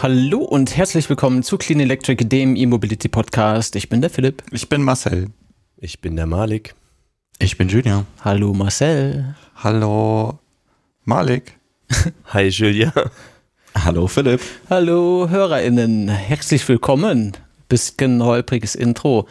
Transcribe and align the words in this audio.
Hallo 0.00 0.38
und 0.38 0.76
herzlich 0.76 1.10
willkommen 1.10 1.42
zu 1.42 1.58
Clean 1.58 1.80
Electric, 1.80 2.24
dem 2.24 2.54
E-Mobility 2.54 3.08
Podcast. 3.08 3.74
Ich 3.74 3.88
bin 3.88 4.00
der 4.00 4.10
Philipp. 4.10 4.44
Ich 4.52 4.68
bin 4.68 4.80
Marcel. 4.80 5.26
Ich 5.76 6.00
bin 6.00 6.14
der 6.14 6.26
Malik. 6.26 6.76
Ich 7.40 7.58
bin 7.58 7.68
Julia. 7.68 8.04
Hallo 8.24 8.54
Marcel. 8.54 9.34
Hallo 9.56 10.38
Malik. 11.04 11.58
Hi 12.26 12.46
Julia. 12.46 12.92
Hallo 13.74 14.06
Philipp. 14.06 14.40
Hallo 14.70 15.26
HörerInnen. 15.28 16.08
Herzlich 16.08 16.68
willkommen. 16.68 17.32
Bisschen 17.68 18.22
holpriges 18.22 18.76
Intro. 18.76 19.26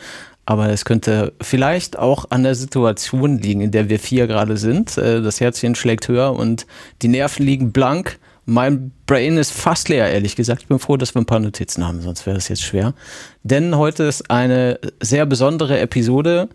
Aber 0.45 0.67
es 0.67 0.83
könnte 0.83 1.31
vielleicht 1.39 1.97
auch 1.97 2.29
an 2.29 2.43
der 2.43 2.55
Situation 2.55 3.37
liegen, 3.37 3.61
in 3.61 3.71
der 3.71 3.87
wir 3.87 3.99
vier 3.99 4.27
gerade 4.27 4.57
sind. 4.57 4.97
Äh, 4.97 5.21
das 5.21 5.39
Herzchen 5.39 5.75
schlägt 5.75 6.09
höher 6.09 6.33
und 6.33 6.67
die 7.01 7.07
Nerven 7.07 7.45
liegen 7.45 7.71
blank. 7.71 8.19
Mein 8.49 8.93
Brain 9.07 9.35
ist 9.35 9.51
fast 9.51 9.89
leer, 9.89 10.09
ehrlich 10.09 10.37
gesagt. 10.37 10.61
Ich 10.61 10.67
bin 10.69 10.79
froh, 10.79 10.95
dass 10.95 11.13
wir 11.13 11.21
ein 11.21 11.25
paar 11.25 11.41
Notizen 11.41 11.85
haben, 11.85 11.99
sonst 11.99 12.25
wäre 12.25 12.35
das 12.35 12.47
jetzt 12.47 12.63
schwer. 12.63 12.93
Denn 13.43 13.75
heute 13.75 14.03
ist 14.03 14.31
eine 14.31 14.79
sehr 15.01 15.25
besondere 15.25 15.81
Episode. 15.81 16.47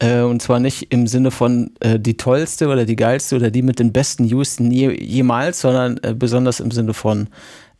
Äh, 0.00 0.20
und 0.20 0.42
zwar 0.42 0.60
nicht 0.60 0.92
im 0.92 1.06
Sinne 1.06 1.30
von 1.30 1.70
äh, 1.80 1.98
die 1.98 2.18
tollste 2.18 2.68
oder 2.68 2.84
die 2.84 2.96
geilste 2.96 3.36
oder 3.36 3.50
die 3.50 3.62
mit 3.62 3.78
den 3.78 3.90
besten 3.90 4.26
News 4.26 4.58
je, 4.58 4.90
jemals, 5.02 5.62
sondern 5.62 5.98
äh, 6.02 6.12
besonders 6.12 6.60
im 6.60 6.70
Sinne 6.70 6.92
von, 6.92 7.28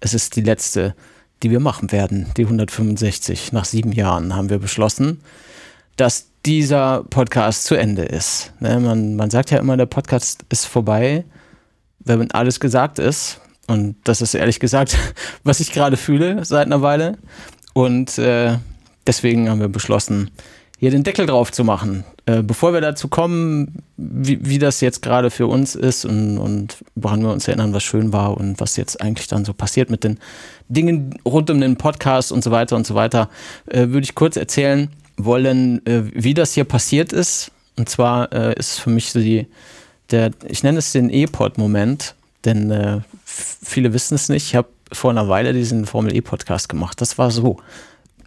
es 0.00 0.14
ist 0.14 0.36
die 0.36 0.40
letzte, 0.40 0.95
die 1.42 1.50
wir 1.50 1.60
machen 1.60 1.92
werden. 1.92 2.28
Die 2.38 2.45
165. 2.45 3.52
Nach 3.52 3.66
sieben 3.66 3.92
Jahren 3.92 4.34
haben 4.34 4.48
wir 4.48 4.58
beschlossen, 4.58 5.20
dass 5.98 6.28
dieser 6.46 7.04
Podcast 7.10 7.64
zu 7.64 7.74
Ende 7.74 8.04
ist. 8.04 8.54
Ne, 8.60 8.80
man, 8.80 9.16
man 9.16 9.29
sagt 9.29 9.51
ja 9.51 9.58
immer, 9.58 9.76
der 9.76 9.84
Podcast 9.84 10.46
ist 10.48 10.64
vorbei 10.64 11.26
wenn 12.00 12.30
alles 12.30 12.60
gesagt 12.60 12.98
ist. 12.98 13.40
Und 13.66 13.96
das 14.04 14.20
ist 14.20 14.34
ehrlich 14.34 14.60
gesagt, 14.60 14.96
was 15.45 15.60
ich 15.60 15.73
gerade 15.73 15.96
fühle 15.96 16.45
seit 16.45 16.66
einer 16.66 16.82
Weile. 16.82 17.18
Und 17.73 18.18
äh, 18.18 18.59
deswegen 19.06 19.48
haben 19.48 19.60
wir 19.60 19.68
beschlossen, 19.68 20.30
hier 20.78 20.90
den 20.90 21.02
Deckel 21.02 21.26
drauf 21.26 21.51
zu 21.51 21.64
machen. 21.64 22.04
Äh, 22.26 22.42
bevor 22.42 22.73
wir 22.73 22.80
dazu 22.80 23.09
kommen, 23.09 23.82
wie, 23.96 24.38
wie 24.45 24.59
das 24.59 24.80
jetzt 24.80 25.02
gerade 25.02 25.30
für 25.30 25.46
uns 25.46 25.74
ist 25.74 26.04
und, 26.04 26.38
und 26.38 26.78
woran 26.95 27.23
wir 27.23 27.32
uns 27.32 27.48
erinnern, 27.48 27.73
was 27.73 27.82
schön 27.82 28.12
war 28.12 28.36
und 28.36 28.60
was 28.60 28.76
jetzt 28.76 29.01
eigentlich 29.01 29.26
dann 29.26 29.45
so 29.45 29.52
passiert 29.52 29.90
mit 29.90 30.04
den 30.04 30.18
Dingen 30.68 31.18
rund 31.24 31.51
um 31.51 31.60
den 31.60 31.76
Podcast 31.76 32.32
und 32.32 32.42
so 32.42 32.51
weiter 32.51 32.76
und 32.76 32.86
so 32.86 32.95
weiter, 32.95 33.29
äh, 33.66 33.88
würde 33.88 34.04
ich 34.04 34.14
kurz 34.14 34.36
erzählen 34.36 34.88
wollen, 35.16 35.84
äh, 35.86 36.02
wie 36.14 36.34
das 36.34 36.54
hier 36.54 36.64
passiert 36.64 37.12
ist. 37.12 37.51
Und 37.76 37.88
zwar 37.88 38.32
äh, 38.32 38.54
ist 38.58 38.80
für 38.80 38.90
mich 38.90 39.12
so 39.12 39.20
die 39.20 39.46
der, 40.10 40.30
ich 40.47 40.63
nenne 40.63 40.79
es 40.79 40.93
den 40.93 41.10
E-Pod-Moment, 41.10 42.15
denn 42.45 42.71
äh, 42.71 43.01
viele 43.24 43.93
wissen 43.93 44.15
es 44.15 44.29
nicht. 44.29 44.47
Ich 44.47 44.55
habe 44.55 44.69
vor 44.93 45.10
einer 45.10 45.29
Weile 45.29 45.52
diesen 45.52 45.87
Formel 45.87 46.15
E-Podcast 46.15 46.69
gemacht. 46.69 47.01
Das 47.01 47.19
war 47.19 47.30
so. 47.30 47.59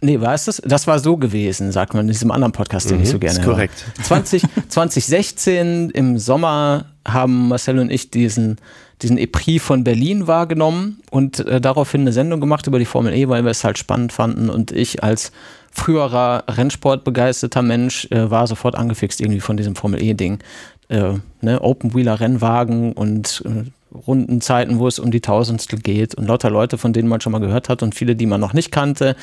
Nee, 0.00 0.20
war 0.20 0.34
es 0.34 0.44
das? 0.44 0.62
Das 0.64 0.86
war 0.86 1.00
so 1.00 1.16
gewesen, 1.16 1.72
sagt 1.72 1.92
man 1.92 2.02
in 2.02 2.12
diesem 2.12 2.30
anderen 2.30 2.52
Podcast, 2.52 2.88
den 2.88 2.98
mhm, 2.98 3.02
ich 3.02 3.08
so 3.10 3.18
gerne 3.18 3.38
ist 3.38 3.44
korrekt. 3.44 3.84
höre. 3.96 4.04
20, 4.04 4.42
2016 4.68 5.90
im 5.90 6.18
Sommer 6.18 6.86
haben 7.06 7.48
Marcel 7.48 7.80
und 7.80 7.90
ich 7.90 8.10
diesen, 8.10 8.58
diesen 9.02 9.18
EPRI 9.18 9.58
von 9.58 9.82
Berlin 9.82 10.28
wahrgenommen 10.28 11.00
und 11.10 11.40
äh, 11.40 11.60
daraufhin 11.60 12.02
eine 12.02 12.12
Sendung 12.12 12.40
gemacht 12.40 12.68
über 12.68 12.78
die 12.78 12.84
Formel 12.84 13.12
E, 13.12 13.28
weil 13.28 13.42
wir 13.42 13.50
es 13.50 13.64
halt 13.64 13.76
spannend 13.76 14.12
fanden 14.12 14.50
und 14.50 14.70
ich 14.70 15.02
als 15.02 15.32
früherer 15.72 16.44
Rennsportbegeisterter 16.46 17.62
Mensch 17.62 18.06
äh, 18.10 18.30
war 18.30 18.46
sofort 18.46 18.76
angefixt 18.76 19.20
irgendwie 19.20 19.40
von 19.40 19.56
diesem 19.56 19.74
Formel 19.74 20.00
E-Ding 20.00 20.38
äh, 20.88 21.14
ne, 21.40 21.60
Open-Wheeler-Rennwagen 21.60 22.92
und 22.92 23.42
äh, 23.46 23.70
Rundenzeiten, 23.94 24.78
wo 24.78 24.86
es 24.86 24.98
um 24.98 25.10
die 25.10 25.20
Tausendstel 25.20 25.78
geht 25.78 26.14
und 26.14 26.26
lauter 26.26 26.50
Leute, 26.50 26.76
von 26.76 26.92
denen 26.92 27.08
man 27.08 27.20
schon 27.20 27.32
mal 27.32 27.38
gehört 27.38 27.68
hat 27.68 27.82
und 27.82 27.94
viele, 27.94 28.16
die 28.16 28.26
man 28.26 28.40
noch 28.40 28.52
nicht 28.52 28.70
kannte. 28.70 29.16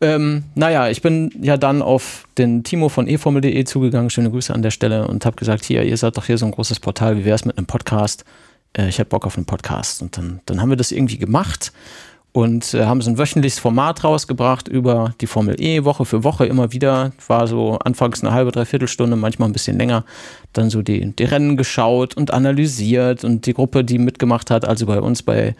Ähm, 0.00 0.44
naja, 0.54 0.88
ich 0.88 1.02
bin 1.02 1.30
ja 1.42 1.56
dann 1.56 1.82
auf 1.82 2.26
den 2.38 2.64
Timo 2.64 2.88
von 2.88 3.06
eformel.de 3.06 3.64
zugegangen, 3.64 4.10
schöne 4.10 4.30
Grüße 4.30 4.54
an 4.54 4.62
der 4.62 4.70
Stelle 4.70 5.06
und 5.06 5.26
habe 5.26 5.36
gesagt, 5.36 5.64
hier, 5.64 5.82
ihr 5.82 5.96
seid 5.96 6.16
doch 6.16 6.24
hier 6.24 6.38
so 6.38 6.46
ein 6.46 6.52
großes 6.52 6.80
Portal, 6.80 7.18
wie 7.18 7.24
wäre 7.24 7.34
es 7.34 7.44
mit 7.44 7.58
einem 7.58 7.66
Podcast? 7.66 8.24
Äh, 8.72 8.88
ich 8.88 8.98
hätte 8.98 9.10
Bock 9.10 9.26
auf 9.26 9.36
einen 9.36 9.46
Podcast 9.46 10.00
und 10.00 10.16
dann, 10.16 10.40
dann 10.46 10.60
haben 10.60 10.70
wir 10.70 10.76
das 10.76 10.92
irgendwie 10.92 11.18
gemacht 11.18 11.72
und 12.32 12.74
äh, 12.74 12.84
haben 12.84 13.00
so 13.00 13.10
ein 13.10 13.18
wöchentliches 13.18 13.58
Format 13.58 14.04
rausgebracht 14.04 14.68
über 14.68 15.14
die 15.20 15.26
Formel 15.26 15.60
E, 15.60 15.84
Woche 15.84 16.04
für 16.04 16.22
Woche 16.22 16.46
immer 16.46 16.72
wieder. 16.72 17.12
War 17.26 17.46
so 17.46 17.78
anfangs 17.78 18.22
eine 18.22 18.32
halbe, 18.32 18.52
dreiviertel 18.52 18.88
Stunde, 18.88 19.16
manchmal 19.16 19.48
ein 19.48 19.52
bisschen 19.52 19.78
länger. 19.78 20.04
Dann 20.52 20.70
so 20.70 20.82
die, 20.82 21.12
die 21.12 21.24
Rennen 21.24 21.56
geschaut 21.56 22.16
und 22.16 22.32
analysiert 22.32 23.24
und 23.24 23.46
die 23.46 23.54
Gruppe, 23.54 23.84
die 23.84 23.98
mitgemacht 23.98 24.50
hat, 24.50 24.64
also 24.64 24.86
bei 24.86 25.00
uns 25.00 25.22
bei 25.22 25.56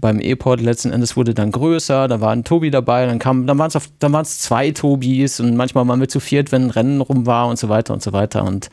beim 0.00 0.20
E-Port 0.20 0.60
letzten 0.60 0.92
Endes 0.92 1.16
wurde 1.16 1.34
dann 1.34 1.50
größer, 1.50 2.06
da 2.06 2.20
war 2.20 2.30
ein 2.30 2.44
Tobi 2.44 2.70
dabei, 2.70 3.04
dann 3.06 3.18
kam, 3.18 3.48
dann 3.48 3.58
waren 3.58 3.66
es 3.66 3.90
dann 3.98 4.12
waren 4.12 4.22
es 4.22 4.38
zwei 4.38 4.70
Tobis 4.70 5.40
und 5.40 5.56
manchmal 5.56 5.88
waren 5.88 5.98
wir 5.98 6.08
zu 6.08 6.20
viert, 6.20 6.52
wenn 6.52 6.66
ein 6.66 6.70
Rennen 6.70 7.00
rum 7.00 7.26
war 7.26 7.48
und 7.48 7.58
so 7.58 7.68
weiter 7.68 7.94
und 7.94 8.02
so 8.02 8.12
weiter. 8.12 8.44
Und 8.44 8.70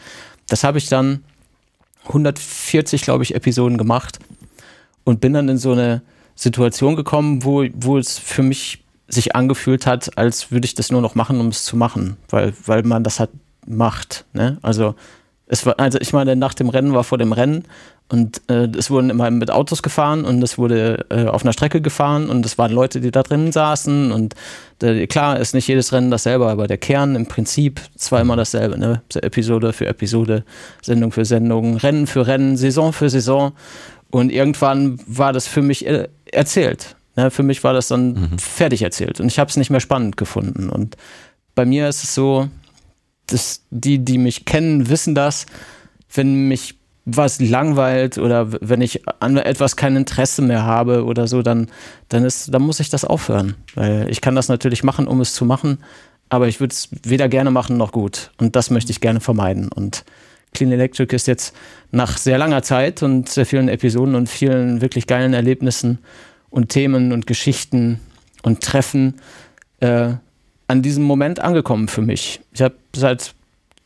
das 0.47 0.63
habe 0.63 0.77
ich 0.77 0.87
dann 0.87 1.23
140, 2.07 3.01
glaube 3.01 3.23
ich, 3.23 3.33
Episoden 3.33 3.79
gemacht 3.79 4.19
und 5.03 5.19
bin 5.19 5.33
dann 5.33 5.49
in 5.49 5.57
so 5.57 5.71
eine 5.71 6.03
Situation 6.35 6.95
gekommen, 6.95 7.43
wo, 7.43 7.65
wo 7.73 7.97
es 7.97 8.19
für 8.19 8.43
mich 8.43 8.83
sich 9.07 9.35
angefühlt 9.35 9.85
hat, 9.85 10.17
als 10.17 10.51
würde 10.51 10.65
ich 10.65 10.75
das 10.75 10.91
nur 10.91 11.01
noch 11.01 11.15
machen, 11.15 11.39
um 11.39 11.47
es 11.47 11.63
zu 11.63 11.77
machen, 11.77 12.17
weil, 12.29 12.53
weil 12.65 12.83
man 12.83 13.03
das 13.03 13.19
halt 13.19 13.29
macht. 13.65 14.25
Ne? 14.33 14.57
Also 14.61 14.95
es 15.47 15.65
war, 15.65 15.79
also 15.79 15.99
ich 15.99 16.11
meine, 16.11 16.35
nach 16.35 16.53
dem 16.53 16.69
Rennen 16.69 16.93
war 16.93 17.03
vor 17.03 17.17
dem 17.17 17.31
Rennen 17.31 17.65
und 18.09 18.41
äh, 18.49 18.67
es 18.77 18.89
wurden 18.89 19.09
immer 19.09 19.29
mit 19.29 19.51
Autos 19.51 19.83
gefahren 19.83 20.25
und 20.25 20.41
es 20.43 20.57
wurde 20.57 21.05
äh, 21.09 21.25
auf 21.25 21.43
einer 21.43 21.53
Strecke 21.53 21.81
gefahren 21.81 22.29
und 22.29 22.45
es 22.45 22.57
waren 22.57 22.71
Leute, 22.71 22.99
die 22.99 23.11
da 23.11 23.21
drinnen 23.21 23.51
saßen 23.51 24.11
und 24.11 24.33
äh, 24.81 25.05
klar 25.07 25.39
ist 25.39 25.53
nicht 25.53 25.67
jedes 25.67 25.93
Rennen 25.93 26.09
dasselbe, 26.09 26.47
aber 26.47 26.67
der 26.67 26.77
Kern 26.77 27.15
im 27.15 27.27
Prinzip 27.27 27.79
zwar 27.95 28.21
immer 28.21 28.35
dasselbe, 28.35 28.77
ne? 28.77 29.01
Episode 29.13 29.71
für 29.73 29.87
Episode, 29.87 30.43
Sendung 30.81 31.11
für 31.11 31.25
Sendung, 31.25 31.77
Rennen 31.77 32.07
für 32.07 32.25
Rennen, 32.25 32.57
Saison 32.57 32.91
für 32.91 33.09
Saison 33.09 33.53
und 34.11 34.31
irgendwann 34.31 34.99
war 35.07 35.33
das 35.33 35.47
für 35.47 35.61
mich 35.61 35.85
äh, 35.85 36.07
erzählt. 36.35 36.95
Ne? 37.15 37.31
Für 37.31 37.43
mich 37.43 37.63
war 37.63 37.73
das 37.73 37.87
dann 37.87 38.13
mhm. 38.13 38.39
fertig 38.39 38.81
erzählt 38.81 39.19
und 39.19 39.27
ich 39.27 39.39
habe 39.39 39.49
es 39.49 39.57
nicht 39.57 39.69
mehr 39.69 39.79
spannend 39.79 40.17
gefunden. 40.17 40.69
Und 40.69 40.97
bei 41.55 41.65
mir 41.65 41.87
ist 41.87 42.03
es 42.03 42.13
so, 42.13 42.49
dass 43.27 43.63
die, 43.71 43.99
die 43.99 44.17
mich 44.17 44.45
kennen, 44.45 44.89
wissen 44.89 45.15
das, 45.15 45.45
wenn 46.13 46.47
mich 46.47 46.75
was 47.05 47.39
langweilt 47.39 48.17
oder 48.17 48.51
wenn 48.51 48.81
ich 48.81 49.01
an 49.19 49.37
etwas 49.37 49.75
kein 49.75 49.95
Interesse 49.95 50.41
mehr 50.41 50.63
habe 50.63 51.05
oder 51.05 51.27
so, 51.27 51.43
dann, 51.43 51.67
dann, 52.09 52.25
ist, 52.25 52.53
dann 52.53 52.63
muss 52.63 52.79
ich 52.79 52.89
das 52.89 53.05
aufhören. 53.05 53.55
Weil 53.75 54.09
ich 54.09 54.21
kann 54.21 54.35
das 54.35 54.49
natürlich 54.49 54.83
machen, 54.83 55.07
um 55.07 55.21
es 55.21 55.33
zu 55.33 55.45
machen, 55.45 55.79
aber 56.29 56.47
ich 56.47 56.59
würde 56.59 56.73
es 56.73 56.89
weder 57.03 57.29
gerne 57.29 57.51
machen 57.51 57.77
noch 57.77 57.91
gut. 57.91 58.31
Und 58.37 58.55
das 58.55 58.71
möchte 58.71 58.91
ich 58.91 59.01
gerne 59.01 59.19
vermeiden. 59.19 59.69
Und 59.71 60.03
Clean 60.55 60.71
Electric 60.71 61.15
ist 61.15 61.27
jetzt 61.27 61.55
nach 61.91 62.17
sehr 62.17 62.37
langer 62.37 62.63
Zeit 62.63 63.03
und 63.03 63.29
sehr 63.29 63.45
vielen 63.45 63.69
Episoden 63.69 64.15
und 64.15 64.27
vielen 64.27 64.81
wirklich 64.81 65.05
geilen 65.05 65.33
Erlebnissen 65.33 65.99
und 66.49 66.69
Themen 66.69 67.11
und 67.11 67.27
Geschichten 67.27 67.99
und 68.41 68.61
Treffen 68.61 69.15
äh, 69.81 70.13
an 70.67 70.81
diesem 70.81 71.03
Moment 71.03 71.39
angekommen 71.39 71.87
für 71.87 72.01
mich. 72.01 72.41
Ich 72.53 72.61
habe 72.61 72.75
seit 72.95 73.35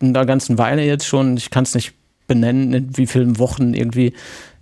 einer 0.01 0.25
ganzen 0.25 0.57
Weile 0.57 0.85
jetzt 0.85 1.05
schon, 1.05 1.35
ich 1.35 1.49
kann 1.49 1.63
es 1.63 1.75
nicht 1.75 1.93
benennen, 2.27 2.73
in 2.73 2.97
wie 2.97 3.07
vielen 3.07 3.37
Wochen 3.39 3.73
irgendwie, 3.73 4.13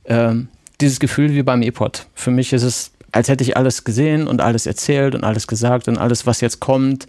äh, 0.05 0.33
dieses 0.81 0.99
Gefühl 0.99 1.33
wie 1.33 1.43
beim 1.43 1.61
E-Pod. 1.61 2.07
Für 2.15 2.31
mich 2.31 2.53
ist 2.53 2.63
es, 2.63 2.91
als 3.11 3.29
hätte 3.29 3.43
ich 3.43 3.57
alles 3.57 3.83
gesehen 3.83 4.27
und 4.27 4.41
alles 4.41 4.65
erzählt 4.65 5.13
und 5.13 5.23
alles 5.23 5.47
gesagt 5.47 5.87
und 5.87 5.97
alles, 5.97 6.25
was 6.25 6.41
jetzt 6.41 6.59
kommt, 6.59 7.07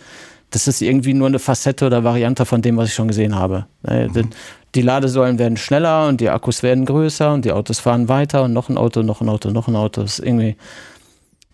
das 0.50 0.66
ist 0.66 0.81
irgendwie 0.81 1.12
nur 1.12 1.28
eine 1.28 1.38
Facette 1.38 1.87
oder 1.87 2.05
Variante 2.05 2.46
von 2.46 2.62
dem, 2.62 2.78
was 2.78 2.88
ich 2.88 2.94
schon 2.94 3.08
gesehen 3.08 3.34
habe. 3.34 3.67
Äh, 3.87 4.08
mhm 4.08 4.31
die 4.75 4.82
Ladesäulen 4.82 5.38
werden 5.38 5.56
schneller 5.56 6.09
und 6.09 6.20
die 6.20 6.29
Akkus 6.29 6.62
werden 6.62 6.85
größer 6.85 7.32
und 7.32 7.44
die 7.44 7.53
Autos 7.53 7.79
fahren 7.79 8.09
weiter 8.09 8.43
und 8.43 8.53
noch 8.53 8.69
ein 8.69 8.76
Auto, 8.76 9.03
noch 9.03 9.20
ein 9.20 9.29
Auto, 9.29 9.50
noch 9.50 9.69
ein 9.69 9.76
Auto. 9.76 10.03
Das 10.03 10.19
ist 10.19 10.26
irgendwie. 10.26 10.56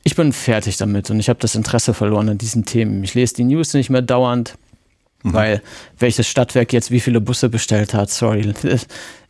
Ich 0.03 0.17
bin 0.17 0.33
fertig 0.33 0.77
damit 0.77 1.09
und 1.11 1.19
ich 1.19 1.29
habe 1.29 1.39
das 1.39 1.55
Interesse 1.55 1.95
verloren 1.95 2.29
an 2.29 2.39
diesen 2.39 2.67
Themen. 2.67 3.03
Ich 3.05 3.15
lese 3.15 3.35
die 3.35 3.45
News 3.45 3.73
nicht 3.73 3.89
mehr 3.89 4.03
dauernd, 4.03 4.57
mhm. 5.23 5.33
weil 5.33 5.63
welches 5.99 6.29
Stadtwerk 6.29 6.73
jetzt 6.73 6.91
wie 6.91 7.01
viele 7.01 7.21
Busse 7.21 7.49
bestellt 7.49 7.95
hat. 7.95 8.11
Sorry. 8.11 8.53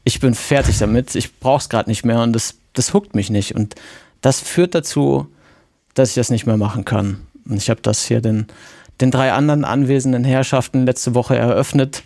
Ich 0.07 0.21
bin 0.21 0.35
fertig 0.35 0.77
damit. 0.77 1.15
Ich 1.15 1.41
brauche 1.41 1.63
es 1.63 1.71
gerade 1.71 1.89
nicht 1.89 2.05
mehr 2.05 2.21
und 2.21 2.35
das, 2.35 2.57
das 2.75 2.93
huckt 2.93 3.15
mich 3.15 3.31
nicht. 3.31 3.55
Und 3.55 3.75
das 4.21 4.39
führt 4.39 4.75
dazu, 4.75 5.29
dass 5.95 6.11
ich 6.11 6.15
das 6.17 6.29
nicht 6.29 6.45
mehr 6.45 6.59
machen 6.59 6.85
kann. 6.85 7.27
Und 7.49 7.57
ich 7.57 7.71
habe 7.71 7.81
das 7.81 8.05
hier 8.05 8.21
den, 8.21 8.49
den 9.01 9.11
drei 9.11 9.33
anderen 9.33 9.65
anwesenden 9.65 10.23
Herrschaften 10.23 10.85
letzte 10.85 11.15
Woche 11.15 11.37
eröffnet 11.37 12.03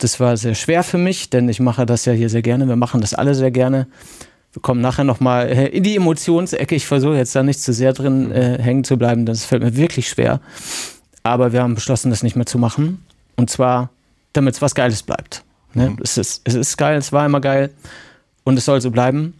das 0.00 0.18
war 0.18 0.36
sehr 0.36 0.54
schwer 0.54 0.82
für 0.82 0.98
mich, 0.98 1.30
denn 1.30 1.48
ich 1.48 1.60
mache 1.60 1.86
das 1.86 2.04
ja 2.06 2.12
hier 2.12 2.28
sehr 2.28 2.42
gerne. 2.42 2.66
Wir 2.66 2.76
machen 2.76 3.00
das 3.00 3.14
alle 3.14 3.34
sehr 3.34 3.50
gerne. 3.50 3.86
Wir 4.52 4.62
kommen 4.62 4.80
nachher 4.80 5.04
nochmal 5.04 5.48
äh, 5.48 5.66
in 5.68 5.84
die 5.84 5.94
Emotionsecke. 5.94 6.74
Ich 6.74 6.86
versuche 6.86 7.16
jetzt 7.16 7.36
da 7.36 7.42
nicht 7.42 7.60
zu 7.60 7.72
sehr 7.72 7.92
drin 7.92 8.32
äh, 8.32 8.58
hängen 8.60 8.82
zu 8.82 8.96
bleiben. 8.96 9.26
Das 9.26 9.44
fällt 9.44 9.62
mir 9.62 9.76
wirklich 9.76 10.08
schwer. 10.08 10.40
Aber 11.22 11.52
wir 11.52 11.62
haben 11.62 11.74
beschlossen, 11.74 12.10
das 12.10 12.22
nicht 12.22 12.34
mehr 12.34 12.46
zu 12.46 12.58
machen. 12.58 13.04
Und 13.36 13.50
zwar, 13.50 13.90
damit 14.32 14.54
es 14.54 14.62
was 14.62 14.74
Geiles 14.74 15.02
bleibt. 15.02 15.44
Ne? 15.74 15.90
Mhm. 15.90 15.98
Es, 16.02 16.16
ist, 16.16 16.40
es 16.44 16.54
ist 16.54 16.76
geil, 16.78 16.98
es 16.98 17.12
war 17.12 17.26
immer 17.26 17.40
geil. 17.40 17.70
Und 18.42 18.56
es 18.56 18.64
soll 18.64 18.80
so 18.80 18.90
bleiben. 18.90 19.34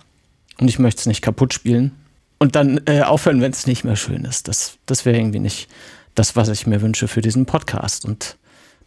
Und 0.61 0.69
ich 0.69 0.79
möchte 0.79 1.01
es 1.01 1.07
nicht 1.07 1.23
kaputt 1.23 1.55
spielen. 1.55 1.93
und 2.39 2.55
dann 2.55 2.81
äh, 2.87 3.03
aufhören, 3.03 3.41
wenn 3.41 3.53
es 3.53 3.67
nicht 3.67 3.85
mehr 3.85 3.97
schön 3.97 4.25
ist. 4.25 4.47
Das, 4.47 4.79
das 4.87 5.05
wäre 5.07 5.19
irgendwie 5.19 5.41
nicht 5.41 5.69
das, 6.15 6.37
was 6.37 6.49
ich 6.49 6.67
mir 6.67 6.83
wünsche 6.83 7.09
für 7.09 7.21
diesen 7.21 7.47
Podcast. 7.47 8.05
Und 8.05 8.37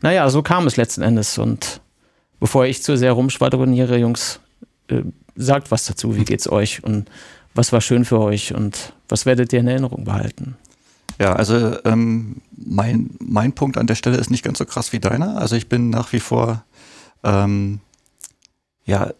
naja, 0.04 0.30
so 0.30 0.44
kam 0.44 0.68
es 0.68 0.78
letzten 0.78 1.02
Endes. 1.02 1.38
Und 1.38 1.82
bevor 2.40 2.66
ich 2.66 2.84
zu 2.84 2.96
sehr 2.98 3.14
rumschwadroniere, 3.14 3.98
Jungs, 3.98 4.40
äh, 4.90 5.02
sagt 5.36 5.72
was 5.72 5.86
dazu. 5.86 6.16
Wie 6.16 6.26
geht's 6.26 6.48
euch? 6.48 6.84
Und 6.84 7.10
was 7.56 7.72
war 7.72 7.82
schön 7.82 8.06
für 8.06 8.20
euch? 8.20 8.54
Und 8.54 8.94
was 9.08 9.26
werdet 9.26 9.54
ihr 9.54 9.62
in 9.62 9.68
Erinnerung 9.68 10.04
behalten? 10.04 10.58
Ja, 11.20 11.34
also 11.34 11.78
ähm, 11.86 12.42
mein, 12.52 13.12
mein 13.20 13.54
Punkt 13.54 13.78
an 13.78 13.88
der 13.88 13.96
Stelle 13.96 14.18
ist 14.18 14.30
nicht 14.30 14.44
ganz 14.44 14.58
so 14.58 14.66
krass 14.66 14.94
wie 14.94 15.00
deiner. 15.00 15.38
Also 15.38 15.56
ich 15.56 15.70
bin 15.70 15.90
nach 15.90 16.12
wie 16.12 16.20
vor 16.20 16.66
ähm, 17.24 17.80
ja 18.86 19.12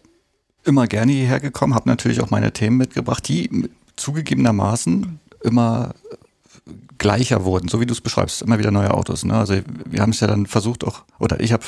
immer 0.64 0.86
gerne 0.86 1.12
hierher 1.12 1.40
gekommen, 1.40 1.74
habe 1.74 1.88
natürlich 1.88 2.20
auch 2.20 2.30
meine 2.30 2.52
Themen 2.52 2.76
mitgebracht, 2.76 3.26
die 3.28 3.70
zugegebenermaßen 3.96 5.20
immer 5.42 5.94
gleicher 6.98 7.44
wurden, 7.44 7.68
so 7.68 7.80
wie 7.80 7.86
du 7.86 7.92
es 7.92 8.00
beschreibst, 8.00 8.42
immer 8.42 8.58
wieder 8.58 8.70
neue 8.70 8.92
Autos. 8.92 9.24
Ne? 9.24 9.34
Also 9.34 9.56
wir 9.84 10.00
haben 10.00 10.10
es 10.10 10.20
ja 10.20 10.26
dann 10.26 10.46
versucht 10.46 10.84
auch, 10.84 11.04
oder 11.18 11.40
ich 11.40 11.52
habe 11.52 11.64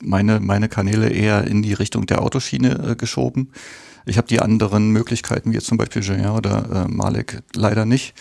meine, 0.00 0.40
meine 0.40 0.68
Kanäle 0.68 1.08
eher 1.08 1.44
in 1.46 1.62
die 1.62 1.72
Richtung 1.72 2.06
der 2.06 2.22
Autoschiene 2.22 2.90
äh, 2.90 2.96
geschoben. 2.96 3.50
Ich 4.04 4.18
habe 4.18 4.28
die 4.28 4.40
anderen 4.40 4.90
Möglichkeiten, 4.90 5.50
wie 5.50 5.54
jetzt 5.54 5.66
zum 5.66 5.78
Beispiel 5.78 6.02
Julien 6.02 6.30
oder 6.30 6.86
äh, 6.86 6.88
Malek, 6.88 7.42
leider 7.54 7.84
nicht. 7.84 8.14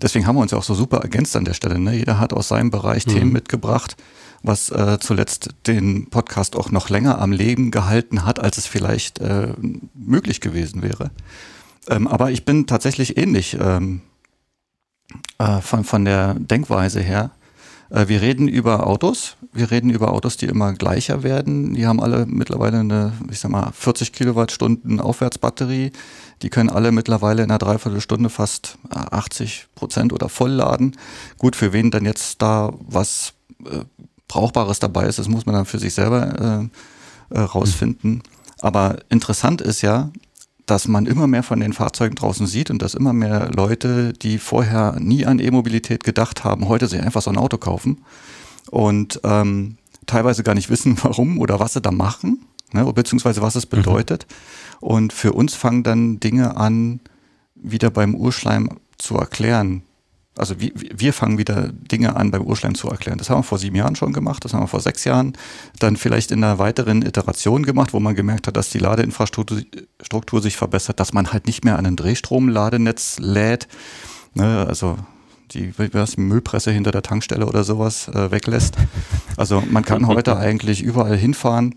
Deswegen 0.00 0.26
haben 0.26 0.36
wir 0.36 0.42
uns 0.42 0.50
ja 0.50 0.58
auch 0.58 0.64
so 0.64 0.74
super 0.74 0.98
ergänzt 0.98 1.36
an 1.36 1.44
der 1.44 1.54
Stelle. 1.54 1.78
Ne? 1.78 1.96
Jeder 1.96 2.18
hat 2.18 2.32
aus 2.32 2.48
seinem 2.48 2.70
Bereich 2.70 3.06
mhm. 3.06 3.12
Themen 3.12 3.32
mitgebracht, 3.32 3.96
was 4.42 4.70
äh, 4.70 4.98
zuletzt 5.00 5.50
den 5.66 6.10
Podcast 6.10 6.56
auch 6.56 6.70
noch 6.70 6.88
länger 6.90 7.20
am 7.20 7.30
Leben 7.30 7.70
gehalten 7.70 8.24
hat, 8.24 8.40
als 8.40 8.58
es 8.58 8.66
vielleicht 8.66 9.20
äh, 9.20 9.54
möglich 9.94 10.40
gewesen 10.40 10.82
wäre. 10.82 11.12
Ähm, 11.88 12.08
aber 12.08 12.32
ich 12.32 12.44
bin 12.44 12.66
tatsächlich 12.66 13.16
ähnlich 13.16 13.56
ähm, 13.60 14.02
äh, 15.38 15.60
von, 15.60 15.84
von 15.84 16.04
der 16.04 16.34
Denkweise 16.34 17.00
her. 17.00 17.30
Äh, 17.90 18.08
wir 18.08 18.22
reden 18.22 18.48
über 18.48 18.86
Autos. 18.86 19.36
Wir 19.52 19.70
reden 19.70 19.90
über 19.90 20.12
Autos, 20.12 20.36
die 20.36 20.46
immer 20.46 20.72
gleicher 20.72 21.22
werden. 21.22 21.74
Die 21.74 21.86
haben 21.86 22.00
alle 22.00 22.26
mittlerweile 22.26 22.80
eine, 22.80 23.12
ich 23.30 23.40
sag 23.40 23.50
mal, 23.50 23.70
40 23.72 24.12
Kilowattstunden 24.12 25.00
Aufwärtsbatterie. 25.00 25.92
Die 26.42 26.48
können 26.48 26.70
alle 26.70 26.90
mittlerweile 26.90 27.42
in 27.42 27.50
einer 27.50 27.58
Dreiviertelstunde 27.58 28.30
fast 28.30 28.78
80 28.90 29.68
äh, 29.68 29.78
Prozent 29.78 30.12
oder 30.12 30.28
voll 30.28 30.50
laden. 30.50 30.96
Gut, 31.38 31.54
für 31.54 31.72
wen 31.72 31.90
dann 31.90 32.04
jetzt 32.04 32.40
da 32.40 32.72
was 32.80 33.34
äh, 33.64 33.84
Brauchbares 34.28 34.78
dabei 34.78 35.06
ist, 35.06 35.18
das 35.18 35.28
muss 35.28 35.44
man 35.44 35.54
dann 35.54 35.66
für 35.66 35.78
sich 35.78 35.92
selber 35.92 36.70
äh, 37.30 37.36
äh, 37.36 37.40
rausfinden. 37.40 38.22
Aber 38.60 38.96
interessant 39.10 39.60
ist 39.60 39.82
ja, 39.82 40.10
dass 40.66 40.88
man 40.88 41.06
immer 41.06 41.26
mehr 41.26 41.42
von 41.42 41.60
den 41.60 41.72
Fahrzeugen 41.72 42.14
draußen 42.14 42.46
sieht 42.46 42.70
und 42.70 42.80
dass 42.82 42.94
immer 42.94 43.12
mehr 43.12 43.50
Leute, 43.54 44.12
die 44.12 44.38
vorher 44.38 44.96
nie 45.00 45.26
an 45.26 45.38
E-Mobilität 45.38 46.04
gedacht 46.04 46.44
haben, 46.44 46.68
heute 46.68 46.88
sich 46.88 47.00
einfach 47.00 47.22
so 47.22 47.30
ein 47.30 47.38
Auto 47.38 47.58
kaufen 47.58 48.02
und 48.70 49.20
ähm, 49.24 49.76
teilweise 50.06 50.42
gar 50.42 50.54
nicht 50.54 50.70
wissen, 50.70 50.96
warum 51.02 51.38
oder 51.38 51.60
was 51.60 51.74
sie 51.74 51.80
da 51.80 51.90
machen, 51.90 52.46
ne, 52.72 52.84
beziehungsweise 52.92 53.42
was 53.42 53.56
es 53.56 53.66
mhm. 53.66 53.76
bedeutet. 53.76 54.26
Mhm. 54.28 54.88
Und 54.88 55.12
für 55.12 55.32
uns 55.32 55.54
fangen 55.54 55.82
dann 55.82 56.20
Dinge 56.20 56.56
an, 56.56 57.00
wieder 57.54 57.90
beim 57.90 58.14
Urschleim 58.14 58.68
zu 58.98 59.16
erklären, 59.16 59.82
also 60.36 60.60
wir, 60.60 60.72
wir 60.74 61.12
fangen 61.12 61.38
wieder 61.38 61.68
Dinge 61.72 62.16
an 62.16 62.30
beim 62.30 62.42
Urschleim 62.42 62.74
zu 62.74 62.88
erklären. 62.88 63.18
Das 63.18 63.28
haben 63.28 63.40
wir 63.40 63.44
vor 63.44 63.58
sieben 63.58 63.76
Jahren 63.76 63.96
schon 63.96 64.12
gemacht, 64.12 64.44
das 64.44 64.54
haben 64.54 64.62
wir 64.62 64.68
vor 64.68 64.80
sechs 64.80 65.04
Jahren 65.04 65.34
dann 65.78 65.96
vielleicht 65.96 66.30
in 66.30 66.42
einer 66.42 66.58
weiteren 66.58 67.02
Iteration 67.02 67.64
gemacht, 67.64 67.92
wo 67.92 68.00
man 68.00 68.14
gemerkt 68.14 68.46
hat, 68.46 68.56
dass 68.56 68.70
die 68.70 68.78
Ladeinfrastruktur 68.78 70.40
sich 70.40 70.56
verbessert, 70.56 71.00
dass 71.00 71.12
man 71.12 71.32
halt 71.32 71.46
nicht 71.46 71.64
mehr 71.64 71.78
an 71.78 71.86
ein 71.86 71.96
Drehstromladenetz 71.96 73.18
lädt, 73.18 73.68
ne, 74.34 74.64
also 74.66 74.96
die 75.52 75.74
was, 75.76 76.16
Müllpresse 76.16 76.70
hinter 76.70 76.92
der 76.92 77.02
Tankstelle 77.02 77.46
oder 77.46 77.62
sowas 77.62 78.08
äh, 78.08 78.30
weglässt. 78.30 78.76
Also 79.36 79.62
man 79.70 79.84
kann 79.84 80.06
heute 80.06 80.36
eigentlich 80.38 80.82
überall 80.82 81.16
hinfahren 81.16 81.74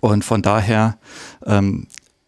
und 0.00 0.24
von 0.24 0.42
daher 0.42 0.98
ähm, 1.46 1.86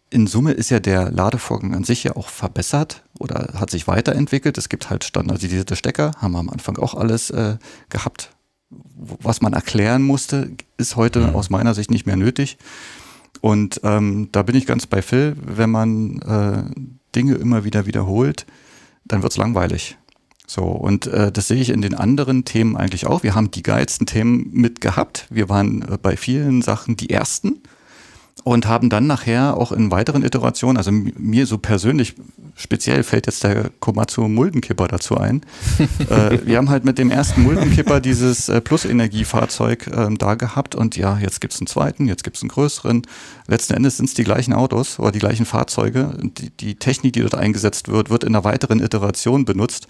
in 0.09 0.25
Summe 0.25 0.53
ist 0.53 0.69
ja 0.69 0.79
der 0.79 1.11
Ladevorgang 1.11 1.75
an 1.75 1.83
sich 1.83 2.03
ja 2.03 2.15
auch 2.15 2.29
verbessert 2.29 3.03
oder 3.19 3.53
hat 3.59 3.69
sich 3.69 3.87
weiterentwickelt. 3.87 4.57
Es 4.57 4.69
gibt 4.69 4.89
halt 4.89 5.03
standardisierte 5.03 5.75
Stecker, 5.75 6.11
haben 6.17 6.33
wir 6.33 6.39
am 6.39 6.49
Anfang 6.49 6.77
auch 6.77 6.93
alles 6.93 7.29
äh, 7.29 7.57
gehabt. 7.89 8.31
Was 8.69 9.41
man 9.41 9.53
erklären 9.53 10.03
musste, 10.03 10.51
ist 10.77 10.95
heute 10.95 11.19
mhm. 11.19 11.35
aus 11.35 11.49
meiner 11.49 11.73
Sicht 11.73 11.89
nicht 11.91 12.05
mehr 12.05 12.17
nötig. 12.17 12.57
Und 13.41 13.81
ähm, 13.83 14.29
da 14.31 14.43
bin 14.43 14.55
ich 14.55 14.65
ganz 14.65 14.87
bei 14.87 15.01
Phil, 15.01 15.35
wenn 15.39 15.69
man 15.69 16.19
äh, 16.21 16.63
Dinge 17.15 17.35
immer 17.35 17.63
wieder 17.63 17.85
wiederholt, 17.85 18.45
dann 19.05 19.23
wird's 19.23 19.37
langweilig. 19.37 19.97
So, 20.47 20.63
und 20.63 21.07
äh, 21.07 21.31
das 21.31 21.49
sehe 21.49 21.61
ich 21.61 21.69
in 21.69 21.81
den 21.81 21.93
anderen 21.93 22.45
Themen 22.45 22.77
eigentlich 22.77 23.05
auch. 23.05 23.21
Wir 23.21 23.35
haben 23.35 23.51
die 23.51 23.63
geilsten 23.63 24.07
Themen 24.07 24.49
mit 24.53 24.79
gehabt. 24.79 25.27
Wir 25.29 25.49
waren 25.49 25.81
äh, 25.81 25.97
bei 26.01 26.15
vielen 26.15 26.61
Sachen 26.61 26.95
die 26.95 27.09
ersten 27.09 27.61
und 28.47 28.65
haben 28.65 28.89
dann 28.89 29.07
nachher 29.07 29.57
auch 29.57 29.73
in 29.73 29.91
weiteren 29.91 30.23
Iterationen, 30.23 30.77
also 30.77 30.91
mir 30.91 31.45
so 31.45 31.57
persönlich 31.57 32.15
speziell 32.55 33.03
fällt 33.03 33.25
jetzt 33.25 33.43
der 33.43 33.71
Komatsu 33.81 34.27
Muldenkipper 34.29 34.87
dazu 34.87 35.17
ein. 35.17 35.41
äh, 36.09 36.39
wir 36.45 36.57
haben 36.57 36.69
halt 36.69 36.85
mit 36.85 36.97
dem 36.97 37.11
ersten 37.11 37.43
Muldenkipper 37.43 37.99
dieses 37.99 38.47
äh, 38.47 38.61
Plus-Energie-Fahrzeug 38.61 39.87
äh, 39.87 40.07
da 40.17 40.35
gehabt 40.35 40.75
und 40.75 40.95
ja, 40.95 41.17
jetzt 41.19 41.41
gibt's 41.41 41.59
einen 41.59 41.67
zweiten, 41.67 42.07
jetzt 42.07 42.23
gibt's 42.23 42.41
einen 42.41 42.49
größeren. 42.49 43.01
Letzten 43.47 43.73
Endes 43.73 43.97
sind 43.97 44.05
es 44.05 44.13
die 44.13 44.23
gleichen 44.23 44.53
Autos 44.53 44.97
oder 44.97 45.11
die 45.11 45.19
gleichen 45.19 45.45
Fahrzeuge. 45.45 46.17
Die, 46.21 46.49
die 46.49 46.75
Technik, 46.75 47.13
die 47.13 47.21
dort 47.21 47.35
eingesetzt 47.35 47.89
wird, 47.89 48.09
wird 48.09 48.23
in 48.23 48.33
einer 48.33 48.45
weiteren 48.45 48.79
Iteration 48.79 49.43
benutzt 49.43 49.87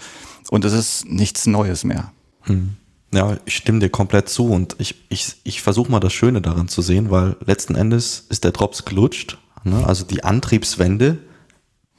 und 0.50 0.66
es 0.66 0.74
ist 0.74 1.08
nichts 1.08 1.46
Neues 1.46 1.84
mehr. 1.84 2.12
Hm. 2.42 2.76
Ja, 3.14 3.38
ich 3.46 3.56
stimme 3.56 3.80
dir 3.80 3.90
komplett 3.90 4.28
zu 4.28 4.50
und 4.50 4.76
ich, 4.80 4.96
ich, 5.10 5.38
ich 5.44 5.62
versuche 5.62 5.90
mal 5.92 6.00
das 6.00 6.14
Schöne 6.14 6.42
daran 6.42 6.68
zu 6.68 6.82
sehen, 6.82 7.10
weil 7.10 7.38
letzten 7.46 7.76
Endes 7.76 8.26
ist 8.30 8.44
der 8.44 8.52
Drops 8.52 8.84
gelutscht. 8.84 9.38
Ne? 9.64 9.86
Also 9.86 10.04
die 10.04 10.24
Antriebswende, 10.24 11.18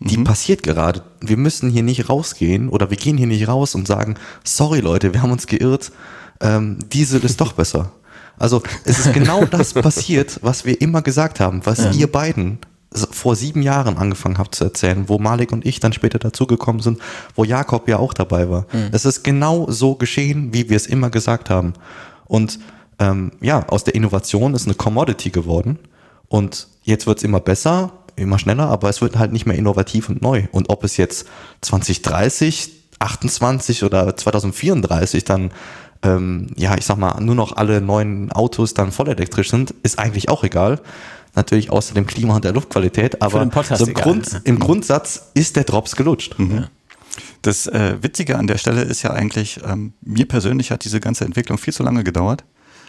die 0.01 0.19
mhm. 0.19 0.25
passiert 0.25 0.63
gerade. 0.63 1.03
Wir 1.21 1.37
müssen 1.37 1.71
hier 1.71 1.83
nicht 1.83 2.09
rausgehen 2.09 2.69
oder 2.69 2.91
wir 2.91 2.97
gehen 2.97 3.17
hier 3.17 3.27
nicht 3.27 3.49
raus 3.49 3.75
und 3.75 3.87
sagen, 3.87 4.17
sorry 4.45 4.81
Leute, 4.81 5.15
wir 5.15 5.23
haben 5.23 5.33
uns 5.33 5.47
geirrt, 5.47 5.93
ähm, 6.41 6.79
Diesel 6.93 7.25
ist 7.25 7.41
doch 7.41 7.53
besser. 7.53 7.93
Also 8.39 8.63
es 8.85 8.99
ist 8.99 9.13
genau 9.13 9.45
das 9.51 9.73
passiert, 9.73 10.39
was 10.43 10.65
wir 10.65 10.81
immer 10.81 11.03
gesagt 11.03 11.41
haben, 11.41 11.65
was 11.65 11.79
ja. 11.79 11.91
ihr 11.93 12.13
beiden 12.13 12.59
vor 12.93 13.37
sieben 13.37 13.63
Jahren 13.63 13.99
angefangen 13.99 14.39
habe 14.39 14.51
zu 14.51 14.65
erzählen, 14.65 15.09
wo 15.09 15.19
Malik 15.19 15.53
und 15.53 15.67
ich 15.67 15.81
dann 15.81 15.93
später 15.93 16.19
dazugekommen 16.19 16.81
sind, 16.81 16.99
wo 17.35 17.45
Jakob 17.45 17.89
ja 17.89 17.99
auch 17.99 18.15
dabei 18.15 18.49
war. 18.49 18.67
Mhm. 18.73 18.89
Es 18.93 19.05
ist 19.05 19.23
genau 19.23 19.67
so 19.71 19.95
geschehen, 19.95 20.55
wie 20.55 20.71
wir 20.71 20.77
es 20.77 20.87
immer 20.87 21.11
gesagt 21.11 21.51
haben. 21.51 21.75
Und 22.27 22.59
ähm, 22.99 23.33
ja, 23.41 23.67
aus 23.69 23.85
der 23.85 23.95
Innovation 23.95 24.55
ist 24.55 24.67
eine 24.67 24.75
Commodity 24.75 25.31
geworden. 25.31 25.79
Und 26.29 26.69
jetzt 26.83 27.07
wird 27.07 27.19
es 27.19 27.25
immer 27.25 27.41
besser, 27.41 27.93
immer 28.17 28.39
schneller, 28.39 28.69
aber 28.69 28.89
es 28.89 29.01
wird 29.01 29.19
halt 29.19 29.33
nicht 29.33 29.47
mehr 29.47 29.57
innovativ 29.57 30.09
und 30.09 30.23
neu. 30.23 30.45
Und 30.53 30.71
ob 30.71 30.83
es 30.85 30.97
jetzt 30.97 31.27
2030, 31.61 32.71
28 32.99 33.85
oder 33.85 34.17
2034 34.17 35.25
dann 35.25 35.51
ähm, 36.03 36.49
ja, 36.57 36.77
ich 36.77 36.85
sag 36.85 36.97
mal, 36.97 37.21
nur 37.21 37.35
noch 37.35 37.57
alle 37.57 37.81
neuen 37.81 38.31
Autos 38.31 38.73
dann 38.73 38.93
vollelektrisch 38.93 39.51
sind, 39.51 39.75
ist 39.83 39.99
eigentlich 39.99 40.29
auch 40.29 40.45
egal 40.45 40.81
natürlich 41.39 41.71
außer 41.71 41.95
dem 41.95 42.07
Klima 42.07 42.37
und 42.37 42.45
der 42.45 42.53
Luftqualität, 42.53 43.23
aber 43.23 43.51
so 43.77 43.87
im, 43.87 43.95
Grund, 43.95 44.41
im, 44.45 44.59
Grundsatz 44.59 45.31
ist 45.35 45.57
der 45.57 45.65
Drops 45.65 45.97
gelutscht. 45.97 46.39
Mhm. 46.39 46.67
Das 47.43 47.67
äh, 47.67 47.97
Witzige 48.03 48.37
an 48.37 48.47
der 48.47 48.59
Stelle 48.59 48.83
ist 48.83 49.03
ja 49.03 49.11
eigentlich, 49.11 49.61
ähm, 49.65 49.95
mir 50.03 50.27
persönlich 50.27 50.71
hat 50.71 50.85
diese 50.85 51.01
ganze 51.01 51.25
Entwicklung 51.25 51.59
viel 51.59 51.73
zu 51.73 51.83
lange 51.83 52.05
gedauert. 52.05 52.45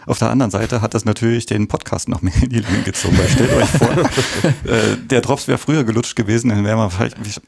Auf 0.06 0.18
der 0.18 0.30
anderen 0.30 0.50
Seite 0.50 0.80
hat 0.80 0.94
das 0.94 1.04
natürlich 1.04 1.46
den 1.46 1.68
Podcast 1.68 2.08
noch 2.08 2.22
mehr 2.22 2.32
in 2.42 2.48
die 2.48 2.60
Länge 2.60 2.82
gezogen. 2.84 3.18
Weil 3.18 3.28
stellt 3.28 3.52
euch 3.52 3.68
vor, 3.68 3.90
äh, 4.72 4.96
der 5.08 5.20
Drops 5.20 5.46
wäre 5.46 5.58
früher 5.58 5.84
gelutscht 5.84 6.16
gewesen, 6.16 6.48
dann 6.48 6.64
wären 6.64 6.78
wir 6.78 6.90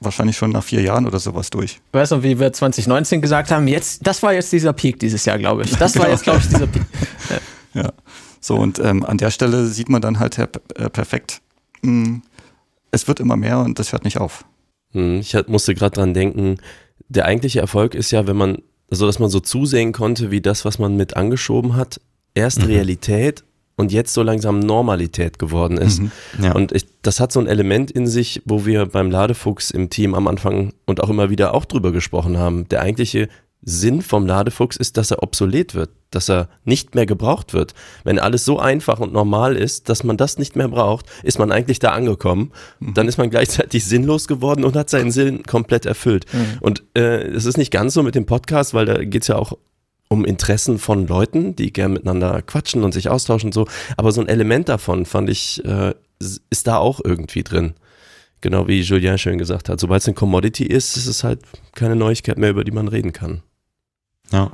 wahrscheinlich 0.01 0.37
schon 0.37 0.51
nach 0.51 0.63
vier 0.63 0.83
Jahren 0.83 1.07
oder 1.07 1.19
sowas 1.19 1.51
durch. 1.51 1.81
Weißt 1.93 2.13
du, 2.13 2.23
wie 2.23 2.39
wir 2.39 2.53
2019 2.53 3.23
gesagt 3.23 3.51
haben, 3.51 3.67
jetzt, 3.69 4.07
das 4.07 4.23
war 4.23 4.35
jetzt 4.35 4.53
dieser 4.53 4.73
Peak 4.75 5.01
dieses 5.01 5.25
Jahr, 5.25 5.39
glaube 5.39 5.65
ich. 5.65 5.71
Das 5.77 5.97
war 5.97 6.03
genau. 6.03 6.13
jetzt, 6.15 6.25
glaube 6.25 6.41
ich, 6.41 6.49
dieser 6.49 6.67
Peak. 6.67 6.83
ja. 7.75 7.93
So, 8.43 8.57
und 8.57 8.81
ähm, 8.81 9.05
an 9.05 9.19
der 9.19 9.31
Stelle 9.31 9.67
sieht 9.67 9.89
man 9.89 10.03
dann 10.03 10.19
halt 10.19 10.37
äh, 10.37 10.49
perfekt, 10.91 11.41
mh, 11.83 12.07
hm, 12.07 12.23
es 12.91 13.09
wird 13.09 13.21
immer 13.21 13.37
mehr 13.37 13.61
und 13.61 13.79
das 13.79 13.93
hört 13.93 14.05
nicht 14.05 14.19
auf. 14.19 14.45
Hm, 14.91 15.21
ich 15.21 15.35
musste 15.47 15.75
gerade 15.75 15.95
dran 15.95 16.13
denken, 16.13 16.59
der 17.09 17.25
eigentliche 17.25 17.61
Erfolg 17.61 17.95
ist 17.95 18.11
ja, 18.11 18.27
wenn 18.27 18.37
man, 18.37 18.59
also 18.91 19.07
dass 19.07 19.19
man 19.19 19.31
so 19.31 19.41
zusehen 19.41 19.93
konnte, 19.93 20.31
wie 20.31 20.41
das, 20.41 20.65
was 20.65 20.79
man 20.79 20.97
mit 20.97 21.17
angeschoben 21.17 21.77
hat, 21.77 22.01
erst 22.35 22.61
mhm. 22.61 22.67
Realität 22.67 23.45
und 23.77 23.93
jetzt 23.93 24.13
so 24.13 24.23
langsam 24.23 24.59
Normalität 24.59 25.39
geworden 25.39 25.79
ist. 25.79 26.01
Mhm, 26.01 26.11
ja. 26.43 26.53
Und 26.53 26.73
ich, 26.73 26.87
das 27.01 27.21
hat 27.21 27.33
so 27.33 27.41
ein 27.41 27.47
Element 27.47 27.91
in 27.91 28.07
sich, 28.07 28.43
wo 28.45 28.67
wir 28.67 28.87
beim 28.87 29.11
Ladefuchs 29.11 29.71
im 29.71 29.89
Team 29.89 30.15
am 30.15 30.27
Anfang 30.27 30.73
und 30.85 31.03
auch 31.03 31.09
immer 31.09 31.31
wieder 31.31 31.55
auch 31.55 31.65
drüber 31.65 31.93
gesprochen 31.93 32.39
haben. 32.39 32.69
Der 32.69 32.83
eigentliche 32.83 33.29
Sinn 33.63 34.03
vom 34.03 34.27
Ladefuchs 34.27 34.77
ist, 34.77 34.97
dass 34.97 35.13
er 35.13 35.23
obsolet 35.23 35.75
wird, 35.75 35.91
dass 36.11 36.29
er 36.29 36.49
nicht 36.65 36.95
mehr 36.95 37.07
gebraucht 37.07 37.55
wird. 37.55 37.75
Wenn 38.03 38.19
alles 38.19 38.45
so 38.45 38.59
einfach 38.59 38.99
und 38.99 39.13
normal 39.13 39.57
ist, 39.57 39.89
dass 39.89 40.03
man 40.03 40.17
das 40.17 40.37
nicht 40.37 40.57
mehr 40.57 40.69
braucht, 40.69 41.07
ist 41.23 41.39
man 41.39 41.53
eigentlich 41.53 41.79
da 41.79 41.91
angekommen. 41.91 42.51
Mhm. 42.81 42.95
Dann 42.95 43.09
ist 43.09 43.19
man 43.19 43.31
gleichzeitig 43.31 43.85
sinnlos 43.87 44.27
geworden 44.27 44.65
und 44.65 44.75
hat 44.75 44.91
seinen 44.91 45.13
Sinn 45.13 45.45
komplett 45.45 45.87
erfüllt. 45.87 46.27
Mhm. 46.33 46.59
Und 46.61 46.83
äh, 46.95 47.23
es 47.29 47.45
ist 47.45 47.57
nicht 47.57 47.71
ganz 47.71 47.95
so 47.95 48.03
mit 48.03 48.17
dem 48.17 48.27
Podcast, 48.27 48.75
weil 48.75 48.87
da 48.87 49.05
geht's 49.05 49.29
ja 49.29 49.37
auch 49.37 49.57
um 50.09 50.25
Interessen 50.25 50.79
von 50.79 51.07
Leuten, 51.07 51.57
die 51.57 51.73
gern 51.73 51.95
miteinander 51.95 52.43
quatschen 52.43 52.83
und 52.83 52.93
sich 52.93 53.09
austauschen 53.09 53.49
und 53.49 53.55
so. 53.55 53.67
Aber 53.97 54.13
so 54.13 54.21
ein 54.21 54.29
Element 54.29 54.69
davon 54.69 55.07
fand 55.07 55.31
ich, 55.31 55.65
äh, 55.65 55.95
ist 56.19 56.67
da 56.67 56.79
auch 56.79 57.01
irgendwie 57.03 57.45
drin. 57.45 57.75
Genau 58.41 58.67
wie 58.67 58.81
Julien 58.81 59.19
schön 59.19 59.39
gesagt 59.39 59.69
hat. 59.69 59.79
Sobald 59.79 60.03
es 60.03 60.09
eine 60.09 60.15
Commodity 60.15 60.65
ist, 60.65 60.97
ist 60.97 61.07
es 61.07 61.23
halt 61.23 61.41
keine 61.77 61.95
Neuigkeit 61.95 62.39
mehr, 62.39 62.51
über 62.51 62.65
die 62.65 62.73
man 62.73 62.89
reden 62.89 63.13
kann. 63.13 63.43
Ja, 64.33 64.51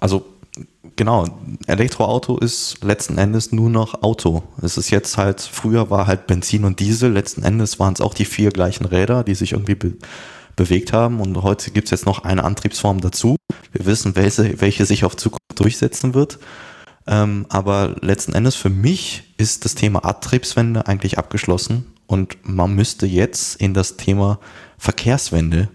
also 0.00 0.26
genau, 0.96 1.26
Elektroauto 1.66 2.38
ist 2.38 2.82
letzten 2.82 3.18
Endes 3.18 3.52
nur 3.52 3.70
noch 3.70 4.02
Auto. 4.02 4.42
Es 4.60 4.76
ist 4.76 4.90
jetzt 4.90 5.16
halt, 5.16 5.40
früher 5.40 5.88
war 5.90 6.06
halt 6.06 6.26
Benzin 6.26 6.64
und 6.64 6.80
Diesel, 6.80 7.12
letzten 7.12 7.42
Endes 7.42 7.78
waren 7.78 7.94
es 7.94 8.00
auch 8.00 8.14
die 8.14 8.24
vier 8.24 8.50
gleichen 8.50 8.84
Räder, 8.84 9.24
die 9.24 9.34
sich 9.34 9.52
irgendwie 9.52 9.74
be 9.74 9.92
bewegt 10.56 10.92
haben 10.92 11.20
und 11.20 11.42
heute 11.42 11.70
gibt 11.70 11.86
es 11.86 11.90
jetzt 11.90 12.04
noch 12.04 12.24
eine 12.24 12.44
Antriebsform 12.44 13.00
dazu. 13.00 13.36
Wir 13.72 13.86
wissen, 13.86 14.14
welche, 14.14 14.60
welche 14.60 14.84
sich 14.84 15.04
auf 15.04 15.16
Zukunft 15.16 15.58
durchsetzen 15.58 16.12
wird. 16.12 16.38
Ähm, 17.06 17.46
aber 17.48 17.96
letzten 18.02 18.34
Endes 18.34 18.56
für 18.56 18.68
mich 18.68 19.32
ist 19.38 19.64
das 19.64 19.74
Thema 19.74 20.04
Antriebswende 20.04 20.86
eigentlich 20.86 21.16
abgeschlossen 21.16 21.86
und 22.06 22.36
man 22.42 22.74
müsste 22.74 23.06
jetzt 23.06 23.58
in 23.58 23.72
das 23.72 23.96
Thema 23.96 24.38
Verkehrswende 24.76 25.68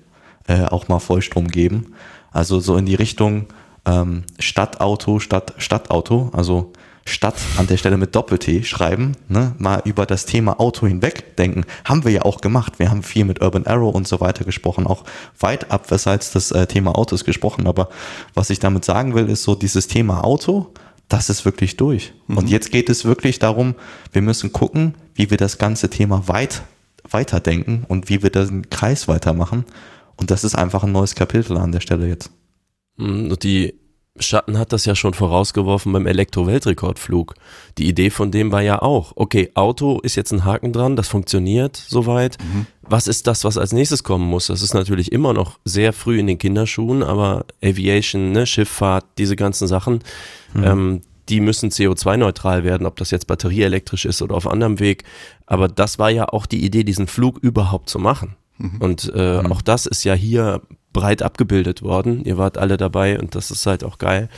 äh, 0.48 0.66
auch 0.66 0.88
mal 0.88 1.00
Vollstrom 1.00 1.48
geben. 1.48 1.96
Also 2.36 2.60
so 2.60 2.76
in 2.76 2.86
die 2.86 2.96
Richtung 2.96 3.48
ähm, 3.86 4.24
Stadtauto 4.40 5.20
statt 5.20 5.54
Stadtauto, 5.58 6.32
also 6.34 6.74
Stadt 7.08 7.36
an 7.58 7.68
der 7.68 7.78
Stelle 7.78 7.98
mit 7.98 8.14
Doppel-T 8.14 8.64
schreiben, 8.64 9.14
ne, 9.30 9.54
mal 9.58 9.82
über 9.86 10.06
das 10.06 10.26
Thema 10.26 10.60
Auto 10.60 10.86
hinweg 10.86 11.38
denken. 11.38 11.64
Haben 11.86 12.04
wir 12.04 12.12
ja 12.12 12.24
auch 12.24 12.42
gemacht. 12.42 12.74
Wir 12.78 12.90
haben 12.90 13.04
viel 13.04 13.24
mit 13.24 13.42
Urban 13.42 13.66
Arrow 13.66 13.94
und 13.96 14.06
so 14.06 14.20
weiter 14.20 14.44
gesprochen, 14.44 14.86
auch 14.86 15.06
weit 15.40 15.72
abseits 15.72 16.32
das 16.32 16.52
äh, 16.52 16.68
Thema 16.68 16.98
Autos 16.98 17.24
gesprochen. 17.24 17.68
Aber 17.68 17.90
was 18.34 18.50
ich 18.50 18.60
damit 18.60 18.84
sagen 18.84 19.16
will, 19.16 19.30
ist 19.30 19.44
so 19.44 19.56
dieses 19.56 19.88
Thema 19.88 20.26
Auto, 20.26 20.74
das 21.08 21.30
ist 21.30 21.46
wirklich 21.46 21.78
durch. 21.78 22.12
Mhm. 22.28 22.38
Und 22.38 22.50
jetzt 22.50 22.70
geht 22.70 22.90
es 22.90 23.06
wirklich 23.06 23.40
darum, 23.40 23.76
wir 24.12 24.24
müssen 24.24 24.52
gucken, 24.52 24.96
wie 25.14 25.30
wir 25.30 25.38
das 25.38 25.58
ganze 25.58 25.90
Thema 25.90 26.28
weit 26.28 26.64
weiterdenken 27.10 27.86
und 27.88 28.10
wie 28.10 28.24
wir 28.24 28.30
den 28.30 28.70
Kreis 28.70 29.08
weitermachen. 29.08 29.64
Und 30.18 30.32
das 30.32 30.44
ist 30.44 30.56
einfach 30.56 30.84
ein 30.84 30.92
neues 30.92 31.16
Kapitel 31.16 31.58
an 31.58 31.72
der 31.72 31.82
Stelle 31.82 32.08
jetzt. 32.08 32.32
Und 32.98 33.44
die 33.44 33.76
Schatten 34.18 34.58
hat 34.58 34.72
das 34.72 34.86
ja 34.86 34.96
schon 34.96 35.14
vorausgeworfen 35.14 35.92
beim 35.92 36.08
Elektro-Weltrekordflug. 36.08 37.36
Die 37.78 37.88
Idee 37.88 38.10
von 38.10 38.32
dem 38.32 38.50
war 38.54 38.62
ja 38.62 38.82
auch, 38.82 39.12
okay, 39.16 39.52
Auto 39.56 40.00
ist 40.00 40.16
jetzt 40.16 40.32
ein 40.32 40.46
Haken 40.46 40.72
dran, 40.72 40.96
das 40.96 41.10
funktioniert 41.10 41.76
soweit. 41.76 42.38
Mhm. 42.42 42.66
Was 42.82 43.08
ist 43.08 43.28
das, 43.28 43.44
was 43.44 43.58
als 43.58 43.74
nächstes 43.74 44.06
kommen 44.06 44.26
muss? 44.26 44.48
Das 44.48 44.62
ist 44.62 44.74
natürlich 44.74 45.12
immer 45.12 45.34
noch 45.34 45.60
sehr 45.66 45.92
früh 45.92 46.18
in 46.18 46.28
den 46.28 46.38
Kinderschuhen, 46.38 47.04
aber 47.04 47.46
Aviation, 47.62 48.32
ne, 48.32 48.46
Schifffahrt, 48.46 49.06
diese 49.18 49.36
ganzen 49.36 49.68
Sachen, 49.68 50.00
mhm. 50.54 50.64
ähm, 50.64 51.02
die 51.28 51.42
müssen 51.42 51.70
CO2-neutral 51.70 52.64
werden, 52.64 52.88
ob 52.88 52.96
das 52.96 53.12
jetzt 53.12 53.28
batterieelektrisch 53.28 54.06
ist 54.06 54.22
oder 54.22 54.36
auf 54.36 54.48
anderem 54.48 54.80
Weg. 54.80 55.04
Aber 55.46 55.68
das 55.68 56.00
war 56.00 56.10
ja 56.10 56.30
auch 56.30 56.46
die 56.46 56.64
Idee, 56.64 56.86
diesen 56.86 57.08
Flug 57.08 57.40
überhaupt 57.40 57.90
zu 57.90 58.00
machen. 58.00 58.38
Mhm. 58.58 58.78
Und 58.80 59.12
äh, 59.16 59.42
mhm. 59.42 59.52
auch 59.52 59.62
das 59.62 59.86
ist 59.86 60.04
ja 60.04 60.14
hier 60.14 60.62
breit 60.94 61.22
abgebildet 61.22 61.82
worden. 61.82 62.24
Ihr 62.24 62.38
wart 62.38 62.58
alle 62.58 62.78
dabei 62.78 63.20
und 63.20 63.36
das 63.36 63.52
ist 63.52 63.66
halt 63.66 63.84
auch 63.84 63.98
geil. 63.98 64.30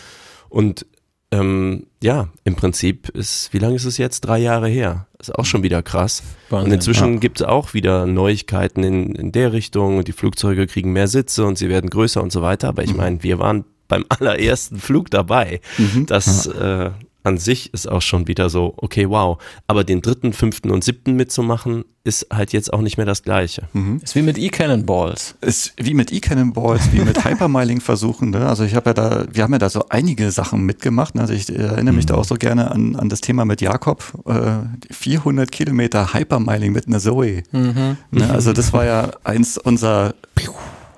Und 0.49 0.85
ähm, 1.31 1.87
ja, 2.01 2.29
im 2.45 2.55
Prinzip 2.55 3.09
ist, 3.09 3.53
wie 3.53 3.59
lange 3.59 3.75
ist 3.75 3.85
es 3.85 3.97
jetzt? 3.97 4.21
Drei 4.21 4.39
Jahre 4.39 4.69
her. 4.69 5.07
Ist 5.19 5.35
auch 5.35 5.45
schon 5.45 5.61
wieder 5.61 5.83
krass. 5.83 6.23
Wahnsinn, 6.49 6.67
und 6.67 6.73
inzwischen 6.73 7.13
ja. 7.13 7.19
gibt 7.19 7.41
es 7.41 7.45
auch 7.45 7.73
wieder 7.73 8.05
Neuigkeiten 8.05 8.83
in, 8.83 9.13
in 9.13 9.31
der 9.31 9.51
Richtung. 9.51 10.03
Die 10.03 10.13
Flugzeuge 10.13 10.67
kriegen 10.67 10.93
mehr 10.93 11.07
Sitze 11.07 11.45
und 11.45 11.57
sie 11.57 11.69
werden 11.69 11.89
größer 11.89 12.21
und 12.23 12.31
so 12.31 12.41
weiter. 12.41 12.69
Aber 12.69 12.83
ich 12.83 12.91
mhm. 12.91 12.97
meine, 12.97 13.23
wir 13.23 13.39
waren 13.39 13.65
beim 13.87 14.05
allerersten 14.09 14.79
Flug 14.79 15.11
dabei. 15.11 15.59
Mhm. 15.77 16.05
Das, 16.05 16.47
äh, 16.47 16.91
an 17.27 17.37
sich 17.37 17.73
ist 17.73 17.87
auch 17.87 18.01
schon 18.01 18.27
wieder 18.27 18.49
so, 18.49 18.73
okay, 18.77 19.09
wow. 19.09 19.37
Aber 19.67 19.83
den 19.83 20.01
dritten, 20.01 20.31
fünften 20.33 20.71
und 20.71 20.83
siebten 20.83 21.15
mitzumachen, 21.15 21.83
ist 22.05 22.27
halt 22.31 22.53
jetzt 22.53 22.71
auch 22.71 22.79
nicht 22.79 22.95
mehr 22.95 23.05
das 23.05 23.21
Gleiche. 23.21 23.63
Mhm. 23.73 23.99
Ist 24.01 24.15
wie 24.15 24.21
mit 24.21 24.37
E-Cannonballs. 24.37 25.35
Ist 25.41 25.73
wie 25.77 25.93
mit 25.93 26.13
E-Cannonballs, 26.13 26.93
wie 26.93 27.01
mit 27.01 27.25
Hypermiling-Versuchen. 27.25 28.29
Ne? 28.29 28.47
Also 28.47 28.63
ich 28.63 28.75
habe 28.75 28.91
ja 28.91 28.93
da, 28.93 29.25
wir 29.29 29.43
haben 29.43 29.51
ja 29.51 29.59
da 29.59 29.69
so 29.69 29.89
einige 29.89 30.31
Sachen 30.31 30.63
mitgemacht. 30.63 31.15
Ne? 31.15 31.21
Also 31.21 31.33
ich 31.33 31.49
erinnere 31.53 31.93
mich 31.93 32.05
mhm. 32.05 32.09
da 32.09 32.15
auch 32.15 32.23
so 32.23 32.35
gerne 32.35 32.71
an, 32.71 32.95
an 32.95 33.09
das 33.09 33.19
Thema 33.19 33.43
mit 33.43 33.59
Jakob. 33.59 34.03
Äh, 34.25 34.93
400 34.93 35.51
Kilometer 35.51 36.13
Hypermiling 36.13 36.71
mit 36.71 36.87
einer 36.87 36.99
Zoe. 36.99 37.43
Mhm. 37.51 37.97
Ne? 38.11 38.29
Also 38.29 38.53
das 38.53 38.71
war 38.71 38.85
ja 38.85 39.11
eins 39.25 39.57
unserer 39.57 40.15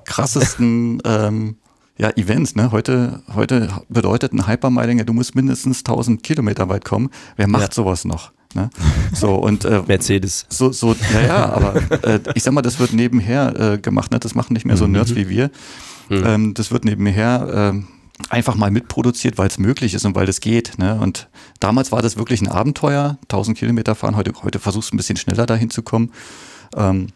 krassesten 0.06 1.02
ähm, 1.06 1.56
ja, 2.00 2.10
Events, 2.16 2.56
ne? 2.56 2.72
Heute, 2.72 3.22
heute 3.34 3.70
bedeutet 3.90 4.32
ein 4.34 4.48
Hypermiling, 4.48 5.00
ja, 5.00 5.04
du 5.04 5.14
musst 5.14 5.36
mindestens 5.36 5.80
1000 5.80 6.24
Kilometer 6.24 6.70
weit 6.70 6.86
kommen. 6.86 7.10
Wer 7.36 7.48
macht 7.48 7.64
ja. 7.64 7.72
sowas 7.74 8.06
noch? 8.06 8.32
Ne? 8.56 8.70
So 9.14 9.36
und 9.36 9.66
äh, 9.66 9.84
Mercedes. 9.88 10.46
So, 10.50 10.72
so, 10.72 10.96
ja, 11.14 11.22
ja, 11.22 11.50
aber 11.54 11.76
äh, 12.04 12.20
ich 12.36 12.44
sag 12.44 12.54
mal, 12.54 12.62
das 12.62 12.80
wird 12.80 12.94
nebenher 12.94 13.74
äh, 13.74 13.78
gemacht, 13.78 14.12
ne? 14.12 14.20
Das 14.20 14.34
machen 14.34 14.54
nicht 14.54 14.66
mehr 14.66 14.78
so 14.78 14.88
mhm. 14.88 14.94
Nerds 14.94 15.14
wie 15.16 15.28
wir. 15.28 15.52
Mhm. 16.08 16.24
Ähm, 16.26 16.54
das 16.54 16.72
wird 16.72 16.86
nebenher 16.86 17.74
äh, 17.76 17.82
einfach 18.30 18.56
mal 18.56 18.72
mitproduziert, 18.72 19.38
weil 19.38 19.48
es 19.48 19.60
möglich 19.60 19.94
ist 19.94 20.06
und 20.06 20.16
weil 20.16 20.28
es 20.30 20.40
geht. 20.40 20.80
Ne? 20.80 21.00
Und 21.00 21.30
damals 21.60 21.92
war 21.92 22.02
das 22.02 22.18
wirklich 22.18 22.42
ein 22.42 22.48
Abenteuer, 22.48 23.18
1000 23.24 23.58
Kilometer 23.58 23.94
fahren. 23.94 24.16
Heute, 24.16 24.34
heute 24.42 24.60
versuchst 24.60 24.92
du 24.92 24.96
ein 24.96 24.98
bisschen 24.98 25.18
schneller 25.18 25.46
dahin 25.46 25.70
zu 25.70 25.84
kommen. 25.84 26.12
Ähm, 26.76 27.08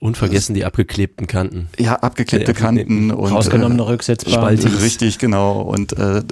Unvergessen 0.00 0.54
die 0.54 0.64
abgeklebten 0.64 1.26
Kanten. 1.26 1.68
Ja, 1.76 1.96
abgeklebte 1.96 2.54
Kanten 2.54 3.10
und 3.10 3.32
rausgenommene 3.32 3.82
äh, 3.82 3.86
Rücksetzbahn. 3.86 4.54
Richtig, 4.54 5.18
genau. 5.18 5.60
Und 5.62 5.98
äh, 5.98 6.22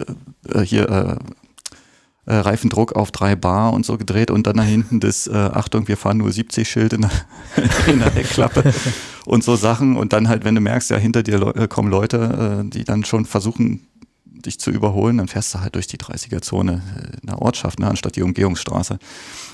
äh, 0.53 0.61
hier 0.61 0.89
äh, 0.89 1.17
äh, 2.27 2.35
Reifendruck 2.35 2.95
auf 2.95 3.11
drei 3.11 3.37
Bar 3.37 3.73
und 3.73 3.87
so 3.87 3.97
gedreht 3.97 4.31
und 4.31 4.47
dann 4.47 4.57
da 4.57 4.63
hinten 4.63 5.01
das, 5.01 5.27
äh, 5.27 5.33
Achtung, 5.33 5.89
wir 5.89 5.97
fahren 5.97 6.19
nur 6.19 6.33
70 6.33 6.69
Schild 6.69 6.93
in 6.93 7.03
der, 7.03 7.11
in 7.87 8.01
der 8.01 8.13
Heckklappe 8.13 8.73
und 9.25 9.45
so 9.45 9.57
Sachen. 9.57 9.97
Und 9.97 10.13
dann 10.13 10.29
halt, 10.29 10.45
wenn 10.45 10.55
du 10.55 10.61
merkst, 10.61 10.91
ja, 10.91 10.97
hinter 10.97 11.23
dir 11.23 11.39
le 11.39 11.69
kommen 11.69 11.91
Leute, 11.91 12.65
äh, 12.65 12.71
die 12.71 12.85
dann 12.85 13.05
schon 13.05 13.27
versuchen, 13.27 13.87
dich 14.45 14.59
zu 14.59 14.71
überholen, 14.71 15.19
dann 15.19 15.29
fährst 15.29 15.55
du 15.55 15.61
halt 15.61 15.75
durch 15.75 15.87
die 15.87 15.99
30er-Zone 15.99 16.83
in 17.21 17.27
der 17.27 17.41
Ortschaft, 17.41 17.79
ne, 17.79 17.89
anstatt 17.89 18.17
die 18.17 18.23
Umgehungsstraße. 18.23 18.99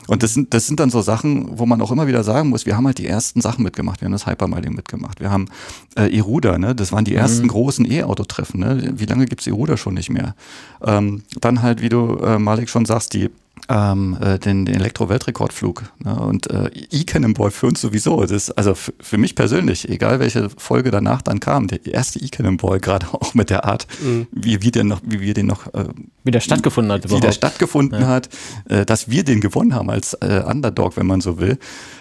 Und 0.08 0.22
das 0.22 0.34
sind, 0.34 0.52
das 0.52 0.66
sind 0.66 0.80
dann 0.80 0.90
so 0.90 1.00
Sachen, 1.02 1.58
wo 1.58 1.66
man 1.66 1.80
auch 1.80 1.90
immer 1.92 2.06
wieder 2.06 2.24
sagen 2.24 2.48
muss, 2.48 2.66
wir 2.66 2.76
haben 2.76 2.86
halt 2.86 2.98
die 2.98 3.06
ersten 3.06 3.40
Sachen 3.40 3.62
mitgemacht. 3.62 4.00
Wir 4.00 4.06
haben 4.06 4.12
das 4.12 4.26
Hypermiling 4.26 4.74
mitgemacht. 4.74 5.20
Wir 5.20 5.30
haben 5.30 5.48
äh, 5.96 6.06
Iruda, 6.06 6.58
ne? 6.58 6.74
das 6.74 6.92
waren 6.92 7.04
die 7.04 7.14
ersten 7.14 7.44
mhm. 7.44 7.48
großen 7.48 7.90
E-Auto-Treffen. 7.90 8.60
Ne? 8.60 8.92
Wie 8.96 9.06
lange 9.06 9.26
gibt's 9.26 9.46
Iruda 9.46 9.76
schon 9.76 9.94
nicht 9.94 10.10
mehr? 10.10 10.34
Ähm, 10.82 11.22
dann 11.40 11.62
halt, 11.62 11.80
wie 11.80 11.88
du, 11.88 12.16
äh, 12.18 12.38
Malik, 12.38 12.68
schon 12.68 12.84
sagst, 12.84 13.14
die 13.14 13.30
ähm, 13.69 14.16
äh, 14.21 14.38
den, 14.38 14.66
den 14.66 14.75
Elektro-Weltrekordflug. 14.75 15.85
Ne? 16.04 16.14
Und 16.14 16.50
äh, 16.50 16.71
E-Cannonball 16.90 17.50
für 17.50 17.66
uns 17.66 17.81
sowieso. 17.81 18.21
Das 18.21 18.31
ist, 18.31 18.50
also 18.50 18.75
für 18.75 19.19
mich 19.19 19.35
persönlich, 19.35 19.88
egal 19.88 20.21
welche 20.21 20.50
Folge 20.50 20.90
danach 20.90 21.23
dann 21.23 21.40
kam, 21.40 21.69
der 21.69 21.85
erste 21.87 22.19
E-Cannonball, 22.21 22.81
gerade 22.81 23.07
auch 23.12 23.35
mit 23.35 23.50
der 23.50 23.64
Art, 23.64 23.87
mhm. 24.02 24.26
wie, 24.33 24.62
wie, 24.62 24.71
der 24.71 24.85
noch, 24.85 25.00
wie 25.04 25.21
wir 25.21 25.35
den 25.35 25.47
noch 25.47 25.73
äh, 25.75 25.85
wie 26.25 26.31
der 26.31 26.40
stattgefunden 26.40 26.92
hat. 26.92 27.02
Wie 27.04 27.07
überhaupt. 27.07 27.25
der 27.25 27.33
stattgefunden 27.33 28.00
ja. 28.00 28.09
hat, 28.09 28.28
äh, 28.69 28.85
dass 28.85 29.11
wir 29.11 29.25
den 29.25 29.40
gewonnen 29.40 29.75
haben 29.75 29.90
als 29.90 30.14
äh, 30.14 30.42
Underdog, 30.47 30.97
wenn 30.97 31.07
man 31.07 31.21
so 31.21 31.38
will. 31.38 31.59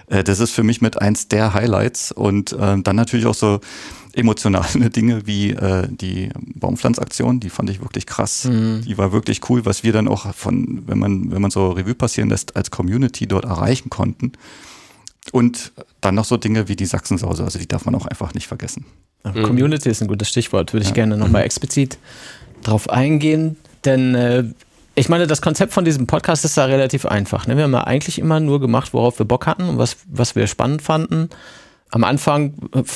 Äh, 0.07 0.23
das 0.23 0.39
ist 0.39 0.51
für 0.51 0.63
mich 0.63 0.81
mit 0.81 1.01
eins 1.01 1.27
der 1.27 1.53
Highlights. 1.53 2.11
Und 2.11 2.53
äh, 2.53 2.81
dann 2.81 2.95
natürlich 2.95 3.25
auch 3.25 3.35
so 3.35 3.59
emotionale 4.13 4.89
Dinge 4.89 5.25
wie 5.25 5.51
äh, 5.51 5.87
die 5.89 6.29
Baumpflanzaktion, 6.55 7.39
die 7.39 7.49
fand 7.49 7.69
ich 7.69 7.81
wirklich 7.81 8.05
krass. 8.05 8.45
Mhm. 8.45 8.83
Die 8.85 8.97
war 8.97 9.11
wirklich 9.11 9.49
cool, 9.49 9.65
was 9.65 9.83
wir 9.83 9.93
dann 9.93 10.07
auch 10.07 10.33
von, 10.33 10.83
wenn 10.87 10.99
man, 10.99 11.31
wenn 11.31 11.41
man 11.41 11.51
so 11.51 11.71
Revue 11.71 11.95
passieren 11.95 12.29
lässt, 12.29 12.55
als 12.55 12.71
Community 12.71 13.27
dort 13.27 13.45
erreichen 13.45 13.89
konnten. 13.89 14.33
Und 15.31 15.71
dann 16.01 16.15
noch 16.15 16.25
so 16.25 16.37
Dinge 16.37 16.67
wie 16.67 16.75
die 16.75 16.85
Sachsensause, 16.85 17.43
also 17.43 17.59
die 17.59 17.67
darf 17.67 17.85
man 17.85 17.95
auch 17.95 18.05
einfach 18.05 18.33
nicht 18.33 18.47
vergessen. 18.47 18.85
Mhm. 19.23 19.43
Community 19.43 19.89
ist 19.89 20.01
ein 20.01 20.07
gutes 20.07 20.29
Stichwort, 20.29 20.73
würde 20.73 20.83
ich 20.83 20.89
ja. 20.89 20.95
gerne 20.95 21.17
nochmal 21.17 21.43
explizit 21.45 21.97
drauf 22.63 22.89
eingehen, 22.89 23.57
denn 23.85 24.15
äh, 24.15 24.43
ich 24.93 25.09
meine, 25.09 25.25
das 25.25 25.41
Konzept 25.41 25.73
von 25.73 25.85
diesem 25.85 26.05
Podcast 26.05 26.43
ist 26.43 26.57
da 26.57 26.65
relativ 26.65 27.05
einfach. 27.05 27.47
Ne? 27.47 27.55
Wir 27.55 27.63
haben 27.63 27.73
ja 27.73 27.85
eigentlich 27.85 28.19
immer 28.19 28.39
nur 28.39 28.59
gemacht, 28.59 28.93
worauf 28.93 29.19
wir 29.19 29.25
Bock 29.25 29.47
hatten 29.47 29.63
und 29.63 29.77
was, 29.77 29.97
was 30.07 30.35
wir 30.35 30.47
spannend 30.47 30.81
fanden. 30.81 31.29
Am 31.91 32.05
Anfang 32.05 32.53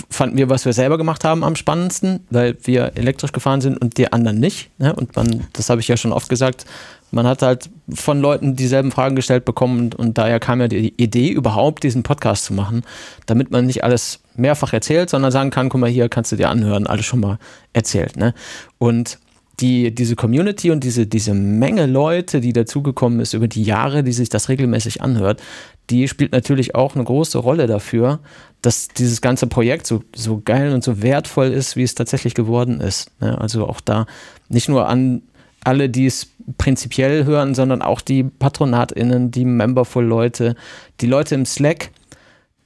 fanden 0.09 0.37
wir, 0.37 0.49
was 0.49 0.65
wir 0.65 0.71
selber 0.71 0.97
gemacht 0.97 1.25
haben, 1.25 1.43
am 1.43 1.57
spannendsten, 1.57 2.21
weil 2.29 2.57
wir 2.63 2.93
elektrisch 2.95 3.33
gefahren 3.33 3.59
sind 3.59 3.77
und 3.77 3.97
die 3.97 4.11
anderen 4.11 4.39
nicht. 4.39 4.69
Ne? 4.77 4.95
Und 4.95 5.15
man, 5.17 5.45
das 5.51 5.69
habe 5.69 5.81
ich 5.81 5.87
ja 5.89 5.97
schon 5.97 6.13
oft 6.13 6.29
gesagt, 6.29 6.65
man 7.11 7.27
hat 7.27 7.41
halt 7.41 7.69
von 7.93 8.21
Leuten 8.21 8.55
dieselben 8.55 8.91
Fragen 8.91 9.17
gestellt 9.17 9.43
bekommen 9.43 9.79
und, 9.79 9.95
und 9.95 10.17
daher 10.17 10.39
kam 10.39 10.61
ja 10.61 10.69
die 10.69 10.93
Idee, 10.95 11.29
überhaupt 11.29 11.83
diesen 11.83 12.03
Podcast 12.03 12.45
zu 12.45 12.53
machen, 12.53 12.83
damit 13.25 13.51
man 13.51 13.65
nicht 13.65 13.83
alles 13.83 14.21
mehrfach 14.35 14.71
erzählt, 14.71 15.09
sondern 15.09 15.31
sagen 15.31 15.49
kann, 15.49 15.67
guck 15.67 15.81
mal, 15.81 15.89
hier 15.89 16.07
kannst 16.07 16.31
du 16.31 16.37
dir 16.37 16.49
anhören, 16.49 16.87
alles 16.87 17.05
schon 17.05 17.19
mal 17.19 17.37
erzählt. 17.73 18.15
Ne? 18.15 18.33
Und 18.77 19.19
die, 19.59 19.93
diese 19.93 20.15
Community 20.15 20.71
und 20.71 20.83
diese, 20.83 21.07
diese 21.07 21.33
Menge 21.33 21.85
Leute, 21.85 22.41
die 22.41 22.53
dazugekommen 22.53 23.19
ist 23.19 23.33
über 23.33 23.47
die 23.47 23.63
Jahre, 23.63 24.03
die 24.03 24.11
sich 24.11 24.29
das 24.29 24.49
regelmäßig 24.49 25.01
anhört, 25.01 25.41
die 25.89 26.07
spielt 26.07 26.31
natürlich 26.31 26.75
auch 26.75 26.95
eine 26.95 27.03
große 27.03 27.37
Rolle 27.37 27.67
dafür, 27.67 28.19
dass 28.65 28.87
dieses 28.87 29.21
ganze 29.21 29.47
Projekt 29.47 29.85
so, 29.85 30.03
so 30.15 30.41
geil 30.43 30.73
und 30.73 30.83
so 30.83 31.01
wertvoll 31.01 31.47
ist, 31.47 31.75
wie 31.75 31.83
es 31.83 31.93
tatsächlich 31.93 32.33
geworden 32.33 32.81
ist. 32.81 33.11
Ne? 33.21 33.39
Also 33.39 33.67
auch 33.67 33.79
da 33.79 34.07
nicht 34.49 34.69
nur 34.69 34.87
an 34.87 35.21
alle, 35.63 35.89
die 35.89 36.05
es 36.05 36.27
prinzipiell 36.57 37.25
hören, 37.25 37.55
sondern 37.55 37.81
auch 37.81 38.01
die 38.01 38.23
PatronatInnen, 38.23 39.31
die 39.31 39.45
Memberful-Leute, 39.45 40.55
die 41.01 41.07
Leute 41.07 41.35
im 41.35 41.45
Slack, 41.45 41.91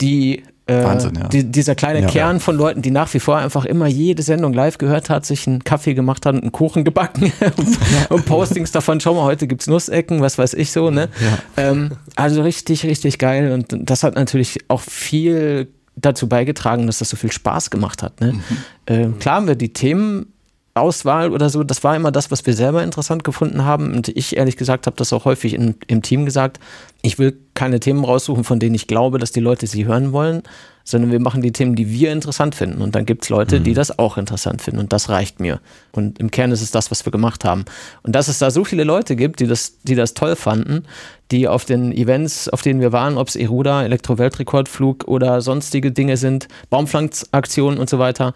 die 0.01 0.43
äh, 0.67 0.83
Wahnsinn, 0.83 1.15
ja. 1.15 1.27
Die, 1.27 1.43
dieser 1.45 1.75
kleine 1.75 2.01
ja, 2.01 2.07
Kern 2.07 2.35
ja. 2.37 2.39
von 2.39 2.55
Leuten, 2.55 2.81
die 2.81 2.91
nach 2.91 3.13
wie 3.13 3.19
vor 3.19 3.37
einfach 3.37 3.65
immer 3.65 3.87
jede 3.87 4.21
Sendung 4.21 4.53
live 4.53 4.77
gehört 4.77 5.09
hat, 5.09 5.25
sich 5.25 5.47
einen 5.47 5.63
Kaffee 5.63 5.95
gemacht 5.95 6.25
hat 6.25 6.35
und 6.35 6.43
einen 6.43 6.51
Kuchen 6.51 6.83
gebacken 6.83 7.31
und 8.09 8.25
Postings 8.25 8.71
davon, 8.71 8.99
schau 8.99 9.15
mal, 9.15 9.23
heute 9.23 9.47
gibt 9.47 9.61
es 9.61 9.67
Nussecken, 9.67 10.21
was 10.21 10.37
weiß 10.37 10.53
ich 10.53 10.71
so, 10.71 10.91
ne? 10.91 11.09
Ähm, 11.57 11.91
also 12.15 12.43
richtig, 12.43 12.85
richtig 12.85 13.17
geil 13.17 13.51
und 13.51 13.75
das 13.89 14.03
hat 14.03 14.15
natürlich 14.15 14.59
auch 14.67 14.81
viel 14.81 15.69
dazu 16.01 16.27
beigetragen, 16.27 16.87
dass 16.87 16.99
das 16.99 17.09
so 17.09 17.17
viel 17.17 17.31
Spaß 17.31 17.69
gemacht 17.69 18.03
hat. 18.03 18.21
Ne? 18.21 18.33
Mhm. 18.33 18.43
Äh, 18.85 19.07
klar 19.19 19.35
haben 19.35 19.47
wir 19.47 19.55
die 19.55 19.73
Themen 19.73 20.33
Auswahl 20.75 21.31
oder 21.31 21.49
so, 21.49 21.63
das 21.63 21.83
war 21.83 21.95
immer 21.95 22.11
das, 22.11 22.31
was 22.31 22.45
wir 22.45 22.53
selber 22.53 22.83
interessant 22.83 23.23
gefunden 23.23 23.65
haben. 23.65 23.93
Und 23.93 24.07
ich 24.09 24.37
ehrlich 24.37 24.57
gesagt 24.57 24.87
habe 24.87 24.95
das 24.95 25.13
auch 25.13 25.25
häufig 25.25 25.53
in, 25.53 25.75
im 25.87 26.01
Team 26.01 26.25
gesagt. 26.25 26.59
Ich 27.01 27.19
will 27.19 27.37
keine 27.53 27.79
Themen 27.79 28.03
raussuchen, 28.03 28.43
von 28.43 28.59
denen 28.59 28.75
ich 28.75 28.87
glaube, 28.87 29.19
dass 29.19 29.31
die 29.31 29.39
Leute 29.39 29.67
sie 29.67 29.85
hören 29.85 30.11
wollen, 30.11 30.43
sondern 30.89 31.11
wir 31.11 31.19
machen 31.19 31.41
die 31.41 31.51
Themen, 31.51 31.75
die 31.75 31.91
wir 31.91 32.11
interessant 32.11 32.55
finden. 32.55 32.81
Und 32.81 32.95
dann 32.95 33.05
gibt 33.05 33.23
es 33.23 33.29
Leute, 33.29 33.59
mhm. 33.59 33.63
die 33.63 33.73
das 33.73 33.99
auch 33.99 34.17
interessant 34.17 34.61
finden. 34.61 34.79
Und 34.79 34.91
das 34.91 35.09
reicht 35.09 35.39
mir. 35.39 35.59
Und 35.91 36.19
im 36.19 36.31
Kern 36.31 36.51
ist 36.51 36.61
es 36.61 36.71
das, 36.71 36.89
was 36.89 37.05
wir 37.05 37.11
gemacht 37.11 37.45
haben. 37.45 37.65
Und 38.01 38.15
dass 38.15 38.27
es 38.27 38.39
da 38.39 38.49
so 38.49 38.63
viele 38.63 38.83
Leute 38.83 39.15
gibt, 39.15 39.39
die 39.39 39.47
das, 39.47 39.79
die 39.83 39.93
das 39.93 40.15
toll 40.15 40.35
fanden, 40.35 40.85
die 41.29 41.47
auf 41.47 41.65
den 41.65 41.91
Events, 41.91 42.49
auf 42.49 42.63
denen 42.63 42.81
wir 42.81 42.91
waren, 42.91 43.17
ob 43.17 43.27
es 43.27 43.35
Eruda, 43.35 43.83
Elektro-Weltrekordflug 43.83 45.07
oder 45.07 45.41
sonstige 45.41 45.91
Dinge 45.91 46.17
sind, 46.17 46.47
Baumpflanzaktionen 46.71 47.79
und 47.79 47.89
so 47.89 47.99
weiter, 47.99 48.33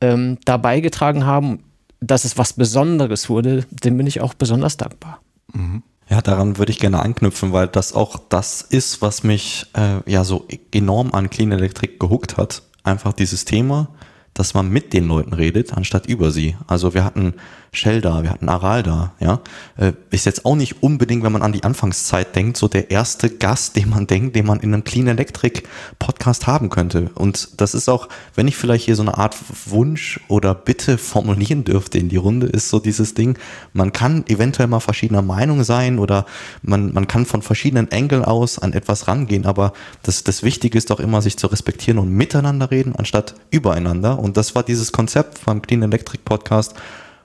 ähm, 0.00 0.38
da 0.44 0.58
beigetragen 0.58 1.26
haben, 1.26 1.64
dass 2.00 2.24
es 2.24 2.38
was 2.38 2.52
Besonderes 2.52 3.28
wurde, 3.28 3.64
dem 3.70 3.96
bin 3.96 4.06
ich 4.06 4.20
auch 4.20 4.34
besonders 4.34 4.76
dankbar. 4.76 5.20
Mhm. 5.52 5.82
Ja, 6.08 6.22
daran 6.22 6.56
würde 6.56 6.70
ich 6.70 6.78
gerne 6.78 7.00
anknüpfen, 7.00 7.52
weil 7.52 7.66
das 7.66 7.92
auch 7.92 8.16
das 8.28 8.62
ist, 8.62 9.02
was 9.02 9.24
mich 9.24 9.66
äh, 9.76 10.08
ja 10.10 10.22
so 10.22 10.46
enorm 10.72 11.12
an 11.12 11.30
Clean 11.30 11.50
Electric 11.50 11.98
gehuckt 11.98 12.36
hat. 12.36 12.62
Einfach 12.84 13.12
dieses 13.12 13.44
Thema, 13.44 13.88
dass 14.32 14.54
man 14.54 14.68
mit 14.68 14.92
den 14.92 15.08
Leuten 15.08 15.32
redet, 15.32 15.76
anstatt 15.76 16.06
über 16.06 16.30
sie. 16.30 16.56
Also 16.68 16.94
wir 16.94 17.04
hatten 17.04 17.34
Shell 17.72 18.00
da, 18.00 18.22
wir 18.22 18.30
hatten 18.30 18.48
Aral 18.48 18.82
da, 18.82 19.12
ja. 19.20 19.40
Äh, 19.76 19.92
ist 20.10 20.26
jetzt 20.26 20.44
auch 20.44 20.56
nicht 20.56 20.82
unbedingt, 20.82 21.22
wenn 21.22 21.32
man 21.32 21.42
an 21.42 21.52
die 21.52 21.62
Anfangszeit 21.62 22.34
denkt, 22.34 22.56
so 22.56 22.68
der 22.68 22.90
erste 22.90 23.30
Gast, 23.30 23.76
den 23.76 23.90
man 23.90 24.06
denkt, 24.06 24.36
den 24.36 24.46
man 24.46 24.60
in 24.60 24.72
einem 24.72 24.84
Clean 24.84 25.06
Electric 25.06 25.62
Podcast 25.98 26.46
haben 26.46 26.70
könnte. 26.70 27.10
Und 27.14 27.60
das 27.60 27.74
ist 27.74 27.88
auch, 27.88 28.08
wenn 28.34 28.48
ich 28.48 28.56
vielleicht 28.56 28.84
hier 28.86 28.96
so 28.96 29.02
eine 29.02 29.18
Art 29.18 29.36
Wunsch 29.66 30.20
oder 30.28 30.54
Bitte 30.54 30.98
formulieren 30.98 31.64
dürfte 31.64 31.98
in 31.98 32.08
die 32.08 32.16
Runde, 32.16 32.46
ist 32.46 32.68
so 32.68 32.78
dieses 32.78 33.14
Ding, 33.14 33.38
man 33.72 33.92
kann 33.92 34.24
eventuell 34.28 34.68
mal 34.68 34.80
verschiedener 34.80 35.22
Meinung 35.22 35.64
sein 35.64 35.98
oder 35.98 36.26
man, 36.62 36.92
man 36.92 37.06
kann 37.08 37.26
von 37.26 37.42
verschiedenen 37.42 37.90
Engeln 37.90 38.24
aus 38.24 38.58
an 38.58 38.72
etwas 38.72 39.08
rangehen, 39.08 39.46
aber 39.46 39.72
das, 40.02 40.24
das 40.24 40.42
Wichtige 40.42 40.78
ist 40.78 40.90
doch 40.90 41.00
immer, 41.00 41.22
sich 41.22 41.36
zu 41.36 41.46
respektieren 41.46 41.98
und 41.98 42.10
miteinander 42.10 42.70
reden, 42.70 42.94
anstatt 42.96 43.34
übereinander. 43.50 44.18
Und 44.18 44.36
das 44.36 44.54
war 44.54 44.62
dieses 44.62 44.92
Konzept 44.92 45.38
vom 45.38 45.62
Clean 45.62 45.82
Electric 45.82 46.22
Podcast, 46.24 46.74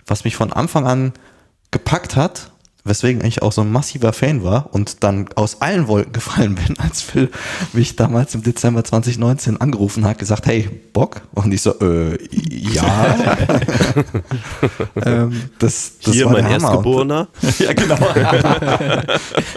was 0.06 0.24
mich 0.24 0.36
von 0.36 0.54
Anfang 0.54 0.86
an 0.86 1.14
gepackt 1.72 2.16
hat, 2.16 2.52
weswegen 2.84 3.24
ich 3.24 3.42
auch 3.42 3.52
so 3.52 3.62
ein 3.62 3.72
massiver 3.72 4.12
Fan 4.12 4.44
war 4.44 4.74
und 4.74 5.04
dann 5.04 5.30
aus 5.36 5.62
allen 5.62 5.88
Wolken 5.88 6.14
gefallen 6.22 6.56
bin, 6.56 6.80
als 6.80 7.02
Phil 7.02 7.30
mich 7.74 7.96
damals 7.96 8.34
im 8.36 8.44
Dezember 8.44 8.84
2019 8.84 9.62
angerufen 9.62 10.06
hat, 10.06 10.18
gesagt, 10.20 10.48
hey, 10.48 10.70
Bock? 10.94 11.22
Und 11.34 11.54
ich 11.54 11.62
so, 11.62 11.80
äh, 11.80 12.18
ja. 12.32 13.38
ähm, 15.06 15.42
das, 15.60 16.00
das 16.04 16.14
Hier 16.14 16.28
mein 16.30 16.46
Erstgeborener. 16.46 17.28
ja, 17.60 17.74
genau. 17.74 17.98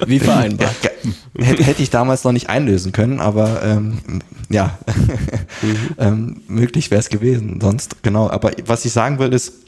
Wie 0.06 0.20
vereinbart. 0.20 0.74
Hätte 1.36 1.82
ich 1.82 1.90
damals 1.90 2.24
noch 2.24 2.32
nicht 2.32 2.48
einlösen 2.48 2.92
können, 2.92 3.20
aber 3.20 3.62
ähm, 3.62 4.22
ja, 4.50 4.78
mhm. 5.62 5.76
ähm, 5.98 6.42
möglich 6.46 6.90
wäre 6.90 7.00
es 7.00 7.08
gewesen. 7.08 7.58
Sonst, 7.60 8.02
genau. 8.02 8.30
Aber 8.30 8.52
was 8.66 8.84
ich 8.84 8.92
sagen 8.92 9.18
will, 9.18 9.32
ist, 9.32 9.63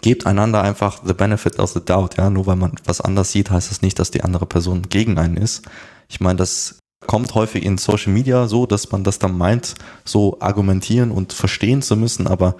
gebt 0.00 0.26
einander 0.26 0.62
einfach 0.62 1.00
the 1.04 1.14
benefit 1.14 1.58
of 1.58 1.70
the 1.70 1.84
doubt, 1.84 2.16
ja. 2.16 2.30
Nur 2.30 2.46
weil 2.46 2.56
man 2.56 2.72
was 2.84 3.00
anders 3.00 3.32
sieht, 3.32 3.50
heißt 3.50 3.70
das 3.70 3.82
nicht, 3.82 3.98
dass 3.98 4.10
die 4.10 4.22
andere 4.22 4.46
Person 4.46 4.82
gegen 4.88 5.18
einen 5.18 5.36
ist. 5.36 5.62
Ich 6.08 6.20
meine, 6.20 6.36
das 6.36 6.78
kommt 7.06 7.34
häufig 7.34 7.64
in 7.64 7.78
Social 7.78 8.12
Media 8.12 8.48
so, 8.48 8.66
dass 8.66 8.90
man 8.90 9.04
das 9.04 9.18
dann 9.18 9.36
meint, 9.36 9.74
so 10.04 10.38
argumentieren 10.40 11.10
und 11.10 11.32
verstehen 11.32 11.82
zu 11.82 11.96
müssen, 11.96 12.26
aber 12.26 12.56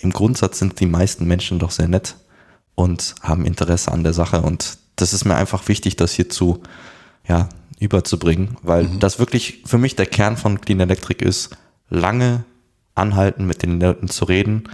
im 0.00 0.10
Grundsatz 0.10 0.58
sind 0.58 0.78
die 0.80 0.86
meisten 0.86 1.26
Menschen 1.26 1.58
doch 1.58 1.70
sehr 1.70 1.88
nett 1.88 2.16
und 2.74 3.14
haben 3.22 3.44
Interesse 3.44 3.90
an 3.90 4.04
der 4.04 4.12
Sache 4.12 4.42
und 4.42 4.78
das 4.96 5.12
ist 5.12 5.24
mir 5.24 5.36
einfach 5.36 5.68
wichtig, 5.68 5.96
das 5.96 6.12
hierzu 6.12 6.62
ja, 7.26 7.48
überzubringen, 7.80 8.56
weil 8.62 8.84
mhm. 8.84 9.00
das 9.00 9.18
wirklich 9.18 9.62
für 9.64 9.78
mich 9.78 9.96
der 9.96 10.06
Kern 10.06 10.36
von 10.36 10.60
Clean 10.60 10.80
Electric 10.80 11.24
ist, 11.24 11.50
lange 11.88 12.44
anhalten, 12.94 13.46
mit 13.46 13.62
den 13.62 13.80
Leuten 13.80 14.08
zu 14.08 14.24
reden, 14.24 14.64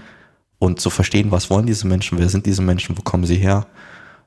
und 0.65 0.81
zu 0.81 0.91
verstehen, 0.91 1.31
was 1.31 1.51
wollen 1.51 1.67
diese 1.67 1.87
Menschen, 1.87 2.19
wer 2.19 2.29
sind 2.29 2.47
diese 2.47 2.63
Menschen, 2.63 2.97
wo 2.97 3.03
kommen 3.03 3.25
sie 3.25 3.37
her 3.37 3.67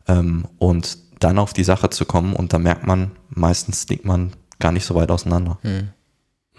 ähm, 0.08 0.46
und 0.58 0.98
dann 1.20 1.40
auf 1.40 1.54
die 1.54 1.64
Sache 1.64 1.90
zu 1.90 2.06
kommen 2.06 2.34
und 2.34 2.54
da 2.54 2.60
merkt 2.60 2.86
man, 2.86 3.12
meistens 3.30 3.88
liegt 3.90 4.06
man 4.06 4.34
gar 4.60 4.72
nicht 4.72 4.86
so 4.86 4.96
weit 4.96 5.12
auseinander. 5.12 5.58
Hm. 5.62 5.90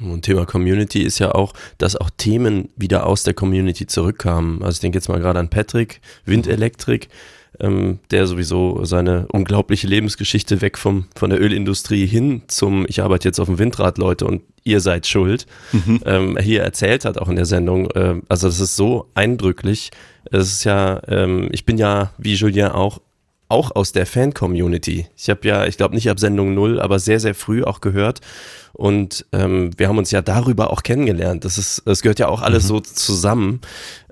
Und 0.01 0.23
Thema 0.23 0.47
Community 0.47 1.03
ist 1.03 1.19
ja 1.19 1.33
auch, 1.33 1.55
dass 1.79 1.97
auch 1.97 2.11
Themen 2.17 2.69
wieder 2.77 3.07
aus 3.07 3.25
der 3.25 3.35
Community 3.35 3.87
zurückkamen. 3.87 4.63
Also 4.63 4.77
ich 4.77 4.81
denke 4.81 4.99
jetzt 4.99 5.09
mal 5.09 5.19
gerade 5.19 5.41
an 5.41 5.51
Patrick, 5.51 6.01
Windelektrik, 6.25 7.09
ähm, 7.61 7.99
der 8.11 8.27
sowieso 8.27 8.85
seine 8.85 9.27
unglaubliche 9.33 9.87
Lebensgeschichte 9.87 10.61
weg 10.61 10.79
vom, 10.79 11.07
von 11.17 11.31
der 11.31 11.41
Ölindustrie 11.41 12.07
hin 12.07 12.43
zum, 12.47 12.87
ich 12.89 13.03
arbeite 13.03 13.29
jetzt 13.29 13.41
auf 13.41 13.49
dem 13.49 13.59
Windrad, 13.59 13.99
Leute, 13.99 14.27
und 14.27 14.43
ihr 14.65 14.81
seid 14.81 15.07
schuld, 15.07 15.47
mhm. 15.73 16.01
ähm, 16.05 16.39
hier 16.39 16.63
erzählt 16.63 17.05
hat, 17.05 17.19
auch 17.19 17.29
in 17.29 17.37
der 17.37 17.47
Sendung. 17.47 17.89
Ähm, 17.95 18.23
also 18.29 18.47
das 18.47 18.61
ist 18.61 18.77
so 18.77 19.09
eindrücklich. 19.15 19.91
Es 20.31 20.53
ist 20.53 20.65
ja, 20.65 21.01
ähm, 21.09 21.49
ich 21.53 21.65
bin 21.65 21.79
ja, 21.79 22.13
wie 22.19 22.35
Julien 22.35 22.69
auch, 22.69 23.01
auch 23.49 23.75
aus 23.75 23.93
der 23.93 24.05
Fan-Community. 24.05 25.07
Ich 25.17 25.31
habe 25.31 25.49
ja, 25.49 25.67
ich 25.67 25.79
glaube 25.79 25.95
nicht 25.95 26.11
ab 26.11 26.21
Sendung 26.21 26.55
null, 26.55 26.81
aber 26.81 26.99
sehr, 26.99 27.19
sehr 27.19 27.35
früh 27.35 27.65
auch 27.65 27.81
gehört. 27.81 28.21
Und 28.75 29.25
ähm, 29.33 29.71
wir 29.79 29.89
haben 29.89 29.99
uns 29.99 30.11
ja 30.11 30.21
darüber 30.21 30.71
auch 30.71 30.83
kennengelernt. 30.83 31.45
Das 31.45 31.57
ist, 31.57 31.83
das 31.87 32.03
gehört 32.03 32.19
ja 32.19 32.29
auch 32.29 32.43
alles 32.43 32.65
mhm. 32.65 32.69
so 32.69 32.81
zusammen. 32.81 33.61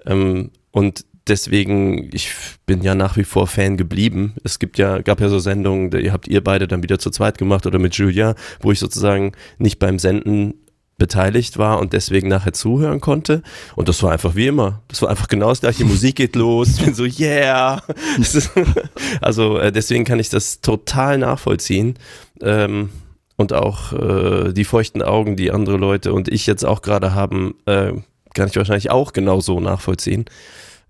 Ähm, 0.07 0.51
und 0.71 1.05
deswegen, 1.29 2.11
ich 2.13 2.31
bin 2.67 2.83
ja 2.83 2.95
nach 2.95 3.17
wie 3.17 3.25
vor 3.25 3.47
Fan 3.47 3.77
geblieben. 3.77 4.35
Es 4.45 4.59
gibt 4.59 4.79
ja, 4.79 4.99
gab 5.01 5.21
ja 5.21 5.29
so 5.29 5.39
Sendungen, 5.39 5.93
ihr 5.93 6.13
habt 6.13 6.29
ihr 6.29 6.43
beide 6.43 6.69
dann 6.69 6.83
wieder 6.83 6.99
zu 6.99 7.11
zweit 7.11 7.39
gemacht 7.39 7.67
oder 7.67 7.79
mit 7.79 7.95
Julia, 7.95 8.35
wo 8.61 8.73
ich 8.73 8.79
sozusagen 8.79 9.33
nicht 9.59 9.79
beim 9.79 9.99
Senden 9.99 10.55
beteiligt 10.99 11.59
war 11.59 11.79
und 11.79 11.93
deswegen 11.93 12.29
nachher 12.29 12.55
zuhören 12.55 13.01
konnte. 13.01 13.43
Und 13.75 13.89
das 13.89 14.03
war 14.03 14.13
einfach 14.13 14.35
wie 14.35 14.47
immer. 14.47 14.83
Das 14.89 15.03
war 15.03 15.11
einfach 15.11 15.29
genau 15.29 15.51
das 15.51 15.61
gleiche. 15.61 15.85
Musik 15.85 16.17
geht 16.17 16.37
los. 16.37 16.69
Ich 16.79 16.85
bin 16.85 16.95
so, 16.95 17.05
yeah. 17.05 17.83
also 19.21 19.59
äh, 19.59 19.73
deswegen 19.73 20.05
kann 20.05 20.19
ich 20.19 20.31
das 20.31 20.63
total 20.63 21.19
nachvollziehen. 21.19 21.99
Ähm, 22.41 22.91
und 23.37 23.53
auch 23.53 23.93
äh, 23.93 24.53
die 24.55 24.65
feuchten 24.65 25.03
Augen, 25.03 25.37
die 25.37 25.51
andere 25.51 25.77
Leute 25.77 26.15
und 26.15 26.29
ich 26.29 26.47
jetzt 26.47 26.65
auch 26.65 26.81
gerade 26.81 27.15
haben, 27.15 27.55
äh, 27.67 27.93
kann 28.33 28.49
ich 28.49 28.57
wahrscheinlich 28.57 28.91
auch 28.91 29.13
genauso 29.13 29.61
nachvollziehen. 29.61 30.25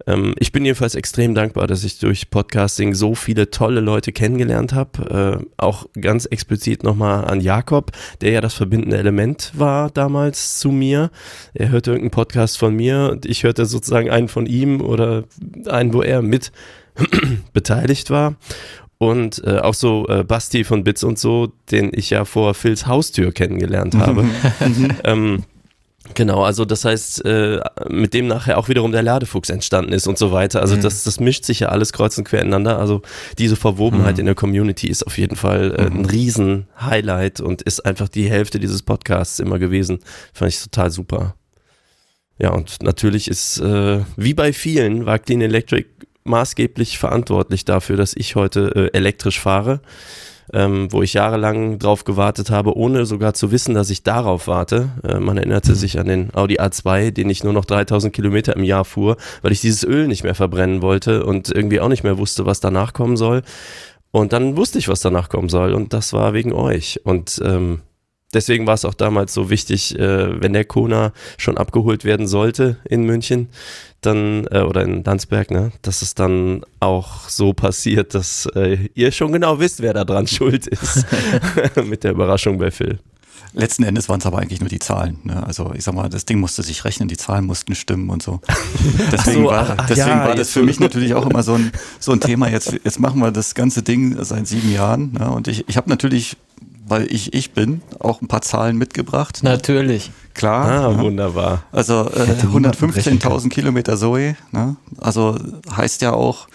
Ähm, 0.06 0.34
ich 0.38 0.52
bin 0.52 0.64
jedenfalls 0.64 0.94
extrem 0.94 1.34
dankbar, 1.34 1.66
dass 1.66 1.84
ich 1.84 1.98
durch 1.98 2.30
Podcasting 2.30 2.94
so 2.94 3.14
viele 3.14 3.50
tolle 3.50 3.80
Leute 3.80 4.12
kennengelernt 4.12 4.72
habe. 4.72 5.40
Äh, 5.40 5.46
auch 5.56 5.86
ganz 6.00 6.26
explizit 6.26 6.82
nochmal 6.82 7.24
an 7.24 7.40
Jakob, 7.40 7.92
der 8.20 8.32
ja 8.32 8.40
das 8.40 8.54
verbindende 8.54 8.98
Element 8.98 9.52
war 9.54 9.90
damals 9.90 10.58
zu 10.58 10.70
mir. 10.70 11.10
Er 11.54 11.70
hörte 11.70 11.92
irgendeinen 11.92 12.10
Podcast 12.10 12.58
von 12.58 12.74
mir 12.74 13.10
und 13.12 13.26
ich 13.26 13.44
hörte 13.44 13.64
sozusagen 13.66 14.10
einen 14.10 14.28
von 14.28 14.46
ihm 14.46 14.80
oder 14.80 15.24
einen, 15.66 15.94
wo 15.94 16.02
er 16.02 16.22
mit 16.22 16.52
beteiligt 17.52 18.10
war. 18.10 18.36
Und 18.98 19.44
äh, 19.44 19.58
auch 19.58 19.74
so 19.74 20.06
äh, 20.08 20.24
Basti 20.24 20.64
von 20.64 20.82
Bits 20.82 21.04
und 21.04 21.18
so, 21.18 21.52
den 21.70 21.90
ich 21.92 22.08
ja 22.08 22.24
vor 22.24 22.54
Phils 22.54 22.86
Haustür 22.86 23.30
kennengelernt 23.30 23.94
habe. 23.94 24.24
ähm, 25.04 25.44
Genau, 26.14 26.44
also 26.44 26.64
das 26.64 26.84
heißt, 26.84 27.24
äh, 27.24 27.60
mit 27.88 28.14
dem 28.14 28.26
nachher 28.26 28.58
auch 28.58 28.68
wiederum 28.68 28.92
der 28.92 29.02
Ladefuchs 29.02 29.50
entstanden 29.50 29.92
ist 29.92 30.06
und 30.06 30.18
so 30.18 30.32
weiter. 30.32 30.60
Also 30.60 30.76
mhm. 30.76 30.82
das, 30.82 31.04
das 31.04 31.20
mischt 31.20 31.44
sich 31.44 31.60
ja 31.60 31.68
alles 31.68 31.92
kreuz 31.92 32.16
und 32.18 32.24
quer 32.24 32.40
ineinander. 32.40 32.78
Also 32.78 33.02
diese 33.38 33.56
Verwobenheit 33.56 34.14
mhm. 34.14 34.20
in 34.20 34.26
der 34.26 34.34
Community 34.34 34.88
ist 34.88 35.06
auf 35.06 35.18
jeden 35.18 35.36
Fall 35.36 35.74
äh, 35.76 35.86
ein 35.86 35.98
mhm. 35.98 36.04
Riesen-Highlight 36.04 37.40
und 37.40 37.62
ist 37.62 37.84
einfach 37.84 38.08
die 38.08 38.30
Hälfte 38.30 38.60
dieses 38.60 38.82
Podcasts 38.82 39.38
immer 39.38 39.58
gewesen. 39.58 40.00
Fand 40.32 40.52
ich 40.52 40.62
total 40.62 40.90
super. 40.90 41.34
Ja, 42.38 42.50
und 42.50 42.82
natürlich 42.82 43.28
ist, 43.28 43.58
äh, 43.60 44.00
wie 44.16 44.34
bei 44.34 44.52
vielen, 44.52 45.06
war 45.06 45.18
Clean 45.18 45.40
Electric 45.40 45.88
maßgeblich 46.24 46.98
verantwortlich 46.98 47.64
dafür, 47.64 47.96
dass 47.96 48.14
ich 48.14 48.36
heute 48.36 48.90
äh, 48.92 48.96
elektrisch 48.96 49.40
fahre 49.40 49.80
ähm, 50.52 50.92
wo 50.92 51.02
ich 51.02 51.14
jahrelang 51.14 51.78
drauf 51.78 52.04
gewartet 52.04 52.50
habe, 52.50 52.76
ohne 52.76 53.06
sogar 53.06 53.34
zu 53.34 53.50
wissen, 53.50 53.74
dass 53.74 53.90
ich 53.90 54.02
darauf 54.02 54.46
warte. 54.46 54.90
Äh, 55.02 55.18
man 55.18 55.36
erinnerte 55.36 55.72
mhm. 55.72 55.76
sich 55.76 55.98
an 55.98 56.06
den 56.06 56.34
Audi 56.34 56.58
A2, 56.58 57.10
den 57.10 57.30
ich 57.30 57.44
nur 57.44 57.52
noch 57.52 57.64
3000 57.64 58.12
Kilometer 58.12 58.56
im 58.56 58.64
Jahr 58.64 58.84
fuhr, 58.84 59.16
weil 59.42 59.52
ich 59.52 59.60
dieses 59.60 59.84
Öl 59.84 60.08
nicht 60.08 60.24
mehr 60.24 60.34
verbrennen 60.34 60.82
wollte 60.82 61.24
und 61.24 61.50
irgendwie 61.50 61.80
auch 61.80 61.88
nicht 61.88 62.04
mehr 62.04 62.18
wusste, 62.18 62.46
was 62.46 62.60
danach 62.60 62.92
kommen 62.92 63.16
soll. 63.16 63.42
Und 64.12 64.32
dann 64.32 64.56
wusste 64.56 64.78
ich, 64.78 64.88
was 64.88 65.00
danach 65.00 65.28
kommen 65.28 65.48
soll 65.48 65.74
und 65.74 65.92
das 65.92 66.12
war 66.12 66.32
wegen 66.32 66.52
euch. 66.52 67.00
Und 67.04 67.40
ähm, 67.44 67.80
deswegen 68.32 68.66
war 68.66 68.74
es 68.74 68.84
auch 68.84 68.94
damals 68.94 69.34
so 69.34 69.50
wichtig, 69.50 69.98
äh, 69.98 70.40
wenn 70.40 70.52
der 70.52 70.64
Kona 70.64 71.12
schon 71.38 71.58
abgeholt 71.58 72.04
werden 72.04 72.26
sollte 72.26 72.78
in 72.84 73.04
München, 73.04 73.48
dann, 74.00 74.46
äh, 74.50 74.60
oder 74.60 74.82
in 74.82 75.02
Landsberg, 75.04 75.50
ne, 75.50 75.72
dass 75.82 76.02
es 76.02 76.14
dann 76.14 76.62
auch 76.80 77.28
so 77.28 77.52
passiert, 77.52 78.14
dass 78.14 78.46
äh, 78.54 78.88
ihr 78.94 79.10
schon 79.12 79.32
genau 79.32 79.58
wisst, 79.58 79.82
wer 79.82 79.94
da 79.94 80.04
dran 80.04 80.26
schuld 80.26 80.66
ist. 80.66 81.06
Mit 81.84 82.04
der 82.04 82.12
Überraschung 82.12 82.58
bei 82.58 82.70
Phil. 82.70 82.98
Letzten 83.52 83.84
Endes 83.84 84.08
waren 84.10 84.20
es 84.20 84.26
aber 84.26 84.38
eigentlich 84.38 84.60
nur 84.60 84.68
die 84.68 84.78
Zahlen. 84.78 85.18
Ne? 85.24 85.44
Also 85.46 85.72
ich 85.74 85.82
sag 85.82 85.94
mal, 85.94 86.10
das 86.10 86.26
Ding 86.26 86.38
musste 86.40 86.62
sich 86.62 86.84
rechnen, 86.84 87.08
die 87.08 87.16
Zahlen 87.16 87.46
mussten 87.46 87.74
stimmen 87.74 88.10
und 88.10 88.22
so. 88.22 88.40
Deswegen, 89.12 89.44
so, 89.44 89.48
war, 89.48 89.76
ach, 89.78 89.86
deswegen 89.86 90.08
ja, 90.08 90.26
war 90.26 90.34
das 90.34 90.50
für 90.50 90.62
mich 90.62 90.78
natürlich 90.78 91.14
auch 91.14 91.26
immer 91.28 91.42
so 91.42 91.54
ein, 91.54 91.72
so 91.98 92.12
ein 92.12 92.20
Thema. 92.20 92.50
Jetzt, 92.50 92.78
jetzt 92.84 93.00
machen 93.00 93.18
wir 93.20 93.30
das 93.30 93.54
ganze 93.54 93.82
Ding 93.82 94.22
seit 94.22 94.46
sieben 94.46 94.70
Jahren. 94.72 95.12
Ne? 95.12 95.30
Und 95.30 95.48
ich, 95.48 95.66
ich 95.68 95.78
habe 95.78 95.88
natürlich 95.88 96.36
weil 96.86 97.12
ich 97.12 97.34
ich 97.34 97.52
bin, 97.52 97.82
auch 97.98 98.22
ein 98.22 98.28
paar 98.28 98.42
Zahlen 98.42 98.78
mitgebracht. 98.78 99.40
Natürlich. 99.42 100.12
Klar. 100.34 100.66
Ah, 100.66 100.92
ja. 100.92 100.98
wunderbar. 100.98 101.64
Also 101.72 102.08
äh, 102.10 102.36
115.000 102.42 103.48
Kilometer 103.48 103.96
Zoe. 103.96 104.36
Ne? 104.52 104.76
Also 104.98 105.36
heißt 105.74 106.02
ja 106.02 106.12
auch, 106.12 106.46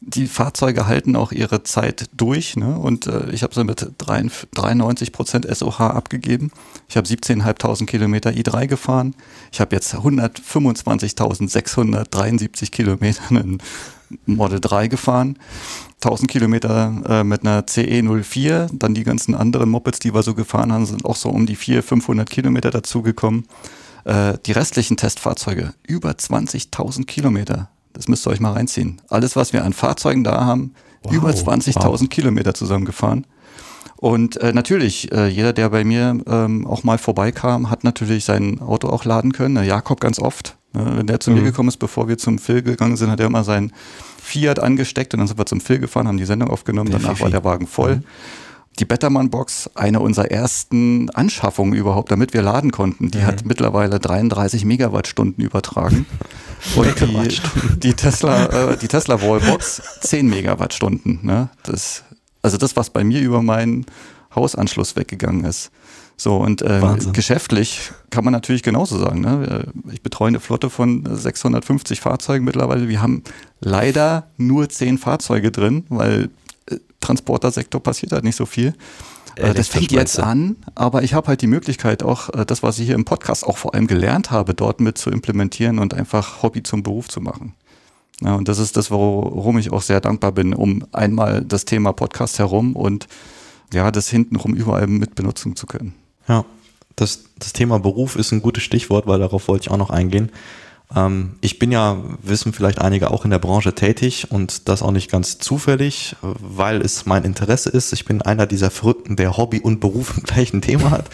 die 0.00 0.26
Fahrzeuge 0.26 0.86
halten 0.86 1.16
auch 1.16 1.32
ihre 1.32 1.64
Zeit 1.64 2.08
durch. 2.16 2.56
Ne? 2.56 2.78
Und 2.78 3.06
äh, 3.06 3.30
ich 3.30 3.42
habe 3.42 3.54
sie 3.54 3.64
mit 3.64 3.90
93 3.98 5.12
Prozent 5.12 5.46
SOH 5.50 5.80
abgegeben. 5.80 6.52
Ich 6.88 6.96
habe 6.96 7.08
17.500 7.08 7.84
Kilometer 7.86 8.30
i3 8.30 8.66
gefahren. 8.66 9.14
Ich 9.52 9.60
habe 9.60 9.74
jetzt 9.74 9.94
125.673 9.94 12.70
Kilometer 12.70 13.22
einen 13.30 13.60
Model 14.26 14.60
3 14.60 14.88
gefahren. 14.88 15.38
1000 16.02 16.30
Kilometer 16.30 17.02
äh, 17.08 17.24
mit 17.24 17.42
einer 17.42 17.62
CE04, 17.62 18.70
dann 18.72 18.94
die 18.94 19.02
ganzen 19.04 19.34
anderen 19.34 19.68
Mopeds, 19.68 19.98
die 19.98 20.14
wir 20.14 20.22
so 20.22 20.34
gefahren 20.34 20.72
haben, 20.72 20.86
sind 20.86 21.04
auch 21.04 21.16
so 21.16 21.28
um 21.28 21.46
die 21.46 21.56
400, 21.56 21.84
500 21.84 22.30
Kilometer 22.30 22.70
dazugekommen. 22.70 23.46
Äh, 24.04 24.38
die 24.46 24.52
restlichen 24.52 24.96
Testfahrzeuge, 24.96 25.74
über 25.86 26.10
20.000 26.10 27.04
Kilometer. 27.04 27.68
Das 27.92 28.06
müsst 28.06 28.26
ihr 28.26 28.30
euch 28.30 28.40
mal 28.40 28.52
reinziehen. 28.52 29.00
Alles, 29.08 29.34
was 29.34 29.52
wir 29.52 29.64
an 29.64 29.72
Fahrzeugen 29.72 30.22
da 30.22 30.44
haben, 30.44 30.72
wow, 31.02 31.12
über 31.12 31.30
20.000 31.30 31.82
wow. 31.82 32.08
Kilometer 32.08 32.54
zusammengefahren. 32.54 33.26
Und 33.96 34.36
äh, 34.40 34.52
natürlich, 34.52 35.10
äh, 35.10 35.26
jeder, 35.26 35.52
der 35.52 35.70
bei 35.70 35.82
mir 35.82 36.20
ähm, 36.28 36.64
auch 36.66 36.84
mal 36.84 36.98
vorbeikam, 36.98 37.68
hat 37.68 37.82
natürlich 37.82 38.24
sein 38.24 38.60
Auto 38.60 38.88
auch 38.88 39.04
laden 39.04 39.32
können. 39.32 39.56
Der 39.56 39.64
Jakob 39.64 40.00
ganz 40.00 40.20
oft. 40.20 40.56
Ne? 40.72 40.92
Wenn 40.96 41.08
der 41.08 41.18
zu 41.18 41.30
mhm. 41.32 41.38
mir 41.38 41.42
gekommen 41.42 41.68
ist, 41.68 41.78
bevor 41.78 42.06
wir 42.06 42.16
zum 42.16 42.38
Phil 42.38 42.62
gegangen 42.62 42.96
sind, 42.96 43.10
hat 43.10 43.18
er 43.18 43.26
immer 43.26 43.42
sein 43.42 43.72
Fiat 44.28 44.58
angesteckt 44.58 45.14
und 45.14 45.20
dann 45.20 45.26
sind 45.26 45.38
wir 45.38 45.46
zum 45.46 45.60
Phil 45.60 45.78
gefahren, 45.78 46.06
haben 46.06 46.18
die 46.18 46.24
Sendung 46.24 46.50
aufgenommen, 46.50 46.90
der 46.90 47.00
danach 47.00 47.16
Fifi. 47.16 47.22
war 47.22 47.30
der 47.30 47.44
Wagen 47.44 47.66
voll. 47.66 47.96
Mhm. 47.96 48.04
Die 48.78 48.84
Betterman-Box, 48.84 49.70
eine 49.74 49.98
unserer 49.98 50.30
ersten 50.30 51.10
Anschaffungen 51.10 51.74
überhaupt, 51.74 52.12
damit 52.12 52.32
wir 52.32 52.42
laden 52.42 52.70
konnten. 52.70 53.10
Die 53.10 53.18
mhm. 53.18 53.26
hat 53.26 53.44
mittlerweile 53.44 53.98
33 53.98 54.64
Megawattstunden 54.64 55.42
übertragen. 55.42 56.06
Und 56.76 57.00
die, 57.00 57.40
die, 57.78 57.94
Tesla, 57.94 58.72
äh, 58.72 58.76
die 58.76 58.86
Tesla 58.86 59.20
Wallbox 59.20 59.82
10 60.02 60.28
Megawattstunden. 60.28 61.20
Ne? 61.22 61.48
Das, 61.64 62.04
also 62.42 62.56
das, 62.56 62.76
was 62.76 62.90
bei 62.90 63.02
mir 63.02 63.20
über 63.20 63.42
meinen 63.42 63.86
Hausanschluss 64.34 64.94
weggegangen 64.94 65.44
ist. 65.44 65.70
So, 66.20 66.36
und 66.36 66.62
äh, 66.62 66.80
geschäftlich 67.12 67.92
kann 68.10 68.24
man 68.24 68.32
natürlich 68.32 68.64
genauso 68.64 68.98
sagen. 68.98 69.20
Ne? 69.20 69.66
Ich 69.92 70.02
betreue 70.02 70.28
eine 70.28 70.40
Flotte 70.40 70.68
von 70.68 71.04
650 71.08 72.00
Fahrzeugen 72.00 72.44
mittlerweile. 72.44 72.88
Wir 72.88 73.00
haben 73.00 73.22
leider 73.60 74.26
nur 74.36 74.68
10 74.68 74.98
Fahrzeuge 74.98 75.52
drin, 75.52 75.84
weil 75.88 76.28
äh, 76.66 76.78
Transportersektor 77.00 77.80
passiert 77.80 78.10
halt 78.10 78.24
nicht 78.24 78.34
so 78.34 78.46
viel. 78.46 78.74
Äh, 79.36 79.54
das 79.54 79.68
fängt 79.68 79.92
jetzt 79.92 80.18
an, 80.18 80.56
aber 80.74 81.04
ich 81.04 81.14
habe 81.14 81.28
halt 81.28 81.40
die 81.40 81.46
Möglichkeit 81.46 82.02
auch, 82.02 82.30
äh, 82.30 82.44
das, 82.44 82.64
was 82.64 82.80
ich 82.80 82.86
hier 82.86 82.96
im 82.96 83.04
Podcast 83.04 83.46
auch 83.46 83.56
vor 83.56 83.74
allem 83.74 83.86
gelernt 83.86 84.32
habe, 84.32 84.54
dort 84.54 84.80
mit 84.80 84.98
zu 84.98 85.10
implementieren 85.10 85.78
und 85.78 85.94
einfach 85.94 86.42
Hobby 86.42 86.64
zum 86.64 86.82
Beruf 86.82 87.08
zu 87.08 87.20
machen. 87.20 87.54
Ja, 88.20 88.34
und 88.34 88.48
das 88.48 88.58
ist 88.58 88.76
das, 88.76 88.90
worum 88.90 89.58
ich 89.58 89.72
auch 89.72 89.82
sehr 89.82 90.00
dankbar 90.00 90.32
bin, 90.32 90.52
um 90.52 90.84
einmal 90.90 91.44
das 91.44 91.64
Thema 91.64 91.92
Podcast 91.92 92.40
herum 92.40 92.74
und 92.74 93.06
ja, 93.72 93.92
das 93.92 94.08
hintenrum 94.08 94.54
überall 94.54 94.88
mit 94.88 95.14
benutzen 95.14 95.54
zu 95.54 95.66
können. 95.66 95.94
Ja, 96.28 96.44
das, 96.96 97.24
das 97.38 97.52
Thema 97.52 97.78
Beruf 97.78 98.16
ist 98.16 98.32
ein 98.32 98.42
gutes 98.42 98.62
Stichwort, 98.62 99.06
weil 99.06 99.18
darauf 99.18 99.48
wollte 99.48 99.62
ich 99.62 99.70
auch 99.70 99.76
noch 99.76 99.90
eingehen. 99.90 100.30
Ähm, 100.94 101.36
ich 101.40 101.58
bin 101.58 101.70
ja, 101.72 101.96
wissen 102.22 102.52
vielleicht 102.52 102.80
einige, 102.80 103.10
auch 103.10 103.24
in 103.24 103.30
der 103.30 103.38
Branche 103.38 103.74
tätig 103.74 104.30
und 104.30 104.68
das 104.68 104.82
auch 104.82 104.90
nicht 104.90 105.10
ganz 105.10 105.38
zufällig, 105.38 106.16
weil 106.22 106.80
es 106.80 107.06
mein 107.06 107.24
Interesse 107.24 107.70
ist. 107.70 107.92
Ich 107.92 108.04
bin 108.04 108.22
einer 108.22 108.46
dieser 108.46 108.70
Verrückten, 108.70 109.16
der 109.16 109.36
Hobby 109.36 109.60
und 109.60 109.80
Beruf 109.80 110.16
im 110.16 110.22
gleichen 110.24 110.60
Thema 110.60 110.90
hat. 110.90 111.10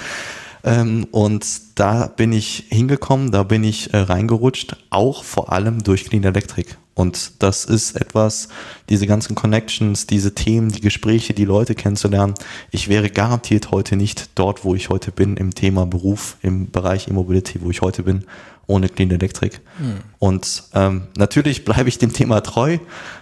Ähm, 0.65 1.07
und 1.11 1.47
da 1.75 2.07
bin 2.07 2.33
ich 2.33 2.65
hingekommen, 2.71 3.31
da 3.31 3.43
bin 3.43 3.65
ich 3.65 3.93
äh, 3.93 3.99
reingerutscht, 3.99 4.77
auch 4.91 5.23
vor 5.23 5.53
allem 5.53 5.83
durch 5.83 6.07
Clean 6.07 6.25
Electric. 6.25 6.75
Und 6.95 7.43
das 7.43 7.65
ist 7.65 7.97
etwas, 7.97 8.49
diese 8.89 9.07
ganzen 9.07 9.35
Connections, 9.35 10.07
diese 10.07 10.35
Themen, 10.35 10.71
die 10.71 10.81
Gespräche, 10.81 11.35
die 11.35 11.45
Leute 11.45 11.75
kennenzulernen. 11.75 12.35
Ich 12.71 12.89
wäre 12.89 13.11
garantiert 13.11 13.73
heute 13.73 13.97
nicht 13.97 14.31
dort, 14.37 14.65
wo 14.65 14.75
ich 14.75 14.91
heute 14.91 15.11
bin, 15.11 15.37
im 15.37 15.55
Thema 15.55 15.87
Beruf, 15.87 16.37
im 16.41 16.71
Bereich 16.71 17.09
E-Mobility, 17.09 17.61
wo 17.63 17.71
ich 17.71 17.83
heute 17.83 18.05
bin, 18.05 18.25
ohne 18.67 18.89
Clean 18.89 19.11
Electric. 19.11 19.57
Hm. 19.79 19.97
Und 20.21 20.65
ähm, 20.73 21.09
natürlich 21.17 21.65
bleibe 21.65 21.89
ich 21.89 21.99
dem 21.99 22.13
Thema 22.13 22.41
treu, 22.43 22.79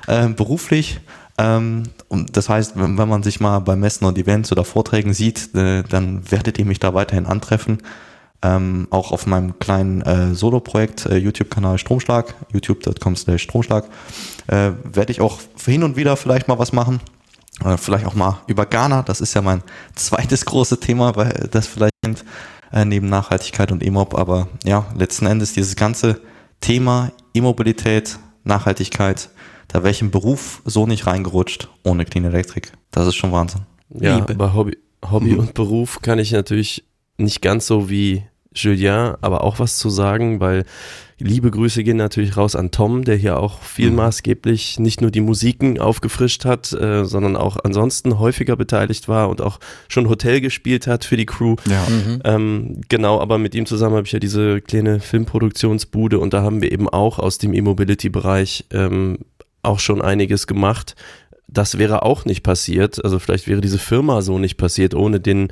äh, 0.06 0.28
beruflich. 0.28 1.00
Ähm, 1.38 1.84
und 2.08 2.36
das 2.36 2.48
heißt, 2.48 2.74
wenn, 2.76 2.94
man 2.94 3.22
sich 3.22 3.40
mal 3.40 3.60
bei 3.60 3.76
Messen 3.76 4.06
und 4.06 4.18
Events 4.18 4.52
oder 4.52 4.64
Vorträgen 4.64 5.14
sieht, 5.14 5.54
äh, 5.54 5.82
dann 5.82 6.30
werdet 6.30 6.58
ihr 6.58 6.64
mich 6.64 6.78
da 6.78 6.94
weiterhin 6.94 7.26
antreffen 7.26 7.78
ähm, 8.42 8.88
auch 8.90 9.12
auf 9.12 9.26
meinem 9.26 9.58
kleinen 9.58 10.02
äh, 10.02 10.34
Solo-Projekt, 10.34 11.06
äh, 11.06 11.16
YouTube-Kanal 11.16 11.78
Stromschlag, 11.78 12.34
youtube.com 12.52 13.16
slash 13.16 13.42
Stromschlag, 13.42 13.84
werde 14.48 15.12
ich 15.12 15.20
auch 15.20 15.38
hin 15.64 15.84
und 15.84 15.96
wieder 15.96 16.16
vielleicht 16.16 16.48
mal 16.48 16.58
was 16.58 16.72
machen. 16.72 17.00
Vielleicht 17.76 18.06
auch 18.06 18.14
mal 18.14 18.38
über 18.48 18.66
Ghana, 18.66 19.02
das 19.02 19.20
ist 19.20 19.34
ja 19.34 19.40
mein 19.40 19.62
zweites 19.94 20.44
großes 20.44 20.80
Thema, 20.80 21.14
weil 21.14 21.48
das 21.52 21.68
vielleicht 21.68 21.92
neben 22.72 23.08
Nachhaltigkeit 23.08 23.70
und 23.70 23.84
E-Mob. 23.84 24.16
Aber 24.16 24.48
ja, 24.64 24.86
letzten 24.96 25.26
Endes 25.26 25.52
dieses 25.52 25.76
ganze 25.76 26.20
Thema 26.60 27.12
E-Mobilität, 27.34 28.18
Nachhaltigkeit, 28.42 29.30
da 29.72 29.82
wäre 29.82 29.90
ich 29.90 30.02
im 30.02 30.10
Beruf 30.10 30.62
so 30.64 30.86
nicht 30.86 31.06
reingerutscht 31.06 31.68
ohne 31.82 32.04
Clean 32.04 32.24
Electric. 32.24 32.68
Das 32.90 33.06
ist 33.06 33.16
schon 33.16 33.32
Wahnsinn. 33.32 33.62
Ja, 33.98 34.16
Liebe. 34.16 34.34
bei 34.34 34.52
Hobby, 34.52 34.76
Hobby 35.10 35.32
mhm. 35.32 35.38
und 35.40 35.54
Beruf 35.54 36.00
kann 36.02 36.18
ich 36.18 36.32
natürlich 36.32 36.84
nicht 37.16 37.42
ganz 37.42 37.66
so 37.66 37.88
wie 37.88 38.22
Julien 38.54 39.14
aber 39.20 39.44
auch 39.44 39.58
was 39.58 39.78
zu 39.78 39.88
sagen, 39.88 40.40
weil 40.40 40.64
liebe 41.18 41.50
Grüße 41.50 41.84
gehen 41.84 41.96
natürlich 41.96 42.36
raus 42.36 42.56
an 42.56 42.70
Tom, 42.70 43.04
der 43.04 43.16
hier 43.16 43.38
auch 43.38 43.62
viel 43.62 43.90
mhm. 43.90 43.96
maßgeblich 43.96 44.78
nicht 44.78 45.00
nur 45.00 45.10
die 45.10 45.20
Musiken 45.20 45.78
aufgefrischt 45.78 46.44
hat, 46.44 46.72
äh, 46.72 47.04
sondern 47.04 47.36
auch 47.36 47.56
ansonsten 47.62 48.18
häufiger 48.18 48.56
beteiligt 48.56 49.08
war 49.08 49.28
und 49.28 49.40
auch 49.40 49.58
schon 49.88 50.08
Hotel 50.08 50.40
gespielt 50.40 50.86
hat 50.86 51.04
für 51.04 51.16
die 51.16 51.26
Crew. 51.26 51.56
Ja. 51.68 51.86
Mhm. 51.88 52.20
Ähm, 52.24 52.80
genau, 52.88 53.20
aber 53.20 53.38
mit 53.38 53.54
ihm 53.54 53.66
zusammen 53.66 53.96
habe 53.96 54.06
ich 54.06 54.12
ja 54.12 54.18
diese 54.18 54.60
kleine 54.60 55.00
Filmproduktionsbude 55.00 56.18
und 56.18 56.34
da 56.34 56.42
haben 56.42 56.60
wir 56.60 56.72
eben 56.72 56.88
auch 56.88 57.18
aus 57.18 57.38
dem 57.38 57.54
E-Mobility-Bereich 57.54 58.66
ähm, 58.72 59.18
auch 59.62 59.78
schon 59.78 60.02
einiges 60.02 60.46
gemacht 60.46 60.94
das 61.52 61.78
wäre 61.78 62.02
auch 62.02 62.24
nicht 62.24 62.42
passiert. 62.42 63.04
Also 63.04 63.18
vielleicht 63.18 63.46
wäre 63.46 63.60
diese 63.60 63.78
Firma 63.78 64.22
so 64.22 64.38
nicht 64.38 64.56
passiert 64.56 64.94
ohne 64.94 65.20
den 65.20 65.48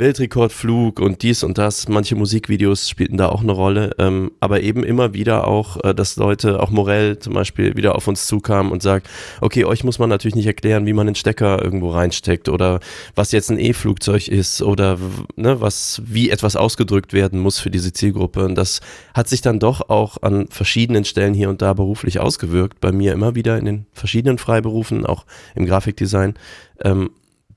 Weltrekordflug 0.00 0.98
und 0.98 1.22
dies 1.22 1.44
und 1.44 1.58
das. 1.58 1.88
Manche 1.88 2.16
Musikvideos 2.16 2.88
spielten 2.88 3.16
da 3.16 3.28
auch 3.28 3.42
eine 3.42 3.52
Rolle, 3.52 3.94
ähm, 3.98 4.32
aber 4.40 4.62
eben 4.62 4.82
immer 4.82 5.14
wieder 5.14 5.46
auch, 5.46 5.82
äh, 5.84 5.94
dass 5.94 6.16
Leute, 6.16 6.60
auch 6.60 6.70
Morell 6.70 7.18
zum 7.18 7.34
Beispiel, 7.34 7.76
wieder 7.76 7.94
auf 7.94 8.08
uns 8.08 8.26
zukamen 8.26 8.72
und 8.72 8.82
sagt, 8.82 9.08
okay, 9.40 9.64
euch 9.64 9.84
muss 9.84 9.98
man 9.98 10.08
natürlich 10.08 10.34
nicht 10.34 10.46
erklären, 10.46 10.86
wie 10.86 10.92
man 10.92 11.06
den 11.06 11.14
Stecker 11.14 11.62
irgendwo 11.62 11.90
reinsteckt 11.90 12.48
oder 12.48 12.80
was 13.14 13.30
jetzt 13.32 13.50
ein 13.50 13.58
E-Flugzeug 13.58 14.28
ist 14.28 14.62
oder 14.62 14.98
ne, 15.36 15.60
was, 15.60 16.02
wie 16.04 16.30
etwas 16.30 16.56
ausgedrückt 16.56 17.12
werden 17.12 17.38
muss 17.38 17.58
für 17.58 17.70
diese 17.70 17.92
Zielgruppe. 17.92 18.44
Und 18.44 18.54
das 18.54 18.80
hat 19.14 19.28
sich 19.28 19.42
dann 19.42 19.60
doch 19.60 19.88
auch 19.90 20.22
an 20.22 20.48
verschiedenen 20.48 21.04
Stellen 21.04 21.34
hier 21.34 21.50
und 21.50 21.62
da 21.62 21.74
beruflich 21.74 22.18
ausgewirkt. 22.18 22.80
Bei 22.80 22.90
mir 22.90 23.12
immer 23.12 23.34
wieder 23.34 23.58
in 23.58 23.66
den 23.66 23.86
verschiedenen 23.92 24.38
Freiberufen, 24.38 25.04
auch 25.04 25.26
im 25.54 25.66
Grafikdesign. 25.66 26.34
Ähm, 26.82 27.10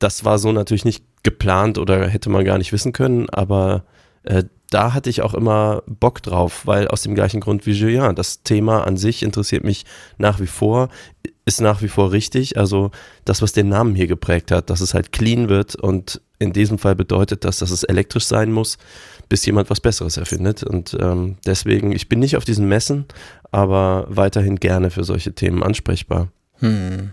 das 0.04 0.26
war 0.26 0.38
so 0.38 0.52
natürlich 0.52 0.86
nicht 0.86 1.04
geplant 1.24 1.78
oder 1.78 2.08
hätte 2.08 2.30
man 2.30 2.44
gar 2.44 2.58
nicht 2.58 2.74
wissen 2.74 2.92
können, 2.92 3.30
aber 3.30 3.86
äh, 4.24 4.44
da 4.70 4.94
hatte 4.94 5.10
ich 5.10 5.22
auch 5.22 5.34
immer 5.34 5.84
Bock 5.86 6.22
drauf, 6.22 6.66
weil 6.66 6.88
aus 6.88 7.04
dem 7.04 7.16
gleichen 7.16 7.40
Grund 7.40 7.66
wie 7.66 7.72
Julien. 7.72 8.16
Das 8.16 8.42
Thema 8.42 8.86
an 8.86 8.98
sich 8.98 9.22
interessiert 9.22 9.64
mich 9.64 9.86
nach 10.18 10.40
wie 10.40 10.48
vor, 10.48 10.90
ist 11.46 11.62
nach 11.62 11.82
wie 11.82 11.88
vor 11.88 12.12
richtig. 12.12 12.58
Also 12.58 12.92
das, 13.24 13.42
was 13.42 13.54
den 13.54 13.70
Namen 13.70 13.96
hier 13.96 14.08
geprägt 14.08 14.52
hat, 14.52 14.70
dass 14.70 14.82
es 14.82 14.94
halt 14.94 15.12
clean 15.12 15.48
wird 15.48 15.76
und 15.76 16.22
in 16.40 16.54
diesem 16.54 16.80
Fall 16.80 16.96
bedeutet 16.96 17.46
das, 17.46 17.60
dass 17.60 17.72
es 17.72 17.84
elektrisch 17.84 18.26
sein 18.26 18.52
muss, 18.52 18.78
bis 19.30 19.46
jemand 19.46 19.70
was 19.70 19.80
Besseres 19.80 20.18
erfindet. 20.18 20.64
Und 20.64 20.98
ähm, 21.00 21.38
deswegen, 21.46 21.92
ich 21.92 22.10
bin 22.10 22.20
nicht 22.20 22.36
auf 22.36 22.44
diesen 22.44 22.68
Messen, 22.68 23.06
aber 23.52 24.06
weiterhin 24.10 24.58
gerne 24.58 24.90
für 24.90 25.04
solche 25.04 25.34
Themen 25.34 25.64
ansprechbar. 25.64 26.30
Hm. 26.60 27.12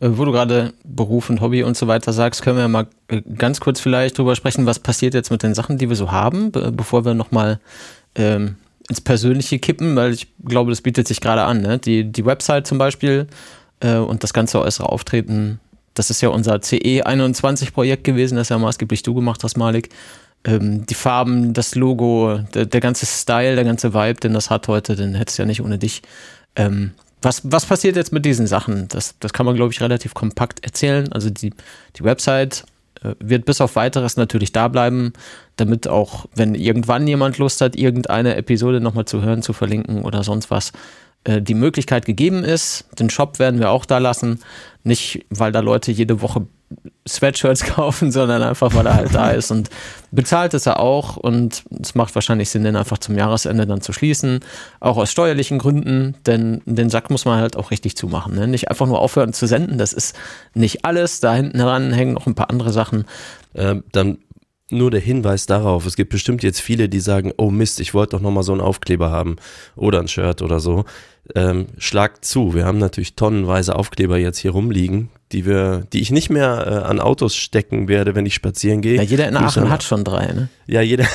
Äh, 0.00 0.10
wo 0.12 0.24
du 0.24 0.32
gerade 0.32 0.74
Beruf 0.84 1.30
und 1.30 1.40
Hobby 1.40 1.62
und 1.62 1.76
so 1.76 1.86
weiter 1.86 2.12
sagst, 2.12 2.42
können 2.42 2.58
wir 2.58 2.68
mal 2.68 2.86
äh, 3.08 3.22
ganz 3.36 3.60
kurz 3.60 3.80
vielleicht 3.80 4.18
drüber 4.18 4.36
sprechen, 4.36 4.66
was 4.66 4.78
passiert 4.78 5.14
jetzt 5.14 5.30
mit 5.30 5.42
den 5.42 5.54
Sachen, 5.54 5.78
die 5.78 5.88
wir 5.88 5.96
so 5.96 6.12
haben, 6.12 6.52
bevor 6.52 7.04
wir 7.04 7.14
nochmal 7.14 7.60
ähm, 8.14 8.56
ins 8.88 9.00
Persönliche 9.00 9.58
kippen, 9.58 9.96
weil 9.96 10.12
ich 10.12 10.28
glaube, 10.44 10.70
das 10.70 10.82
bietet 10.82 11.08
sich 11.08 11.20
gerade 11.20 11.44
an. 11.44 11.62
Ne? 11.62 11.78
Die, 11.78 12.04
die 12.04 12.26
Website 12.26 12.66
zum 12.66 12.78
Beispiel 12.78 13.26
äh, 13.80 13.96
und 13.96 14.22
das 14.22 14.32
ganze 14.32 14.60
äußere 14.60 14.88
Auftreten, 14.88 15.60
das 15.94 16.10
ist 16.10 16.20
ja 16.20 16.28
unser 16.28 16.56
CE21-Projekt 16.56 18.04
gewesen, 18.04 18.36
das 18.36 18.50
ja 18.50 18.58
maßgeblich 18.58 19.02
du 19.02 19.14
gemacht 19.14 19.42
hast, 19.44 19.56
Malik. 19.56 19.88
Ähm, 20.44 20.84
die 20.84 20.94
Farben, 20.94 21.54
das 21.54 21.74
Logo, 21.74 22.38
der, 22.54 22.66
der, 22.66 22.80
ganze 22.80 23.06
Style, 23.06 23.56
der 23.56 23.64
ganze 23.64 23.94
Vibe, 23.94 24.20
den 24.20 24.34
das 24.34 24.50
hat 24.50 24.68
heute, 24.68 24.94
den 24.94 25.14
hättest 25.14 25.38
du 25.38 25.42
ja 25.42 25.46
nicht 25.46 25.62
ohne 25.62 25.78
dich. 25.78 26.02
Ähm, 26.54 26.92
was, 27.22 27.40
was 27.44 27.66
passiert 27.66 27.96
jetzt 27.96 28.12
mit 28.12 28.24
diesen 28.24 28.46
Sachen? 28.46 28.88
Das, 28.88 29.14
das 29.20 29.32
kann 29.32 29.46
man, 29.46 29.56
glaube 29.56 29.72
ich, 29.72 29.80
relativ 29.80 30.14
kompakt 30.14 30.64
erzählen. 30.64 31.12
Also 31.12 31.30
die, 31.30 31.52
die 31.96 32.04
Website 32.04 32.64
äh, 33.02 33.14
wird 33.18 33.44
bis 33.44 33.60
auf 33.60 33.76
weiteres 33.76 34.16
natürlich 34.16 34.52
da 34.52 34.68
bleiben, 34.68 35.12
damit 35.56 35.88
auch, 35.88 36.26
wenn 36.34 36.54
irgendwann 36.54 37.06
jemand 37.06 37.38
Lust 37.38 37.60
hat, 37.60 37.76
irgendeine 37.76 38.36
Episode 38.36 38.80
nochmal 38.80 39.06
zu 39.06 39.22
hören, 39.22 39.42
zu 39.42 39.52
verlinken 39.52 40.02
oder 40.02 40.22
sonst 40.22 40.50
was, 40.50 40.72
äh, 41.24 41.42
die 41.42 41.54
Möglichkeit 41.54 42.04
gegeben 42.04 42.44
ist. 42.44 42.86
Den 42.98 43.10
Shop 43.10 43.38
werden 43.38 43.60
wir 43.60 43.70
auch 43.70 43.84
da 43.84 43.98
lassen. 43.98 44.40
Nicht, 44.84 45.24
weil 45.30 45.52
da 45.52 45.60
Leute 45.60 45.90
jede 45.92 46.20
Woche 46.22 46.46
Sweatshirts 47.08 47.64
kaufen, 47.74 48.10
sondern 48.10 48.42
einfach, 48.42 48.74
weil 48.74 48.86
er 48.86 48.94
halt 48.94 49.14
da 49.14 49.30
ist 49.30 49.50
und 49.50 49.70
bezahlt 50.10 50.54
ist 50.54 50.66
er 50.66 50.80
auch 50.80 51.16
und 51.16 51.64
es 51.80 51.94
macht 51.94 52.14
wahrscheinlich 52.14 52.50
Sinn, 52.50 52.64
den 52.64 52.76
einfach 52.76 52.98
zum 52.98 53.16
Jahresende 53.16 53.66
dann 53.66 53.80
zu 53.80 53.92
schließen, 53.92 54.40
auch 54.80 54.96
aus 54.96 55.10
steuerlichen 55.10 55.58
Gründen, 55.58 56.14
denn 56.26 56.62
den 56.64 56.90
Sack 56.90 57.10
muss 57.10 57.24
man 57.24 57.40
halt 57.40 57.56
auch 57.56 57.70
richtig 57.70 57.96
zumachen. 57.96 58.34
Ne? 58.34 58.48
Nicht 58.48 58.70
einfach 58.70 58.86
nur 58.86 59.00
aufhören 59.00 59.32
zu 59.32 59.46
senden, 59.46 59.78
das 59.78 59.92
ist 59.92 60.16
nicht 60.54 60.84
alles, 60.84 61.20
da 61.20 61.34
hinten 61.34 61.58
heran 61.58 61.92
hängen 61.92 62.14
noch 62.14 62.26
ein 62.26 62.34
paar 62.34 62.50
andere 62.50 62.72
Sachen. 62.72 63.04
Ähm, 63.54 63.84
dann 63.92 64.18
nur 64.70 64.90
der 64.90 65.00
Hinweis 65.00 65.46
darauf, 65.46 65.86
es 65.86 65.94
gibt 65.94 66.10
bestimmt 66.10 66.42
jetzt 66.42 66.60
viele, 66.60 66.88
die 66.88 66.98
sagen, 66.98 67.32
oh 67.36 67.50
Mist, 67.50 67.78
ich 67.78 67.94
wollte 67.94 68.16
doch 68.16 68.20
nochmal 68.20 68.42
so 68.42 68.52
einen 68.52 68.60
Aufkleber 68.60 69.10
haben 69.10 69.36
oder 69.76 70.00
ein 70.00 70.08
Shirt 70.08 70.42
oder 70.42 70.58
so. 70.58 70.84
Ähm, 71.34 71.66
schlagt 71.78 72.24
zu, 72.24 72.54
wir 72.54 72.64
haben 72.64 72.78
natürlich 72.78 73.14
tonnenweise 73.14 73.76
Aufkleber 73.76 74.18
jetzt 74.18 74.38
hier 74.38 74.52
rumliegen, 74.52 75.10
die 75.32 75.44
wir, 75.44 75.84
die 75.92 76.00
ich 76.00 76.12
nicht 76.12 76.30
mehr 76.30 76.66
äh, 76.66 76.88
an 76.88 77.00
Autos 77.00 77.34
stecken 77.34 77.88
werde, 77.88 78.14
wenn 78.14 78.26
ich 78.26 78.34
spazieren 78.34 78.80
gehe. 78.80 78.96
Ja, 78.96 79.02
jeder 79.02 79.26
in 79.26 79.36
Aachen 79.36 79.70
hat 79.70 79.82
schon 79.82 80.04
drei, 80.04 80.26
ne? 80.26 80.48
Ja, 80.68 80.82
jeder 80.82 81.06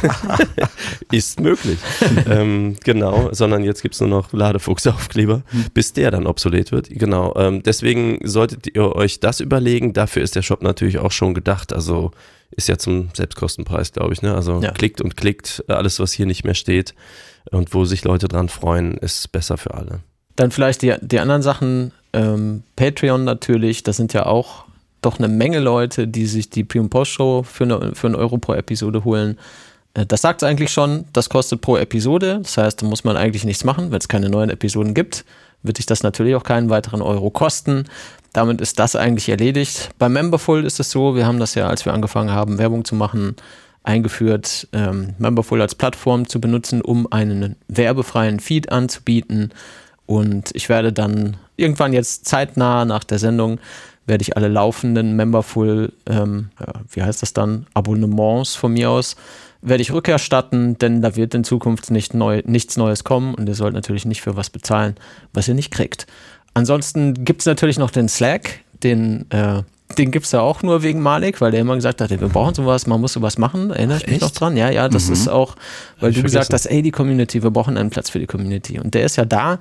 ist 1.12 1.38
möglich. 1.38 1.78
ähm, 2.30 2.76
genau, 2.82 3.28
sondern 3.32 3.64
jetzt 3.64 3.82
gibt's 3.82 4.00
nur 4.00 4.08
noch 4.08 4.32
Ladefuchsaufkleber, 4.32 5.42
hm. 5.46 5.66
bis 5.74 5.92
der 5.92 6.10
dann 6.10 6.26
obsolet 6.26 6.72
wird. 6.72 6.88
Genau. 6.88 7.34
Ähm, 7.36 7.62
deswegen 7.62 8.18
solltet 8.24 8.74
ihr 8.74 8.94
euch 8.94 9.20
das 9.20 9.40
überlegen. 9.40 9.92
Dafür 9.92 10.22
ist 10.22 10.34
der 10.34 10.42
Shop 10.42 10.62
natürlich 10.62 10.98
auch 10.98 11.12
schon 11.12 11.34
gedacht. 11.34 11.74
Also 11.74 12.12
ist 12.50 12.68
ja 12.68 12.78
zum 12.78 13.10
Selbstkostenpreis, 13.14 13.92
glaube 13.92 14.14
ich. 14.14 14.22
Ne? 14.22 14.34
Also 14.34 14.60
ja. 14.62 14.70
klickt 14.70 15.02
und 15.02 15.16
klickt, 15.16 15.64
alles, 15.68 16.00
was 16.00 16.12
hier 16.12 16.26
nicht 16.26 16.44
mehr 16.44 16.54
steht 16.54 16.94
und 17.50 17.74
wo 17.74 17.84
sich 17.84 18.04
Leute 18.04 18.28
dran 18.28 18.48
freuen, 18.48 18.96
ist 18.98 19.32
besser 19.32 19.58
für 19.58 19.74
alle. 19.74 20.00
Dann 20.36 20.50
vielleicht 20.50 20.82
die, 20.82 20.94
die 21.00 21.20
anderen 21.20 21.42
Sachen 21.42 21.92
ähm, 22.12 22.62
Patreon 22.76 23.24
natürlich, 23.24 23.82
das 23.82 23.96
sind 23.96 24.12
ja 24.12 24.26
auch 24.26 24.64
doch 25.02 25.18
eine 25.18 25.28
Menge 25.28 25.58
Leute, 25.58 26.06
die 26.06 26.26
sich 26.26 26.48
die 26.48 26.64
Pre- 26.64 26.80
und 26.80 26.90
Post-Show 26.90 27.42
für, 27.42 27.64
eine, 27.64 27.94
für 27.94 28.06
einen 28.06 28.16
Euro 28.16 28.38
pro 28.38 28.54
Episode 28.54 29.04
holen. 29.04 29.38
Äh, 29.94 30.06
das 30.06 30.22
sagt 30.22 30.42
es 30.42 30.48
eigentlich 30.48 30.70
schon, 30.70 31.04
das 31.12 31.28
kostet 31.28 31.60
pro 31.60 31.76
Episode. 31.76 32.40
Das 32.42 32.56
heißt, 32.56 32.82
da 32.82 32.86
muss 32.86 33.04
man 33.04 33.16
eigentlich 33.16 33.44
nichts 33.44 33.64
machen. 33.64 33.90
Wenn 33.90 33.98
es 33.98 34.08
keine 34.08 34.30
neuen 34.30 34.50
Episoden 34.50 34.94
gibt, 34.94 35.24
wird 35.62 35.76
sich 35.76 35.86
das 35.86 36.02
natürlich 36.02 36.34
auch 36.34 36.44
keinen 36.44 36.70
weiteren 36.70 37.02
Euro 37.02 37.30
kosten. 37.30 37.84
Damit 38.32 38.60
ist 38.60 38.78
das 38.78 38.96
eigentlich 38.96 39.28
erledigt. 39.28 39.90
Bei 39.98 40.08
Memberful 40.08 40.64
ist 40.64 40.80
es 40.80 40.90
so, 40.90 41.14
wir 41.14 41.26
haben 41.26 41.38
das 41.38 41.54
ja, 41.54 41.68
als 41.68 41.84
wir 41.84 41.92
angefangen 41.92 42.30
haben, 42.30 42.58
Werbung 42.58 42.84
zu 42.84 42.94
machen, 42.94 43.36
eingeführt, 43.82 44.68
ähm, 44.72 45.14
Memberful 45.18 45.60
als 45.60 45.74
Plattform 45.74 46.28
zu 46.28 46.40
benutzen, 46.40 46.80
um 46.80 47.10
einen 47.12 47.56
werbefreien 47.68 48.40
Feed 48.40 48.70
anzubieten. 48.70 49.52
Und 50.12 50.50
ich 50.52 50.68
werde 50.68 50.92
dann 50.92 51.38
irgendwann 51.56 51.94
jetzt 51.94 52.26
zeitnah 52.26 52.84
nach 52.84 53.02
der 53.02 53.18
Sendung 53.18 53.58
werde 54.04 54.20
ich 54.20 54.36
alle 54.36 54.48
laufenden 54.48 55.16
Memberful, 55.16 55.90
ähm, 56.06 56.50
ja, 56.60 56.72
wie 56.90 57.02
heißt 57.02 57.22
das 57.22 57.32
dann, 57.32 57.66
Abonnements 57.72 58.54
von 58.54 58.74
mir 58.74 58.90
aus, 58.90 59.16
werde 59.62 59.80
ich 59.80 59.92
rückerstatten, 59.92 60.76
denn 60.76 61.00
da 61.00 61.16
wird 61.16 61.34
in 61.34 61.44
Zukunft 61.44 61.90
nicht 61.90 62.12
neu, 62.12 62.42
nichts 62.44 62.76
Neues 62.76 63.04
kommen 63.04 63.34
und 63.34 63.48
ihr 63.48 63.54
sollt 63.54 63.72
natürlich 63.72 64.04
nicht 64.04 64.20
für 64.20 64.36
was 64.36 64.50
bezahlen, 64.50 64.96
was 65.32 65.48
ihr 65.48 65.54
nicht 65.54 65.70
kriegt. 65.70 66.06
Ansonsten 66.52 67.24
gibt 67.24 67.40
es 67.40 67.46
natürlich 67.46 67.78
noch 67.78 67.90
den 67.90 68.08
Slack, 68.08 68.60
den, 68.82 69.30
äh, 69.30 69.62
den 69.98 70.10
gibt 70.10 70.26
es 70.26 70.32
ja 70.32 70.40
auch 70.40 70.62
nur 70.62 70.82
wegen 70.82 71.00
Malik, 71.00 71.40
weil 71.40 71.50
der 71.50 71.60
immer 71.60 71.74
gesagt 71.74 72.00
hat, 72.00 72.10
wir 72.10 72.18
brauchen 72.28 72.54
sowas, 72.54 72.86
man 72.86 73.00
muss 73.00 73.12
sowas 73.12 73.38
machen. 73.38 73.70
Erinnere 73.70 73.98
ich 73.98 74.06
mich 74.06 74.20
noch 74.20 74.30
dran? 74.30 74.56
Ja, 74.56 74.70
ja, 74.70 74.88
das 74.88 75.06
mhm. 75.06 75.12
ist 75.12 75.28
auch, 75.28 75.56
weil 76.00 76.12
du 76.12 76.22
gesagt 76.22 76.52
hast, 76.52 76.66
ey, 76.66 76.82
die 76.82 76.90
Community, 76.90 77.42
wir 77.42 77.50
brauchen 77.50 77.76
einen 77.76 77.90
Platz 77.90 78.10
für 78.10 78.18
die 78.18 78.26
Community. 78.26 78.78
Und 78.78 78.94
der 78.94 79.04
ist 79.04 79.16
ja 79.16 79.24
da 79.24 79.58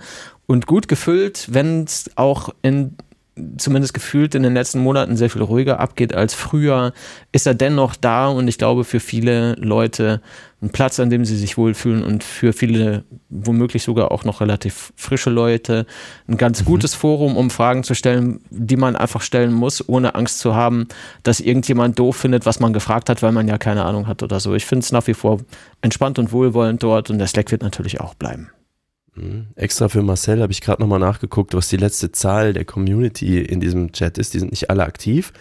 und 0.47 0.67
gut 0.67 0.87
gefüllt, 0.87 1.47
wenn 1.51 1.83
es 1.83 2.09
auch 2.15 2.49
in 2.61 2.97
zumindest 3.57 3.93
gefühlt 3.93 4.35
in 4.35 4.43
den 4.43 4.53
letzten 4.53 4.79
Monaten 4.79 5.15
sehr 5.15 5.29
viel 5.29 5.41
ruhiger 5.41 5.79
abgeht 5.79 6.13
als 6.13 6.33
früher, 6.33 6.93
ist 7.31 7.47
er 7.47 7.53
dennoch 7.53 7.95
da 7.95 8.27
und 8.27 8.47
ich 8.47 8.57
glaube 8.57 8.83
für 8.83 8.99
viele 8.99 9.53
Leute 9.53 10.21
ein 10.61 10.69
Platz, 10.69 10.99
an 10.99 11.09
dem 11.09 11.23
sie 11.23 11.37
sich 11.37 11.57
wohlfühlen 11.57 12.03
und 12.03 12.23
für 12.23 12.51
viele 12.51 13.05
womöglich 13.29 13.83
sogar 13.83 14.11
auch 14.11 14.25
noch 14.25 14.41
relativ 14.41 14.91
frische 14.97 15.29
Leute 15.29 15.85
ein 16.27 16.37
ganz 16.37 16.61
mhm. 16.61 16.65
gutes 16.65 16.93
Forum, 16.93 17.37
um 17.37 17.49
Fragen 17.49 17.83
zu 17.83 17.95
stellen, 17.95 18.41
die 18.49 18.75
man 18.75 18.97
einfach 18.97 19.21
stellen 19.21 19.53
muss, 19.53 19.87
ohne 19.87 20.13
Angst 20.15 20.39
zu 20.39 20.53
haben, 20.53 20.87
dass 21.23 21.39
irgendjemand 21.39 21.97
doof 21.97 22.17
findet, 22.17 22.45
was 22.45 22.59
man 22.59 22.73
gefragt 22.73 23.09
hat, 23.09 23.23
weil 23.23 23.31
man 23.31 23.47
ja 23.47 23.57
keine 23.57 23.85
Ahnung 23.85 24.07
hat 24.07 24.23
oder 24.23 24.39
so. 24.41 24.53
Ich 24.55 24.65
finde 24.65 24.83
es 24.83 24.91
nach 24.91 25.07
wie 25.07 25.13
vor 25.13 25.39
entspannt 25.81 26.19
und 26.19 26.33
wohlwollend 26.33 26.83
dort 26.83 27.09
und 27.09 27.17
der 27.17 27.27
Slack 27.27 27.51
wird 27.51 27.63
natürlich 27.63 28.01
auch 28.01 28.13
bleiben. 28.13 28.49
Mhm. 29.15 29.47
Extra 29.55 29.89
für 29.89 30.01
Marcel 30.01 30.41
habe 30.41 30.51
ich 30.51 30.61
gerade 30.61 30.81
nochmal 30.81 30.99
nachgeguckt, 30.99 31.53
was 31.53 31.67
die 31.67 31.77
letzte 31.77 32.11
Zahl 32.11 32.53
der 32.53 32.65
Community 32.65 33.41
in 33.41 33.59
diesem 33.59 33.91
Chat 33.91 34.17
ist. 34.17 34.33
Die 34.33 34.39
sind 34.39 34.51
nicht 34.51 34.69
alle 34.69 34.85
aktiv, 34.85 35.33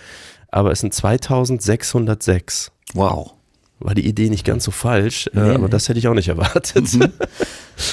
aber 0.49 0.73
es 0.73 0.81
sind 0.81 0.93
2606. 0.93 2.73
Wow 2.95 3.40
war 3.81 3.95
die 3.95 4.07
Idee 4.07 4.29
nicht 4.29 4.45
ganz 4.45 4.65
so 4.65 4.71
falsch, 4.71 5.27
äh, 5.29 5.41
nee, 5.41 5.51
aber 5.51 5.65
nee. 5.65 5.71
das 5.71 5.89
hätte 5.89 5.99
ich 5.99 6.07
auch 6.07 6.15
nicht 6.15 6.29
erwartet. 6.29 6.93
Mhm. 6.93 7.13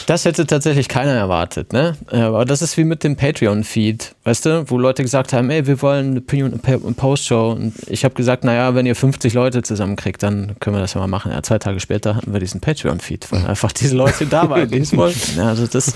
Das 0.06 0.26
hätte 0.26 0.45
tatsächlich 0.45 0.89
keiner 0.89 1.13
erwartet, 1.13 1.71
ne? 1.71 1.95
Aber 2.08 2.43
das 2.43 2.62
ist 2.62 2.76
wie 2.76 2.84
mit 2.84 3.06
dem 3.06 3.15
Patreon-Feed, 3.15 4.15
weißt 4.26 4.45
du, 4.45 4.69
wo 4.69 4.78
Leute 4.78 5.02
gesagt 5.02 5.32
haben, 5.32 5.50
ey, 5.50 5.65
wir 5.65 5.82
wollen 5.82 6.21
eine 6.30 6.93
Post-Show. 6.93 7.52
Und 7.52 7.73
ich 7.88 8.04
habe 8.04 8.13
gesagt, 8.13 8.43
naja, 8.43 8.76
wenn 8.76 8.86
ihr 8.86 8.97
50 8.97 9.34
Leute 9.34 9.63
zusammenkriegt, 9.63 10.21
dann 10.21 10.60
können 10.60 10.76
wir 10.76 10.82
das 10.82 10.93
ja 10.93 11.00
mal 11.00 11.08
machen. 11.08 11.32
Ja, 11.32 11.41
zwei 11.41 11.58
Tage 11.58 11.80
später 11.80 12.15
hatten 12.15 12.34
wir 12.34 12.41
diesen 12.41 12.60
Patreon-Feed, 12.60 13.32
weil 13.32 13.45
einfach 13.45 13.71
diese 13.71 13.95
Leute 13.95 14.26
da 14.26 14.50
waren, 14.50 14.69
die 14.69 14.80
es 14.80 14.93
wollten. 14.97 15.38
Ja, 15.38 15.47
also 15.47 15.65
das, 15.67 15.93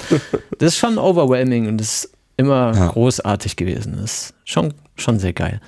das 0.58 0.73
ist 0.73 0.77
schon 0.77 0.97
overwhelming 0.97 1.67
und 1.67 1.77
das 1.77 2.06
ist 2.06 2.13
immer 2.38 2.73
ja. 2.73 2.88
großartig 2.88 3.58
gewesen. 3.58 3.97
Das 3.99 4.12
ist 4.12 4.34
schon, 4.45 4.73
schon 4.95 5.19
sehr 5.19 5.34
geil. 5.34 5.60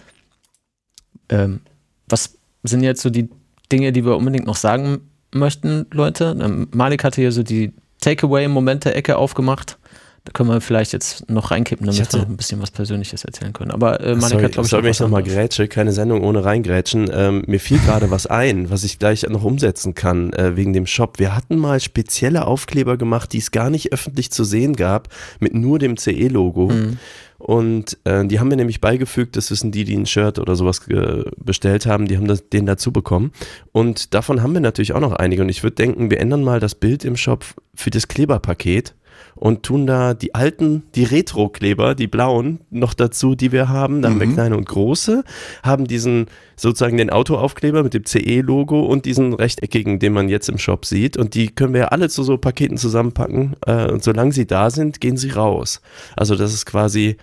Ähm, 1.28 1.60
was 2.08 2.38
sind 2.64 2.84
jetzt 2.84 3.02
so 3.02 3.10
die 3.10 3.30
Dinge, 3.74 3.92
die 3.92 4.06
wir 4.06 4.16
unbedingt 4.16 4.46
noch 4.46 4.56
sagen 4.56 5.00
möchten, 5.34 5.86
Leute. 5.92 6.38
Ähm, 6.42 6.68
Malik 6.72 7.04
hatte 7.04 7.20
hier 7.22 7.32
so 7.32 7.44
die 7.44 7.74
Takeaway-Momente-Ecke 8.02 9.18
aufgemacht. 9.18 9.78
Da 10.26 10.32
können 10.32 10.48
wir 10.50 10.62
vielleicht 10.62 10.94
jetzt 10.94 11.30
noch 11.30 11.52
reinkippen, 11.52 11.86
damit 11.86 12.00
hatte- 12.00 12.20
wir 12.20 12.26
ein 12.26 12.38
bisschen 12.38 12.62
was 12.62 12.72
Persönliches 12.72 13.26
erzählen 13.26 13.52
können. 13.52 13.72
Aber 13.72 14.00
äh, 14.00 14.16
Sorry, 14.16 14.16
Monika 14.22 14.44
hat, 14.44 14.52
glaube 14.54 14.66
ich, 14.66 14.70
sorry, 14.70 14.82
noch 14.82 14.84
wenn 14.84 14.90
was 14.90 14.96
ich 14.96 15.00
nochmal 15.02 15.24
grätsche, 15.24 15.68
keine 15.68 15.92
Sendung 15.92 16.24
ohne 16.24 16.46
reingrätschen. 16.46 17.10
Ähm, 17.14 17.44
mir 17.46 17.60
fiel 17.60 17.78
gerade 17.80 18.10
was 18.10 18.26
ein, 18.28 18.70
was 18.70 18.86
ich 18.86 19.00
gleich 19.00 19.24
noch 19.28 19.44
umsetzen 19.44 19.96
kann, 19.96 20.32
äh, 20.32 20.56
wegen 20.56 20.72
dem 20.72 20.86
Shop. 20.88 21.20
Wir 21.20 21.36
hatten 21.36 21.58
mal 21.58 21.82
spezielle 21.82 22.48
Aufkleber 22.48 22.96
gemacht, 22.96 23.34
die 23.34 23.40
es 23.40 23.52
gar 23.52 23.70
nicht 23.70 23.92
öffentlich 23.92 24.32
zu 24.32 24.46
sehen 24.46 24.78
gab, 24.78 25.10
mit 25.42 25.54
nur 25.56 25.78
dem 25.78 25.98
CE-Logo. 25.98 26.70
Mhm. 26.70 27.00
Und 27.44 27.98
äh, 28.06 28.26
die 28.26 28.40
haben 28.40 28.48
mir 28.48 28.56
nämlich 28.56 28.80
beigefügt, 28.80 29.36
das 29.36 29.52
wissen 29.52 29.74
die, 29.74 29.84
die 29.84 29.98
ein 29.98 30.06
Shirt 30.06 30.40
oder 30.40 30.56
sowas 30.56 30.88
äh, 30.88 31.26
bestellt 31.36 31.86
haben, 31.86 32.08
die 32.08 32.16
haben 32.16 32.28
das, 32.28 32.48
den 32.48 32.66
dazu 32.66 32.94
bekommen. 32.94 33.34
Und 33.74 34.14
davon 34.14 34.42
haben 34.42 34.54
wir 34.54 34.62
natürlich 34.62 34.94
auch 34.94 35.02
noch 35.02 35.12
einige. 35.12 35.42
Und 35.42 35.50
ich 35.50 35.62
würde 35.62 35.76
denken, 35.76 36.10
wir 36.10 36.22
ändern 36.22 36.42
mal 36.42 36.62
das 36.62 36.74
Bild 36.74 37.04
im 37.04 37.18
Shop 37.18 37.44
für 37.76 37.90
das 37.90 38.08
Kleberpaket 38.08 38.96
und 39.36 39.64
tun 39.64 39.86
da 39.86 40.14
die 40.14 40.34
alten, 40.36 40.84
die 40.96 41.04
Retro-Kleber, 41.04 41.96
die 41.96 42.08
blauen, 42.08 42.62
noch 42.70 42.94
dazu, 42.94 43.36
die 43.36 43.52
wir 43.52 43.68
haben. 43.68 44.02
Da 44.02 44.10
haben 44.10 44.22
wir 44.22 44.32
kleine 44.32 44.56
und 44.56 44.70
große, 44.70 45.26
haben 45.64 45.86
diesen 45.86 46.28
sozusagen 46.56 46.96
den 46.96 47.10
Autoaufkleber 47.10 47.84
mit 47.84 47.94
dem 47.94 48.06
CE-Logo 48.06 48.86
und 48.86 49.04
diesen 49.04 49.34
rechteckigen, 49.34 50.00
den 50.00 50.14
man 50.14 50.30
jetzt 50.30 50.48
im 50.48 50.58
Shop 50.58 50.86
sieht. 50.86 51.18
Und 51.18 51.34
die 51.34 51.48
können 51.48 51.74
wir 51.74 51.82
ja 51.82 51.88
alle 51.88 52.08
zu 52.08 52.24
so 52.24 52.38
Paketen 52.38 52.78
zusammenpacken. 52.78 53.58
Äh, 53.66 53.92
und 53.92 54.02
solange 54.02 54.32
sie 54.32 54.48
da 54.48 54.70
sind, 54.70 55.02
gehen 55.02 55.18
sie 55.18 55.32
raus. 55.32 55.82
Also 56.16 56.38
das 56.38 56.54
ist 56.54 56.66
quasi, 56.66 57.18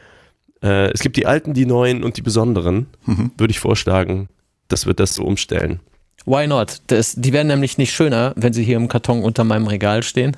äh, 0.62 0.90
es 0.92 1.00
gibt 1.00 1.16
die 1.16 1.26
alten, 1.26 1.54
die 1.54 1.66
neuen 1.66 2.02
und 2.04 2.16
die 2.16 2.22
besonderen. 2.22 2.86
Würde 3.06 3.50
ich 3.50 3.60
vorschlagen, 3.60 4.28
dass 4.68 4.86
wir 4.86 4.94
das 4.94 5.14
so 5.14 5.24
umstellen. 5.24 5.80
Why 6.26 6.46
not? 6.46 6.82
Das, 6.88 7.14
die 7.16 7.32
werden 7.32 7.48
nämlich 7.48 7.78
nicht 7.78 7.92
schöner, 7.94 8.34
wenn 8.36 8.52
sie 8.52 8.62
hier 8.62 8.76
im 8.76 8.88
Karton 8.88 9.22
unter 9.22 9.42
meinem 9.42 9.66
Regal 9.66 10.02
stehen. 10.02 10.36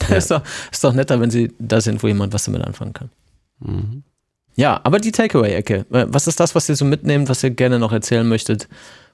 Das 0.00 0.08
Ja. 0.10 0.16
ist, 0.16 0.30
doch, 0.32 0.42
ist 0.72 0.82
doch 0.84 0.92
netter, 0.92 1.20
wenn 1.20 1.30
sie 1.30 1.52
da 1.60 1.80
sind, 1.80 2.02
wo 2.02 2.08
jemand 2.08 2.32
was 2.32 2.44
damit 2.44 2.62
anfangen 2.62 2.92
kann. 2.92 3.10
Mhm. 3.60 4.02
Ja, 4.56 4.80
aber 4.82 4.98
die 4.98 5.12
Takeaway-Ecke. 5.12 5.86
Äh, 5.92 6.06
Was 6.08 6.26
ist 6.26 6.40
das, 6.40 6.54
was 6.56 6.68
ihr 6.68 6.74
so 6.76 6.84
mitnehmt, 6.84 7.28
was 7.28 7.42
ihr 7.44 7.50
gerne 7.50 7.78
noch 7.78 7.92
erzählen 7.92 8.26
möchtet, 8.28 8.68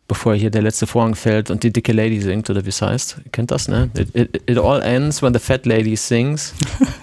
bevor 0.09 0.35
hier 0.35 0.51
der 0.51 0.63
letzte 0.63 0.87
Vorhang 0.87 1.15
fällt 1.15 1.51
und 1.51 1.63
die 1.63 1.73
dicke 1.73 1.93
Lady 1.93 2.21
singt 2.21 2.49
oder 2.49 2.65
wie 2.65 2.71
es 2.71 2.81
heißt? 2.81 3.19
Ihr 3.25 3.31
kennt 3.31 3.51
das, 3.51 3.69
ne? 3.69 3.91
It, 3.97 4.09
it, 4.15 4.43
it 4.51 4.59
all 4.59 4.81
ends 4.83 5.21
when 5.23 5.35
the 5.35 5.39
fat 5.39 5.67
lady 5.67 5.97
sings. 5.97 6.55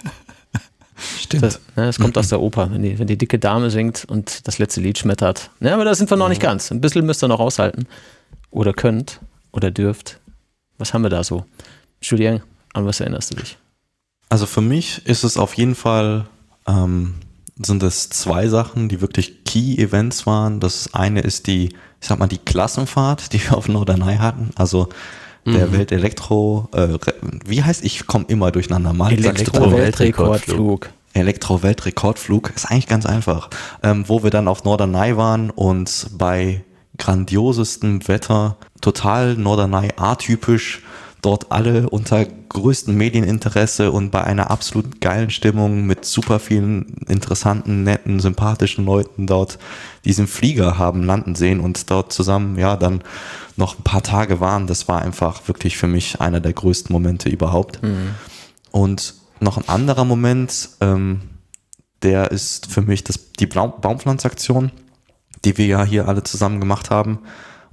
Stimmt. 1.18 1.42
Das, 1.42 1.60
ne, 1.76 1.86
das 1.86 1.98
kommt 1.98 2.16
aus 2.18 2.28
der 2.28 2.40
Oper, 2.40 2.70
wenn 2.70 2.82
die, 2.82 2.98
wenn 2.98 3.06
die 3.06 3.16
dicke 3.16 3.38
Dame 3.38 3.70
singt 3.70 4.04
und 4.04 4.46
das 4.46 4.58
letzte 4.58 4.80
Lied 4.80 4.98
schmettert. 4.98 5.50
Ja, 5.60 5.74
aber 5.74 5.84
da 5.84 5.94
sind 5.94 6.10
wir 6.10 6.16
noch 6.16 6.28
nicht 6.28 6.40
ganz. 6.40 6.70
Ein 6.70 6.80
bisschen 6.80 7.06
müsst 7.06 7.22
ihr 7.22 7.28
noch 7.28 7.40
aushalten. 7.40 7.86
Oder 8.50 8.72
könnt 8.72 9.20
oder 9.52 9.70
dürft. 9.70 10.20
Was 10.78 10.94
haben 10.94 11.02
wir 11.02 11.10
da 11.10 11.24
so? 11.24 11.44
Julien, 12.00 12.42
an 12.72 12.86
was 12.86 13.00
erinnerst 13.00 13.32
du 13.32 13.36
dich? 13.36 13.56
Also 14.28 14.46
für 14.46 14.60
mich 14.60 15.06
ist 15.06 15.24
es 15.24 15.36
auf 15.36 15.54
jeden 15.54 15.74
Fall, 15.74 16.26
ähm, 16.66 17.14
sind 17.56 17.82
es 17.82 18.08
zwei 18.10 18.48
Sachen, 18.48 18.88
die 18.88 19.00
wirklich 19.00 19.44
Key-Events 19.44 20.26
waren. 20.26 20.60
Das 20.60 20.92
eine 20.92 21.20
ist 21.20 21.46
die, 21.46 21.66
ich 22.00 22.08
sag 22.08 22.18
mal, 22.18 22.26
die 22.26 22.38
Klassenfahrt, 22.38 23.32
die 23.32 23.40
wir 23.42 23.56
auf 23.56 23.68
Norderney 23.68 24.16
hatten. 24.16 24.50
Also 24.56 24.88
der 25.52 25.72
Weltelektro, 25.72 26.68
äh, 26.72 26.88
wie 27.46 27.62
heißt, 27.62 27.84
ich 27.84 28.06
komme 28.06 28.24
immer 28.28 28.50
durcheinander. 28.50 28.92
Mal 28.92 29.12
Elektro-Weltrekordflug. 29.12 30.90
Elektro-Weltrekordflug 31.12 32.52
ist 32.54 32.66
eigentlich 32.66 32.88
ganz 32.88 33.06
einfach. 33.06 33.50
Ähm, 33.82 34.04
wo 34.08 34.22
wir 34.22 34.30
dann 34.30 34.48
auf 34.48 34.64
Norderney 34.64 35.16
waren 35.16 35.50
und 35.50 36.08
bei 36.16 36.64
grandiosestem 36.98 38.06
Wetter, 38.08 38.56
total 38.80 39.34
Norderney 39.34 39.90
atypisch, 39.96 40.82
dort 41.24 41.50
alle 41.50 41.88
unter 41.88 42.24
größtem 42.24 42.94
Medieninteresse 42.94 43.90
und 43.90 44.10
bei 44.10 44.22
einer 44.22 44.50
absolut 44.50 45.00
geilen 45.00 45.30
Stimmung 45.30 45.86
mit 45.86 46.04
super 46.04 46.38
vielen 46.38 46.98
interessanten, 47.08 47.82
netten, 47.82 48.20
sympathischen 48.20 48.84
Leuten 48.84 49.26
dort 49.26 49.58
diesen 50.04 50.26
Flieger 50.26 50.78
haben 50.78 51.02
landen 51.02 51.34
sehen 51.34 51.60
und 51.60 51.90
dort 51.90 52.12
zusammen, 52.12 52.58
ja, 52.58 52.76
dann 52.76 53.02
noch 53.56 53.78
ein 53.78 53.82
paar 53.84 54.02
Tage 54.02 54.40
waren. 54.40 54.66
Das 54.66 54.86
war 54.88 55.00
einfach 55.02 55.48
wirklich 55.48 55.76
für 55.76 55.86
mich 55.86 56.20
einer 56.20 56.40
der 56.40 56.52
größten 56.52 56.92
Momente 56.92 57.28
überhaupt. 57.28 57.78
Und 58.70 59.14
noch 59.40 59.56
ein 59.56 59.68
anderer 59.68 60.04
Moment, 60.04 60.70
ähm, 60.80 61.22
der 62.02 62.30
ist 62.30 62.70
für 62.70 62.82
mich 62.82 63.04
das, 63.04 63.32
die 63.32 63.46
Baumpflanzaktion, 63.46 64.70
die 65.44 65.56
wir 65.56 65.66
ja 65.66 65.84
hier 65.84 66.08
alle 66.08 66.22
zusammen 66.22 66.60
gemacht 66.60 66.90
haben. 66.90 67.20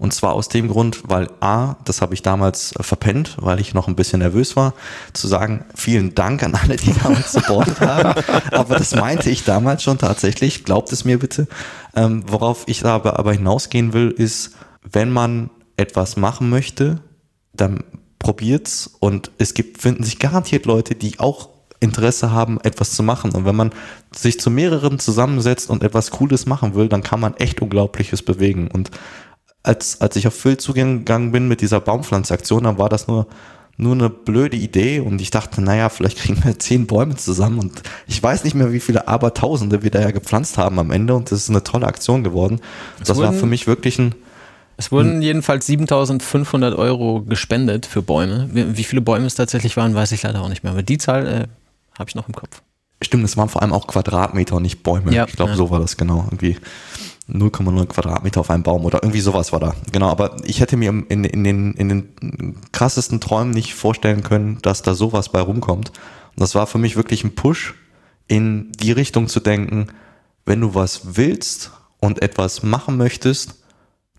Und 0.02 0.14
zwar 0.14 0.34
aus 0.34 0.50
dem 0.50 0.68
Grund, 0.68 1.04
weil 1.10 1.28
A, 1.42 1.76
das 1.86 2.02
habe 2.02 2.16
ich 2.16 2.24
damals 2.24 2.76
äh, 2.76 2.82
verpennt, 2.82 3.38
weil 3.40 3.60
ich 3.60 3.76
noch 3.76 3.88
ein 3.88 3.96
bisschen 3.96 4.18
nervös 4.18 4.56
war, 4.56 4.74
zu 5.14 5.28
sagen, 5.28 5.64
vielen 5.76 6.16
Dank 6.16 6.42
an 6.42 6.56
alle, 6.56 6.76
die 6.76 6.92
damals 6.92 7.34
supportet 7.34 7.80
haben. 7.82 8.20
Aber 8.52 8.78
das 8.80 8.96
meinte 8.96 9.30
ich 9.30 9.44
damals 9.44 9.84
schon 9.84 10.00
tatsächlich, 10.00 10.66
glaubt 10.66 10.92
es 10.92 11.06
mir 11.06 11.20
bitte. 11.20 11.48
Ähm, 11.96 12.24
worauf 12.26 12.64
ich 12.66 12.84
aber, 12.84 13.20
aber 13.20 13.34
hinausgehen 13.34 13.94
will, 13.94 14.10
ist, 14.10 14.56
wenn 14.82 15.12
man 15.12 15.52
etwas 15.78 16.18
machen 16.18 16.50
möchte, 16.50 17.02
dann 17.54 17.84
probiert's 18.18 18.90
und 19.00 19.30
es 19.38 19.54
gibt, 19.54 19.84
finden 19.84 20.04
sich 20.04 20.18
garantiert 20.18 20.66
Leute, 20.66 20.96
die 20.96 21.20
auch 21.20 21.50
Interesse 21.80 22.32
haben, 22.32 22.60
etwas 22.62 22.94
zu 22.94 23.04
machen. 23.04 23.32
Und 23.34 23.46
wenn 23.46 23.56
man 23.56 23.72
sich 24.16 24.40
zu 24.40 24.50
mehreren 24.50 24.98
zusammensetzt 24.98 25.70
und 25.70 25.84
etwas 25.84 26.10
Cooles 26.10 26.48
machen 26.48 26.74
will, 26.74 26.88
dann 26.88 27.04
kann 27.04 27.20
man 27.20 27.36
echt 27.36 27.62
Unglaubliches 27.62 28.24
bewegen. 28.24 28.68
Und 28.72 28.90
als, 29.64 30.02
als 30.02 30.16
ich 30.16 30.28
auf 30.28 30.34
Phil 30.34 30.58
zugegangen 30.58 31.32
bin 31.32 31.48
mit 31.48 31.62
dieser 31.62 31.80
Baumpflanzaktion, 31.80 32.64
dann 32.64 32.78
war 32.78 32.90
das 32.90 33.08
nur, 33.08 33.28
nur 33.78 33.94
eine 33.94 34.10
blöde 34.10 34.58
Idee 34.58 35.00
und 35.00 35.22
ich 35.22 35.32
dachte, 35.32 35.62
naja, 35.62 35.90
vielleicht 35.90 36.18
kriegen 36.20 36.44
wir 36.44 36.58
zehn 36.60 36.88
Bäume 36.88 37.16
zusammen 37.16 37.60
und 37.60 37.82
ich 38.08 38.22
weiß 38.22 38.44
nicht 38.44 38.54
mehr, 38.56 38.72
wie 38.74 38.80
viele 38.80 39.08
Abertausende 39.08 39.84
wir 39.84 39.92
da 39.92 40.02
ja 40.02 40.12
gepflanzt 40.12 40.58
haben 40.58 40.80
am 40.80 40.92
Ende 40.92 41.14
und 41.16 41.32
das 41.32 41.40
ist 41.40 41.50
eine 41.50 41.64
tolle 41.64 41.88
Aktion 41.88 42.24
geworden. 42.24 42.60
Das 43.00 43.10
war 43.10 43.18
wurden- 43.18 43.40
für 43.40 43.46
mich 43.46 43.68
wirklich 43.68 44.00
ein, 44.00 44.16
Es 44.78 44.92
wurden 44.92 45.22
jedenfalls 45.22 45.68
7500 45.68 46.76
Euro 46.76 47.22
gespendet 47.22 47.86
für 47.86 48.02
Bäume. 48.02 48.50
Wie, 48.52 48.78
wie 48.78 48.84
viele 48.84 49.02
Bäume 49.02 49.26
es 49.28 49.36
tatsächlich 49.36 49.78
waren, 49.78 49.94
weiß 49.94 50.12
ich 50.12 50.24
leider 50.24 50.42
auch 50.42 50.50
nicht 50.50 50.64
mehr. 50.64 50.74
Aber 50.74 50.84
die 50.84 50.98
Zahl 50.98 51.28
äh, 51.28 51.48
habe 52.00 52.10
ich 52.10 52.16
noch 52.16 52.28
im 52.28 52.34
Kopf. 52.36 52.62
Stimmt, 53.04 53.24
es 53.26 53.36
waren 53.38 53.50
vor 53.50 53.62
allem 53.64 53.74
auch 53.74 53.88
Quadratmeter 53.88 54.56
und 54.58 54.64
nicht 54.64 54.84
Bäume. 54.84 55.12
Ja, 55.14 55.26
ich 55.28 55.36
glaube, 55.36 55.52
ja. 55.52 55.58
so 55.58 55.70
war 55.72 55.80
das 55.80 55.98
genau. 55.98 56.26
Irgendwie 56.30 56.58
0,9 57.30 57.86
Quadratmeter 57.86 58.42
auf 58.42 58.50
einem 58.50 58.64
Baum 58.64 58.86
oder 58.86 59.04
irgendwie 59.04 59.22
sowas 59.22 59.52
war 59.52 59.60
da. 59.60 59.76
Genau, 59.92 60.10
aber 60.10 60.38
ich 60.44 60.60
hätte 60.60 60.78
mir 60.78 60.90
in, 60.90 61.24
in, 61.24 61.44
den, 61.44 61.74
in 61.74 61.90
den 61.90 62.56
krassesten 62.72 63.22
Träumen 63.22 63.52
nicht 63.52 63.74
vorstellen 63.74 64.24
können, 64.24 64.60
dass 64.62 64.82
da 64.82 64.96
sowas 64.96 65.30
bei 65.30 65.42
rumkommt. 65.42 65.90
Und 65.90 66.42
das 66.42 66.56
war 66.56 66.68
für 66.68 66.78
mich 66.78 66.96
wirklich 66.96 67.24
ein 67.24 67.36
Push, 67.36 67.76
in 68.28 68.72
die 68.72 68.94
Richtung 68.94 69.28
zu 69.28 69.42
denken, 69.42 69.88
wenn 70.46 70.62
du 70.62 70.74
was 70.74 71.18
willst 71.18 71.72
und 72.00 72.22
etwas 72.22 72.64
machen 72.64 72.98
möchtest, 72.98 73.56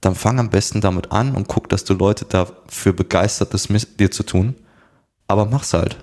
dann 0.03 0.15
fang 0.15 0.39
am 0.39 0.51
besten 0.51 0.81
damit 0.81 1.13
an 1.13 1.35
und 1.35 1.49
guck, 1.49 1.69
dass 1.69 1.85
du 1.85 1.95
Leute 1.95 2.25
dafür 2.27 2.93
begeistert, 2.93 3.55
das 3.55 3.69
mit 3.69 4.01
dir 4.01 4.11
zu 4.11 4.23
tun. 4.23 4.55
Aber 5.29 5.47
mach's 5.47 5.73
halt. 5.73 5.97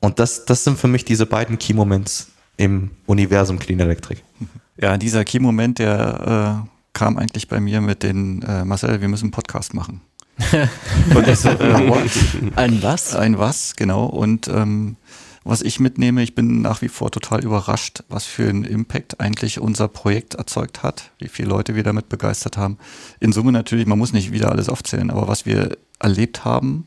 Und 0.00 0.18
das, 0.18 0.44
das 0.44 0.64
sind 0.64 0.78
für 0.78 0.88
mich 0.88 1.04
diese 1.04 1.24
beiden 1.24 1.58
Key-Moments 1.58 2.28
im 2.56 2.90
Universum 3.06 3.58
Clean 3.58 3.80
Electric. 3.80 4.20
Ja, 4.76 4.96
dieser 4.96 5.24
Key-Moment, 5.24 5.78
der 5.78 6.64
äh, 6.64 6.68
kam 6.92 7.18
eigentlich 7.18 7.48
bei 7.48 7.60
mir 7.60 7.80
mit 7.80 8.02
den 8.02 8.42
äh, 8.42 8.64
Marcel, 8.64 9.00
wir 9.00 9.08
müssen 9.08 9.26
einen 9.26 9.32
Podcast 9.32 9.74
machen. 9.74 10.00
Und 11.14 11.28
ich 11.28 11.38
so, 11.38 11.50
äh, 11.50 11.88
what? 11.88 12.10
Ein 12.56 12.82
was? 12.82 13.14
Ein 13.14 13.38
was, 13.38 13.76
genau. 13.76 14.06
Und 14.06 14.48
ähm, 14.48 14.96
was 15.44 15.60
ich 15.60 15.80
mitnehme, 15.80 16.22
ich 16.22 16.34
bin 16.34 16.62
nach 16.62 16.82
wie 16.82 16.88
vor 16.88 17.10
total 17.10 17.44
überrascht, 17.44 18.04
was 18.08 18.24
für 18.24 18.48
einen 18.48 18.64
Impact 18.64 19.20
eigentlich 19.20 19.60
unser 19.60 19.88
Projekt 19.88 20.34
erzeugt 20.34 20.82
hat, 20.82 21.10
wie 21.18 21.28
viele 21.28 21.48
Leute 21.48 21.74
wir 21.74 21.82
damit 21.82 22.08
begeistert 22.08 22.56
haben. 22.56 22.78
In 23.20 23.32
Summe 23.32 23.52
natürlich, 23.52 23.86
man 23.86 23.98
muss 23.98 24.12
nicht 24.12 24.32
wieder 24.32 24.52
alles 24.52 24.68
aufzählen, 24.68 25.10
aber 25.10 25.28
was 25.28 25.44
wir 25.44 25.76
erlebt 25.98 26.44
haben 26.44 26.86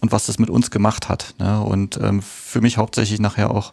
und 0.00 0.12
was 0.12 0.26
das 0.26 0.38
mit 0.38 0.50
uns 0.50 0.70
gemacht 0.70 1.08
hat. 1.08 1.34
Ne? 1.38 1.60
Und 1.60 1.98
ähm, 2.00 2.22
für 2.22 2.60
mich 2.60 2.76
hauptsächlich 2.78 3.20
nachher 3.20 3.50
auch 3.50 3.72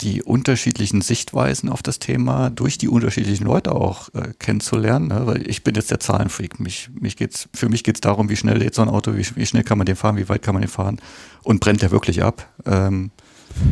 die 0.00 0.22
unterschiedlichen 0.22 1.02
Sichtweisen 1.02 1.68
auf 1.68 1.82
das 1.82 1.98
Thema 1.98 2.50
durch 2.50 2.78
die 2.78 2.88
unterschiedlichen 2.88 3.44
Leute 3.44 3.72
auch 3.72 4.08
äh, 4.14 4.32
kennenzulernen, 4.38 5.08
ne? 5.08 5.26
weil 5.26 5.48
ich 5.48 5.62
bin 5.62 5.74
jetzt 5.74 5.90
der 5.90 6.00
Zahlenfreak. 6.00 6.60
Mich, 6.60 6.90
mich 6.98 7.16
geht's, 7.16 7.48
für 7.54 7.68
mich 7.68 7.84
geht's 7.84 8.00
darum, 8.00 8.28
wie 8.28 8.36
schnell 8.36 8.58
lädt 8.58 8.74
so 8.74 8.82
ein 8.82 8.88
Auto, 8.88 9.16
wie, 9.16 9.26
wie 9.36 9.46
schnell 9.46 9.64
kann 9.64 9.78
man 9.78 9.86
den 9.86 9.96
fahren, 9.96 10.16
wie 10.16 10.28
weit 10.28 10.42
kann 10.42 10.54
man 10.54 10.62
den 10.62 10.70
fahren 10.70 11.00
und 11.42 11.60
brennt 11.60 11.82
der 11.82 11.90
wirklich 11.90 12.22
ab. 12.22 12.48
Ähm, 12.66 13.10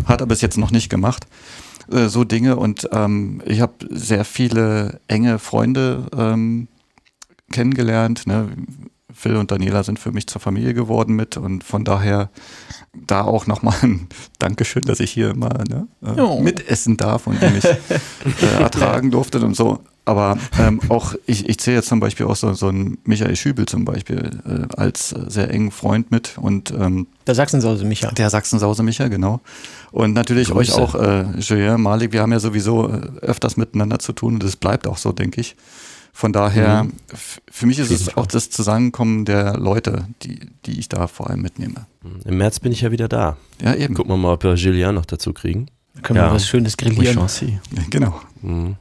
hat 0.04 0.20
er 0.20 0.26
bis 0.26 0.40
jetzt 0.40 0.58
noch 0.58 0.70
nicht 0.70 0.90
gemacht. 0.90 1.26
Äh, 1.90 2.08
so 2.08 2.24
Dinge 2.24 2.56
und 2.56 2.88
ähm, 2.92 3.42
ich 3.46 3.60
habe 3.60 3.74
sehr 3.90 4.24
viele 4.24 5.00
enge 5.08 5.38
Freunde 5.38 6.06
ähm, 6.16 6.68
kennengelernt. 7.50 8.26
Ne? 8.26 8.48
Phil 9.12 9.36
und 9.36 9.50
Daniela 9.50 9.82
sind 9.84 9.98
für 9.98 10.12
mich 10.12 10.26
zur 10.26 10.40
Familie 10.40 10.74
geworden 10.74 11.14
mit 11.16 11.36
und 11.38 11.64
von 11.64 11.84
daher 11.84 12.28
da 12.94 13.22
auch 13.22 13.46
nochmal 13.46 13.74
ein 13.82 14.06
Dankeschön, 14.38 14.82
dass 14.82 15.00
ich 15.00 15.10
hier 15.10 15.34
mal 15.34 15.64
ne, 15.68 15.86
äh, 16.04 16.20
Oh. 16.20 16.40
mitessen 16.40 16.96
darf 16.96 17.26
und 17.26 17.40
mich 17.40 17.64
äh, 18.44 18.60
ertragen 18.60 19.10
durftet 19.10 19.42
und 19.42 19.56
so. 19.56 19.80
Aber 20.04 20.38
ähm, 20.58 20.80
auch 20.88 21.14
ich, 21.26 21.48
ich 21.48 21.58
zähle 21.58 21.76
jetzt 21.78 21.88
zum 21.90 22.00
Beispiel 22.00 22.24
auch 22.26 22.36
so, 22.36 22.54
so 22.54 22.68
einen 22.68 22.96
Michael 23.04 23.36
Schübel 23.36 23.66
zum 23.66 23.84
Beispiel 23.84 24.40
äh, 24.46 24.74
als 24.76 25.10
sehr 25.10 25.50
engen 25.50 25.70
Freund 25.70 26.10
mit 26.10 26.38
und 26.38 26.70
ähm, 26.70 27.06
Der 27.26 27.34
Sachsensause, 27.34 27.84
Micha. 27.84 28.10
der 28.12 28.30
Sachsensause 28.30 28.82
Micha, 28.82 29.08
genau. 29.08 29.40
Und 29.90 30.14
natürlich 30.14 30.48
Grüße. 30.48 30.74
euch 30.74 30.80
auch, 30.80 30.94
äh, 30.94 31.24
Julien, 31.40 31.82
Malik, 31.82 32.12
wir 32.12 32.22
haben 32.22 32.32
ja 32.32 32.40
sowieso 32.40 32.88
äh, 32.88 33.00
öfters 33.20 33.58
miteinander 33.58 33.98
zu 33.98 34.12
tun 34.14 34.34
und 34.34 34.42
das 34.42 34.56
bleibt 34.56 34.86
auch 34.86 34.96
so, 34.96 35.12
denke 35.12 35.42
ich. 35.42 35.56
Von 36.12 36.32
daher, 36.32 36.86
f- 37.12 37.40
für 37.50 37.66
mich 37.66 37.78
ist 37.78 37.90
es 37.90 38.16
auch 38.16 38.26
das 38.26 38.50
Zusammenkommen 38.50 39.24
der 39.24 39.56
Leute, 39.56 40.06
die, 40.22 40.40
die 40.66 40.78
ich 40.80 40.88
da 40.88 41.06
vor 41.06 41.30
allem 41.30 41.42
mitnehme. 41.42 41.86
Im 42.24 42.38
März 42.38 42.58
bin 42.60 42.72
ich 42.72 42.80
ja 42.80 42.90
wieder 42.90 43.08
da. 43.08 43.36
Ja, 43.62 43.74
eben. 43.74 43.94
Gucken 43.94 44.12
wir 44.12 44.16
mal, 44.16 44.32
ob 44.32 44.42
wir 44.42 44.54
Julian 44.54 44.94
noch 44.96 45.06
dazu 45.06 45.32
kriegen. 45.32 45.66
Da 45.94 46.00
können 46.00 46.16
Ja. 46.18 46.28
wir 46.30 46.34
was 46.34 46.46
Schönes 46.48 46.76
grillieren. 46.76 47.18
Genau. 47.90 48.20
Mhm. 48.42 48.76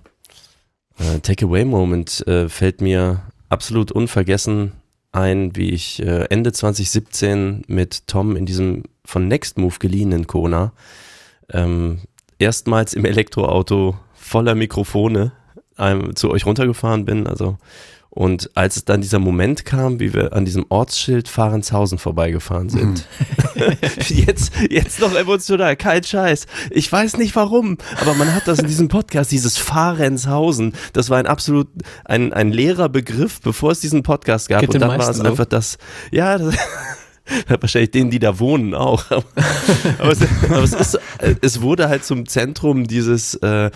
Äh, 1.00 1.20
Takeaway-Moment 1.20 2.26
äh, 2.28 2.50
fällt 2.50 2.82
mir 2.82 3.22
absolut 3.50 3.92
unvergessen 3.92 4.72
ein, 5.12 5.56
wie 5.56 5.70
ich 5.70 6.02
äh, 6.02 6.26
Ende 6.30 6.52
2017 6.52 7.64
mit 7.68 8.08
Tom 8.08 8.36
in 8.36 8.46
diesem 8.46 8.84
von 9.06 9.28
Nextmove 9.28 9.80
geliehenen 9.80 10.28
Kona 10.28 10.74
ähm, 11.52 12.00
erstmals 12.40 12.94
im 12.94 13.06
Elektroauto 13.06 13.98
voller 14.16 14.54
Mikrofone 14.56 15.32
ähm, 15.80 16.16
zu 16.16 16.30
euch 16.30 16.46
runtergefahren 16.46 17.06
bin. 17.06 17.28
Also 17.28 17.58
und 18.18 18.50
als 18.56 18.78
es 18.78 18.84
dann 18.84 19.02
dieser 19.02 19.20
Moment 19.20 19.64
kam, 19.64 20.00
wie 20.00 20.12
wir 20.12 20.34
an 20.34 20.44
diesem 20.44 20.66
Ortsschild 20.70 21.28
Fahrenshausen 21.28 22.00
vorbeigefahren 22.00 22.68
sind, 22.68 23.06
jetzt, 24.10 24.54
jetzt 24.72 25.00
noch 25.02 25.14
emotional, 25.14 25.76
kein 25.76 26.04
Scheiß. 26.04 26.48
Ich 26.72 26.92
weiß 26.92 27.18
nicht 27.18 27.36
warum, 27.36 27.78
aber 28.02 28.16
man 28.16 28.34
hat 28.34 28.48
das 28.48 28.58
in 28.58 28.66
diesem 28.66 28.88
Podcast, 28.88 29.32
dieses 29.32 29.60
Fahrenshausen, 29.60 30.74
das 30.94 31.12
war 31.12 31.20
ein 31.20 31.28
absolut, 31.28 31.68
ein, 32.06 32.34
ein 32.34 32.52
leerer 32.52 32.90
Begriff, 32.90 33.40
bevor 33.40 33.70
es 33.70 33.82
diesen 33.82 34.02
Podcast 34.02 34.50
gab. 34.50 34.62
Geht 34.62 34.74
und 34.74 34.80
dann 34.80 34.98
war 34.98 35.10
es 35.10 35.18
so. 35.18 35.24
einfach 35.24 35.46
das, 35.46 35.78
ja, 36.10 36.40
das, 36.40 36.56
wahrscheinlich 37.62 37.92
denen, 37.92 38.10
die 38.10 38.18
da 38.18 38.40
wohnen 38.40 38.74
auch. 38.74 39.12
Aber, 39.12 39.26
aber, 40.00 40.12
es, 40.12 40.22
aber 40.50 40.64
es, 40.64 40.74
ist, 40.74 41.00
es 41.42 41.62
wurde 41.62 41.88
halt 41.88 42.04
zum 42.04 42.28
Zentrum 42.28 42.88
dieses, 42.88 43.36
äh, 43.36 43.70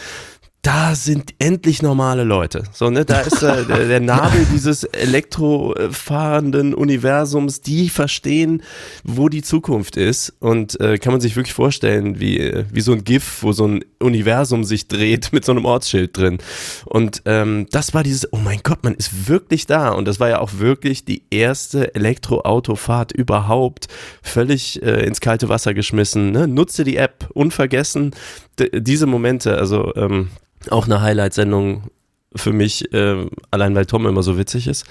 da 0.62 0.94
sind 0.94 1.34
endlich 1.40 1.82
normale 1.82 2.24
Leute. 2.24 2.64
So, 2.72 2.92
ne, 2.92 3.04
da 3.04 3.22
ist 3.22 3.42
äh, 3.42 3.66
der, 3.68 3.88
der 3.88 4.00
Nabel 4.00 4.46
dieses 4.54 4.84
elektrofahrenden 4.84 6.76
Universums, 6.76 7.62
die 7.62 7.90
verstehen, 7.90 8.62
wo 9.04 9.28
die 9.28 9.42
Zukunft 9.42 9.98
ist. 9.98 10.34
Und 10.40 10.80
äh, 10.80 11.00
kann 11.00 11.14
man 11.14 11.22
sich 11.22 11.36
wirklich 11.36 11.54
vorstellen, 11.54 12.20
wie, 12.20 12.40
äh, 12.40 12.66
wie 12.72 12.82
so 12.82 12.92
ein 12.92 13.04
GIF, 13.04 13.42
wo 13.42 13.54
so 13.54 13.68
ein 13.68 13.84
Universum 14.00 14.64
sich 14.64 14.88
dreht 14.88 15.34
mit 15.34 15.46
so 15.46 15.52
einem 15.52 15.66
Ortsschild 15.66 16.16
drin. 16.16 16.38
Und 16.86 17.24
ähm, 17.26 17.66
das 17.72 17.96
war 17.96 18.04
dieses, 18.04 18.32
oh 18.32 18.38
mein 18.38 18.60
Gott, 18.62 18.84
man 18.84 18.94
ist 18.94 19.28
wirklich 19.28 19.66
da. 19.66 19.90
Und 19.90 20.08
das 20.08 20.20
war 20.20 20.30
ja 20.30 20.40
auch 20.40 20.60
wirklich 20.60 21.06
die 21.06 21.24
erste 21.32 21.96
Elektroautofahrt 21.96 23.12
überhaupt. 23.12 23.88
Völlig 24.22 24.82
äh, 24.84 25.06
ins 25.06 25.22
kalte 25.22 25.50
Wasser 25.50 25.74
geschmissen. 25.74 26.32
Ne? 26.32 26.48
Nutze 26.48 26.84
die 26.84 26.98
App, 26.98 27.30
unvergessen. 27.34 28.12
Diese 28.60 29.08
Momente, 29.08 29.58
also 29.58 29.94
ähm, 29.96 30.30
auch 30.70 30.86
eine 30.86 31.02
Highlight-Sendung 31.02 31.90
für 32.34 32.54
mich, 32.54 32.94
äh, 32.94 33.28
allein 33.50 33.76
weil 33.76 33.86
Tom 33.86 34.08
immer 34.08 34.24
so 34.24 34.38
witzig 34.38 34.68
ist. 34.68 34.86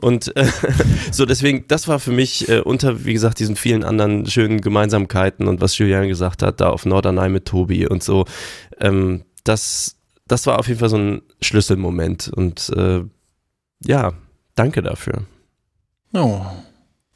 Und 0.00 0.34
äh, 0.36 0.46
so 1.12 1.26
deswegen, 1.26 1.66
das 1.68 1.86
war 1.86 2.00
für 2.00 2.12
mich 2.12 2.48
äh, 2.48 2.60
unter, 2.60 3.04
wie 3.04 3.12
gesagt, 3.12 3.40
diesen 3.40 3.56
vielen 3.56 3.84
anderen 3.84 4.26
schönen 4.26 4.60
Gemeinsamkeiten 4.60 5.48
und 5.48 5.60
was 5.60 5.76
Julian 5.76 6.08
gesagt 6.08 6.42
hat, 6.42 6.60
da 6.60 6.70
auf 6.70 6.86
Norderney 6.86 7.28
mit 7.28 7.44
Tobi 7.44 7.86
und 7.86 8.02
so, 8.02 8.24
ähm, 8.80 9.24
das, 9.44 9.96
das 10.26 10.46
war 10.46 10.58
auf 10.58 10.68
jeden 10.68 10.80
Fall 10.80 10.88
so 10.88 10.98
ein 10.98 11.22
Schlüsselmoment 11.42 12.28
und 12.28 12.70
äh, 12.74 13.02
ja, 13.84 14.12
danke 14.54 14.82
dafür. 14.82 15.24
Oh. 16.14 16.40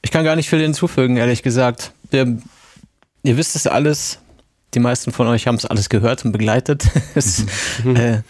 Ich 0.03 0.11
kann 0.11 0.25
gar 0.25 0.37
nicht 0.37 0.51
viel 0.51 0.61
hinzufügen, 0.61 1.17
ehrlich 1.17 1.43
gesagt. 1.43 1.93
Wir, 2.11 2.39
ihr 3.23 3.37
wisst 3.37 3.57
es 3.57 3.67
alles. 3.67 4.19
Die 4.75 4.81
meisten 4.81 5.13
von 5.13 5.27
euch 5.27 5.47
haben 5.47 5.57
es 5.57 5.67
alles 5.67 5.89
gehört 5.89 6.25
und 6.25 6.33
begleitet. 6.33 6.85
es, 7.15 7.45
äh, 7.85 8.21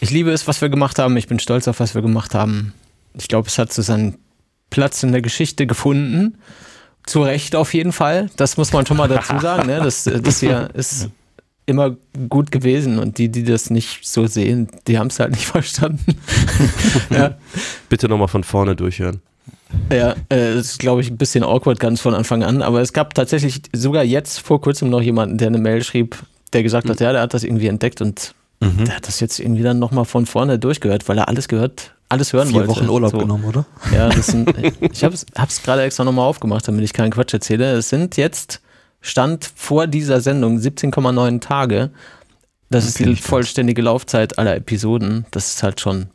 ich 0.00 0.10
liebe 0.10 0.30
es, 0.32 0.46
was 0.46 0.60
wir 0.60 0.68
gemacht 0.68 0.98
haben. 0.98 1.16
Ich 1.16 1.28
bin 1.28 1.38
stolz 1.38 1.68
auf, 1.68 1.80
was 1.80 1.94
wir 1.94 2.02
gemacht 2.02 2.34
haben. 2.34 2.74
Ich 3.14 3.28
glaube, 3.28 3.48
es 3.48 3.58
hat 3.58 3.72
so 3.72 3.82
seinen 3.82 4.18
Platz 4.70 5.02
in 5.02 5.12
der 5.12 5.22
Geschichte 5.22 5.66
gefunden. 5.66 6.38
Zu 7.06 7.22
Recht 7.22 7.54
auf 7.54 7.74
jeden 7.74 7.92
Fall. 7.92 8.30
Das 8.36 8.56
muss 8.56 8.72
man 8.72 8.86
schon 8.86 8.96
mal 8.96 9.08
dazu 9.08 9.38
sagen. 9.40 9.66
Ne? 9.66 9.80
Das, 9.82 10.04
das 10.04 10.40
hier 10.40 10.70
ist 10.74 11.10
immer 11.66 11.96
gut 12.28 12.50
gewesen 12.50 12.98
und 12.98 13.18
die, 13.18 13.30
die 13.30 13.44
das 13.44 13.70
nicht 13.70 14.06
so 14.06 14.26
sehen, 14.26 14.68
die 14.86 14.98
haben 14.98 15.06
es 15.06 15.20
halt 15.20 15.30
nicht 15.30 15.46
verstanden. 15.46 16.18
ja. 17.10 17.38
Bitte 17.88 18.08
nochmal 18.08 18.28
von 18.28 18.44
vorne 18.44 18.76
durchhören. 18.76 19.20
Ja, 19.92 20.12
äh, 20.28 20.54
das 20.54 20.66
ist, 20.66 20.78
glaube 20.78 21.00
ich, 21.00 21.10
ein 21.10 21.16
bisschen 21.16 21.44
awkward 21.44 21.78
ganz 21.80 22.00
von 22.00 22.14
Anfang 22.14 22.42
an, 22.42 22.62
aber 22.62 22.80
es 22.80 22.92
gab 22.92 23.14
tatsächlich 23.14 23.62
sogar 23.72 24.02
jetzt 24.04 24.40
vor 24.40 24.60
kurzem 24.60 24.90
noch 24.90 25.02
jemanden, 25.02 25.38
der 25.38 25.48
eine 25.48 25.58
Mail 25.58 25.82
schrieb, 25.84 26.16
der 26.52 26.62
gesagt 26.62 26.88
hat, 26.88 27.00
ja, 27.00 27.12
der 27.12 27.20
hat 27.22 27.34
das 27.34 27.44
irgendwie 27.44 27.66
entdeckt 27.68 28.00
und 28.00 28.34
Mhm. 28.60 28.84
der 28.86 28.96
hat 28.96 29.08
das 29.08 29.18
jetzt 29.20 29.40
irgendwie 29.40 29.62
dann 29.64 29.78
nochmal 29.80 30.04
von 30.04 30.26
vorne 30.26 30.58
durchgehört, 30.60 31.08
weil 31.08 31.18
er 31.18 31.28
alles 31.28 31.48
gehört, 31.48 31.92
alles 32.08 32.32
hören 32.32 32.48
Vier 32.48 32.54
wollte. 32.60 32.70
Wochen 32.70 32.88
Urlaub 32.88 33.10
So. 33.10 33.18
genommen, 33.18 33.44
oder? 33.44 33.66
Ja, 33.92 34.08
das 34.08 34.28
sind, 34.28 34.48
ich 34.92 35.02
habe 35.04 35.14
es 35.14 35.26
gerade 35.62 35.82
extra 35.82 36.04
nochmal 36.04 36.24
aufgemacht, 36.26 36.66
damit 36.68 36.84
ich 36.84 36.92
keinen 36.92 37.10
Quatsch 37.10 37.34
erzähle. 37.34 37.72
Es 37.72 37.88
sind 37.88 38.16
jetzt, 38.16 38.60
Stand 39.00 39.50
vor 39.56 39.86
dieser 39.88 40.20
Sendung 40.20 40.58
17,9 40.58 41.40
Tage. 41.40 41.90
Das 42.70 42.86
ist 42.86 42.94
Okay, 42.94 43.04
die 43.04 43.10
nicht 43.10 43.22
ganz. 43.22 43.28
vollständige 43.28 43.82
Laufzeit 43.82 44.38
aller 44.38 44.54
Episoden. 44.56 45.26
Das 45.32 45.48
ist 45.48 45.62
halt 45.62 45.80
schon 45.80 46.06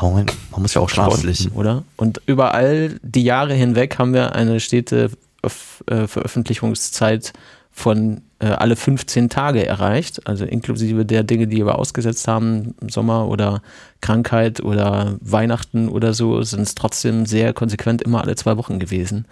Aber 0.00 0.10
man, 0.10 0.26
muss 0.56 0.74
ja 0.74 0.80
auch. 0.80 0.88
Sportlich. 0.88 1.50
oder? 1.54 1.84
Und 1.96 2.20
überall 2.26 2.98
die 3.02 3.24
Jahre 3.24 3.54
hinweg 3.54 3.98
haben 3.98 4.14
wir 4.14 4.34
eine 4.34 4.60
stete 4.60 5.10
äh, 5.42 6.06
Veröffentlichungszeit 6.06 7.32
von 7.72 8.22
äh, 8.40 8.46
alle 8.46 8.76
15 8.76 9.28
Tage 9.28 9.66
erreicht, 9.66 10.26
also 10.26 10.44
inklusive 10.44 11.04
der 11.04 11.22
Dinge, 11.22 11.46
die 11.46 11.64
wir 11.64 11.78
ausgesetzt 11.78 12.28
haben, 12.28 12.74
Sommer 12.88 13.28
oder 13.28 13.62
Krankheit 14.00 14.60
oder 14.60 15.16
Weihnachten 15.20 15.88
oder 15.88 16.14
so, 16.14 16.42
sind 16.42 16.62
es 16.62 16.74
trotzdem 16.74 17.26
sehr 17.26 17.52
konsequent 17.52 18.02
immer 18.02 18.22
alle 18.22 18.36
zwei 18.36 18.56
Wochen 18.56 18.78
gewesen. 18.78 19.26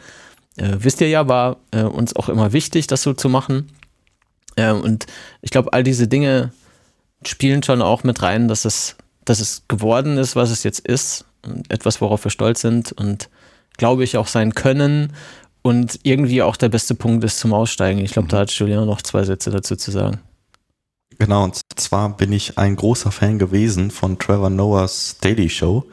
Äh, 0.56 0.76
wisst 0.78 1.00
ihr 1.00 1.08
ja, 1.08 1.28
war 1.28 1.58
äh, 1.70 1.82
uns 1.82 2.16
auch 2.16 2.28
immer 2.28 2.52
wichtig, 2.52 2.86
das 2.86 3.02
so 3.02 3.12
zu 3.12 3.28
machen. 3.28 3.68
Äh, 4.56 4.72
und 4.72 5.06
ich 5.42 5.50
glaube, 5.50 5.72
all 5.72 5.82
diese 5.82 6.08
Dinge 6.08 6.52
spielen 7.24 7.62
schon 7.62 7.82
auch 7.82 8.04
mit 8.04 8.22
rein, 8.22 8.48
dass 8.48 8.64
es, 8.64 8.96
dass 9.26 9.40
es 9.40 9.64
geworden 9.68 10.16
ist, 10.16 10.36
was 10.36 10.50
es 10.50 10.62
jetzt 10.62 10.80
ist. 10.80 11.26
Und 11.44 11.70
etwas, 11.70 12.00
worauf 12.00 12.24
wir 12.24 12.30
stolz 12.30 12.62
sind 12.62 12.92
und 12.92 13.28
glaube 13.76 14.02
ich 14.04 14.16
auch 14.16 14.26
sein 14.26 14.54
können. 14.54 15.12
Und 15.62 16.00
irgendwie 16.02 16.42
auch 16.42 16.56
der 16.56 16.68
beste 16.68 16.94
Punkt 16.94 17.22
ist 17.24 17.38
zum 17.38 17.52
Aussteigen. 17.52 18.00
Ich 18.00 18.12
glaube, 18.12 18.28
da 18.28 18.38
hat 18.38 18.50
Julian 18.52 18.86
noch 18.86 19.02
zwei 19.02 19.24
Sätze 19.24 19.50
dazu 19.50 19.76
zu 19.76 19.90
sagen. 19.90 20.20
Genau, 21.18 21.44
und 21.44 21.60
zwar 21.76 22.16
bin 22.16 22.32
ich 22.32 22.58
ein 22.58 22.76
großer 22.76 23.10
Fan 23.10 23.38
gewesen 23.38 23.90
von 23.90 24.18
Trevor 24.18 24.50
Noahs 24.50 25.16
Daily 25.20 25.48
Show. 25.48 25.84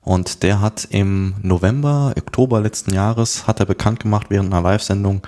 Und 0.00 0.42
der 0.42 0.60
hat 0.60 0.88
im 0.90 1.34
November, 1.42 2.14
Oktober 2.18 2.60
letzten 2.60 2.92
Jahres, 2.92 3.46
hat 3.46 3.60
er 3.60 3.66
bekannt 3.66 4.00
gemacht 4.00 4.26
während 4.30 4.52
einer 4.52 4.62
Live-Sendung, 4.62 5.24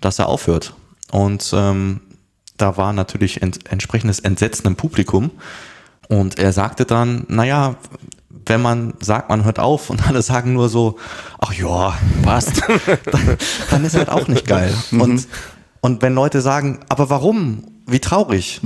dass 0.00 0.18
er 0.18 0.28
aufhört. 0.28 0.74
Und 1.10 1.52
ähm, 1.54 2.00
da 2.56 2.76
war 2.76 2.92
natürlich 2.92 3.42
ent 3.42 3.70
entsprechendes 3.70 4.20
Entsetzen 4.20 4.68
im 4.68 4.76
Publikum. 4.76 5.32
Und 6.12 6.38
er 6.38 6.52
sagte 6.52 6.84
dann, 6.84 7.24
naja, 7.28 7.76
wenn 8.44 8.60
man 8.60 8.92
sagt, 9.00 9.30
man 9.30 9.44
hört 9.44 9.58
auf 9.58 9.88
und 9.88 10.06
alle 10.06 10.20
sagen 10.20 10.52
nur 10.52 10.68
so, 10.68 10.98
ach 11.38 11.54
ja, 11.54 11.96
passt, 12.22 12.62
dann, 13.10 13.38
dann 13.70 13.84
ist 13.84 13.96
halt 13.96 14.10
auch 14.10 14.28
nicht 14.28 14.46
geil. 14.46 14.74
Und, 14.90 15.26
und 15.80 16.02
wenn 16.02 16.14
Leute 16.14 16.42
sagen, 16.42 16.80
aber 16.90 17.08
warum? 17.08 17.64
Wie 17.86 17.98
traurig? 17.98 18.60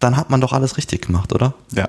Dann 0.00 0.16
hat 0.16 0.30
man 0.30 0.40
doch 0.40 0.52
alles 0.52 0.76
richtig 0.76 1.06
gemacht, 1.06 1.32
oder? 1.32 1.54
Ja. 1.70 1.88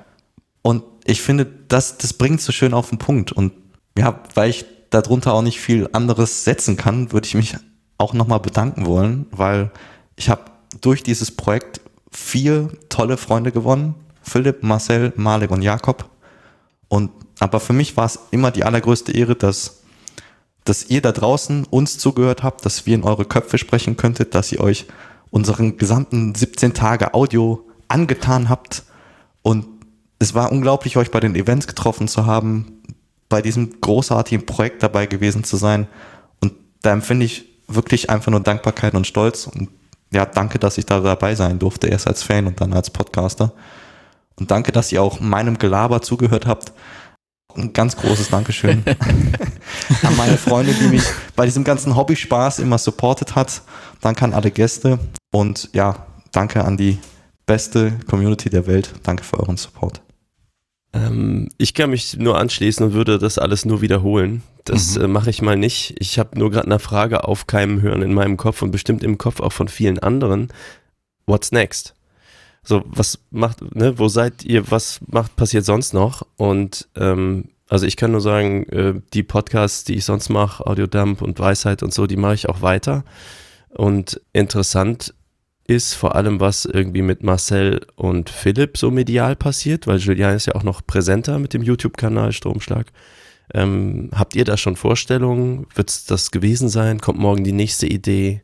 Und 0.62 0.84
ich 1.04 1.20
finde, 1.20 1.46
das, 1.66 1.98
das 1.98 2.12
bringt 2.12 2.40
so 2.40 2.52
schön 2.52 2.72
auf 2.72 2.90
den 2.90 2.98
Punkt. 2.98 3.32
Und 3.32 3.54
ja, 3.98 4.20
weil 4.34 4.50
ich 4.50 4.66
darunter 4.90 5.34
auch 5.34 5.42
nicht 5.42 5.60
viel 5.60 5.88
anderes 5.94 6.44
setzen 6.44 6.76
kann, 6.76 7.10
würde 7.10 7.26
ich 7.26 7.34
mich 7.34 7.56
auch 7.98 8.14
nochmal 8.14 8.38
bedanken 8.38 8.86
wollen, 8.86 9.26
weil 9.32 9.72
ich 10.14 10.30
habe 10.30 10.42
durch 10.80 11.02
dieses 11.02 11.32
Projekt 11.32 11.80
vier 12.12 12.68
tolle 12.88 13.16
Freunde 13.16 13.50
gewonnen. 13.50 13.96
Philipp, 14.28 14.62
Marcel, 14.62 15.12
Malik 15.16 15.50
und 15.50 15.62
Jakob. 15.62 16.08
Und 16.88 17.10
aber 17.38 17.60
für 17.60 17.72
mich 17.72 17.96
war 17.96 18.06
es 18.06 18.18
immer 18.30 18.50
die 18.50 18.64
allergrößte 18.64 19.12
Ehre, 19.12 19.36
dass, 19.36 19.82
dass 20.64 20.86
ihr 20.86 21.02
da 21.02 21.12
draußen 21.12 21.64
uns 21.64 21.98
zugehört 21.98 22.42
habt, 22.42 22.64
dass 22.64 22.86
wir 22.86 22.94
in 22.94 23.04
eure 23.04 23.24
Köpfe 23.24 23.58
sprechen 23.58 23.96
könntet, 23.96 24.34
dass 24.34 24.52
ihr 24.52 24.60
euch 24.60 24.86
unseren 25.30 25.76
gesamten 25.76 26.34
17 26.34 26.72
Tage 26.72 27.14
Audio 27.14 27.64
angetan 27.88 28.48
habt. 28.48 28.84
Und 29.42 29.66
es 30.18 30.34
war 30.34 30.50
unglaublich, 30.50 30.96
euch 30.96 31.10
bei 31.10 31.20
den 31.20 31.34
Events 31.34 31.66
getroffen 31.66 32.08
zu 32.08 32.26
haben. 32.26 32.72
bei 33.28 33.42
diesem 33.42 33.80
großartigen 33.80 34.46
Projekt 34.46 34.84
dabei 34.84 35.06
gewesen 35.06 35.42
zu 35.42 35.56
sein. 35.56 35.88
Und 36.40 36.52
da 36.82 36.92
empfinde 36.92 37.26
ich 37.26 37.44
wirklich 37.66 38.08
einfach 38.08 38.30
nur 38.30 38.38
Dankbarkeit 38.38 38.94
und 38.94 39.04
Stolz. 39.04 39.48
Und 39.48 39.68
ja, 40.12 40.24
danke, 40.24 40.60
dass 40.60 40.78
ich 40.78 40.86
da 40.86 41.00
dabei 41.00 41.34
sein 41.34 41.58
durfte, 41.58 41.88
erst 41.88 42.06
als 42.06 42.22
Fan 42.22 42.46
und 42.46 42.60
dann 42.60 42.72
als 42.72 42.88
Podcaster. 42.90 43.52
Und 44.38 44.50
danke, 44.50 44.72
dass 44.72 44.92
ihr 44.92 45.02
auch 45.02 45.20
meinem 45.20 45.58
Gelaber 45.58 46.02
zugehört 46.02 46.46
habt. 46.46 46.72
Ein 47.54 47.72
ganz 47.72 47.96
großes 47.96 48.28
Dankeschön 48.28 48.84
an 50.02 50.16
meine 50.16 50.36
Freunde, 50.36 50.74
die 50.74 50.88
mich 50.88 51.04
bei 51.36 51.46
diesem 51.46 51.64
ganzen 51.64 51.96
Hobby-Spaß 51.96 52.58
immer 52.58 52.76
supportet 52.76 53.34
hat. 53.34 53.62
Danke 54.02 54.26
an 54.26 54.34
alle 54.34 54.50
Gäste 54.50 54.98
und 55.32 55.70
ja, 55.72 56.06
danke 56.32 56.64
an 56.64 56.76
die 56.76 56.98
beste 57.46 57.92
Community 58.08 58.50
der 58.50 58.66
Welt. 58.66 58.92
Danke 59.04 59.24
für 59.24 59.40
euren 59.40 59.56
Support. 59.56 60.02
Ähm, 60.92 61.48
ich 61.56 61.72
kann 61.72 61.90
mich 61.90 62.16
nur 62.16 62.38
anschließen 62.38 62.84
und 62.84 62.92
würde 62.92 63.18
das 63.18 63.38
alles 63.38 63.64
nur 63.64 63.80
wiederholen. 63.80 64.42
Das 64.64 64.96
mhm. 64.96 65.04
äh, 65.04 65.08
mache 65.08 65.30
ich 65.30 65.42
mal 65.42 65.56
nicht. 65.56 65.94
Ich 65.98 66.18
habe 66.18 66.38
nur 66.38 66.50
gerade 66.50 66.66
eine 66.66 66.78
Frage 66.78 67.24
aufkeimen 67.24 67.80
hören 67.80 68.02
in 68.02 68.12
meinem 68.12 68.36
Kopf 68.36 68.62
und 68.62 68.70
bestimmt 68.70 69.02
im 69.02 69.16
Kopf 69.16 69.40
auch 69.40 69.52
von 69.52 69.68
vielen 69.68 69.98
anderen. 69.98 70.48
What's 71.26 71.52
next? 71.52 71.95
So, 72.66 72.82
was 72.86 73.20
macht, 73.30 73.62
ne, 73.76 73.96
wo 73.96 74.08
seid 74.08 74.44
ihr, 74.44 74.70
was 74.72 75.00
macht, 75.06 75.36
passiert 75.36 75.64
sonst 75.64 75.94
noch? 75.94 76.26
Und 76.36 76.88
ähm, 76.96 77.50
also 77.68 77.86
ich 77.86 77.96
kann 77.96 78.10
nur 78.10 78.20
sagen, 78.20 78.64
äh, 78.70 78.94
die 79.14 79.22
Podcasts, 79.22 79.84
die 79.84 79.94
ich 79.94 80.04
sonst 80.04 80.30
mache, 80.30 80.66
Audiodump 80.66 81.22
und 81.22 81.38
Weisheit 81.38 81.84
und 81.84 81.94
so, 81.94 82.08
die 82.08 82.16
mache 82.16 82.34
ich 82.34 82.48
auch 82.48 82.62
weiter. 82.62 83.04
Und 83.70 84.20
interessant 84.32 85.14
ist 85.68 85.94
vor 85.94 86.16
allem, 86.16 86.40
was 86.40 86.64
irgendwie 86.64 87.02
mit 87.02 87.22
Marcel 87.22 87.86
und 87.94 88.30
Philipp 88.30 88.76
so 88.78 88.90
medial 88.90 89.36
passiert, 89.36 89.86
weil 89.86 89.98
Julian 89.98 90.34
ist 90.34 90.46
ja 90.46 90.56
auch 90.56 90.64
noch 90.64 90.84
präsenter 90.84 91.38
mit 91.38 91.54
dem 91.54 91.62
YouTube-Kanal 91.62 92.32
Stromschlag. 92.32 92.92
Ähm, 93.54 94.10
habt 94.12 94.34
ihr 94.34 94.44
da 94.44 94.56
schon 94.56 94.74
Vorstellungen? 94.74 95.66
Wird 95.74 95.90
es 95.90 96.04
das 96.04 96.32
gewesen 96.32 96.68
sein? 96.68 97.00
Kommt 97.00 97.20
morgen 97.20 97.44
die 97.44 97.52
nächste 97.52 97.86
Idee? 97.86 98.42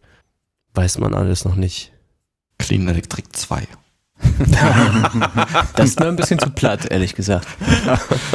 Weiß 0.75 0.99
man 0.99 1.13
alles 1.13 1.45
noch 1.45 1.57
nicht. 1.57 1.93
Clean 2.59 2.87
Electric 2.87 3.29
2. 3.33 3.67
das 5.75 5.91
ist 5.91 6.01
mir 6.01 6.07
ein 6.07 6.17
bisschen 6.17 6.39
zu 6.39 6.51
platt, 6.51 6.91
ehrlich 6.91 7.15
gesagt. 7.15 7.47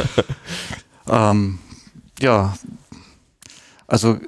ähm, 1.08 1.58
ja, 2.20 2.54
also 3.86 4.18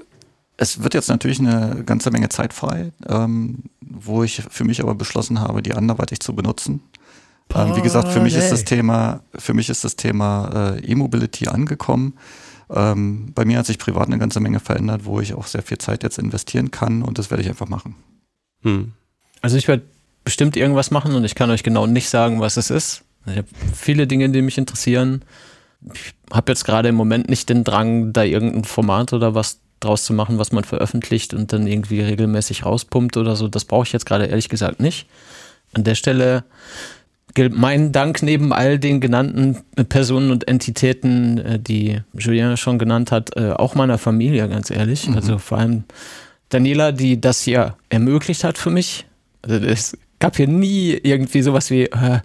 es 0.56 0.82
wird 0.82 0.94
jetzt 0.94 1.08
natürlich 1.08 1.38
eine 1.38 1.84
ganze 1.84 2.10
Menge 2.10 2.28
Zeit 2.28 2.52
frei, 2.52 2.92
ähm, 3.08 3.64
wo 3.80 4.22
ich 4.22 4.42
für 4.50 4.64
mich 4.64 4.82
aber 4.82 4.94
beschlossen 4.94 5.40
habe, 5.40 5.62
die 5.62 5.74
anderweitig 5.74 6.20
zu 6.20 6.34
benutzen. 6.34 6.82
Ähm, 7.54 7.76
wie 7.76 7.82
gesagt, 7.82 8.08
für 8.08 8.20
mich 8.20 8.36
ist 8.36 8.52
das 8.52 8.64
Thema, 8.64 9.22
für 9.34 9.54
mich 9.54 9.70
ist 9.70 9.84
das 9.84 9.96
Thema 9.96 10.76
äh, 10.76 10.84
E-Mobility 10.84 11.48
angekommen. 11.48 12.14
Ähm, 12.68 13.32
bei 13.34 13.44
mir 13.44 13.58
hat 13.58 13.66
sich 13.66 13.78
privat 13.78 14.06
eine 14.06 14.18
ganze 14.18 14.40
Menge 14.40 14.60
verändert, 14.60 15.04
wo 15.04 15.20
ich 15.20 15.34
auch 15.34 15.46
sehr 15.46 15.62
viel 15.62 15.78
Zeit 15.78 16.02
jetzt 16.02 16.18
investieren 16.18 16.70
kann 16.70 17.02
und 17.02 17.18
das 17.18 17.30
werde 17.30 17.42
ich 17.42 17.48
einfach 17.48 17.68
machen. 17.68 17.96
Hm. 18.62 18.92
Also 19.40 19.56
ich 19.56 19.66
werde 19.66 19.84
bestimmt 20.30 20.56
irgendwas 20.56 20.92
machen 20.92 21.16
und 21.16 21.24
ich 21.24 21.34
kann 21.34 21.50
euch 21.50 21.64
genau 21.64 21.88
nicht 21.88 22.08
sagen, 22.08 22.38
was 22.40 22.56
es 22.56 22.70
ist. 22.70 23.02
Ich 23.26 23.36
habe 23.36 23.48
viele 23.74 24.06
Dinge, 24.06 24.30
die 24.30 24.42
mich 24.42 24.58
interessieren. 24.58 25.24
Ich 25.92 26.14
habe 26.32 26.52
jetzt 26.52 26.64
gerade 26.64 26.88
im 26.88 26.94
Moment 26.94 27.28
nicht 27.28 27.48
den 27.48 27.64
Drang, 27.64 28.12
da 28.12 28.22
irgendein 28.22 28.62
Format 28.62 29.12
oder 29.12 29.34
was 29.34 29.58
draus 29.80 30.04
zu 30.04 30.12
machen, 30.12 30.38
was 30.38 30.52
man 30.52 30.62
veröffentlicht 30.62 31.34
und 31.34 31.52
dann 31.52 31.66
irgendwie 31.66 32.00
regelmäßig 32.00 32.64
rauspumpt 32.64 33.16
oder 33.16 33.34
so. 33.34 33.48
Das 33.48 33.64
brauche 33.64 33.88
ich 33.88 33.92
jetzt 33.92 34.06
gerade 34.06 34.26
ehrlich 34.26 34.48
gesagt 34.48 34.78
nicht. 34.78 35.08
An 35.72 35.82
der 35.82 35.96
Stelle 35.96 36.44
gilt 37.34 37.56
mein 37.56 37.90
Dank 37.90 38.22
neben 38.22 38.52
all 38.52 38.78
den 38.78 39.00
genannten 39.00 39.56
Personen 39.88 40.30
und 40.30 40.46
Entitäten, 40.46 41.38
äh, 41.38 41.58
die 41.58 42.02
Julien 42.16 42.56
schon 42.56 42.78
genannt 42.78 43.10
hat, 43.10 43.36
äh, 43.36 43.50
auch 43.50 43.74
meiner 43.74 43.98
Familie, 43.98 44.48
ganz 44.48 44.70
ehrlich. 44.70 45.08
Mhm. 45.08 45.16
Also 45.16 45.38
vor 45.38 45.58
allem 45.58 45.82
Daniela, 46.50 46.92
die 46.92 47.20
das 47.20 47.42
hier 47.42 47.74
ermöglicht 47.88 48.44
hat 48.44 48.58
für 48.58 48.70
mich. 48.70 49.06
Also 49.42 49.56
es 49.66 49.96
gab 50.20 50.36
hier 50.36 50.46
nie 50.46 50.92
irgendwie 50.92 51.42
sowas 51.42 51.70
wie 51.70 51.84
äh, 51.84 52.20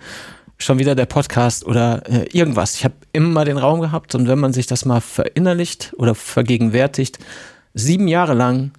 schon 0.57 0.79
wieder 0.79 0.95
der 0.95 1.05
Podcast 1.05 1.65
oder 1.65 2.07
äh, 2.09 2.25
irgendwas. 2.31 2.75
Ich 2.75 2.85
habe 2.85 2.95
immer 3.11 3.45
den 3.45 3.57
Raum 3.57 3.81
gehabt 3.81 4.15
und 4.15 4.27
wenn 4.27 4.39
man 4.39 4.53
sich 4.53 4.67
das 4.67 4.85
mal 4.85 5.01
verinnerlicht 5.01 5.93
oder 5.97 6.15
vergegenwärtigt, 6.15 7.19
sieben 7.73 8.07
Jahre 8.07 8.33
lang, 8.33 8.71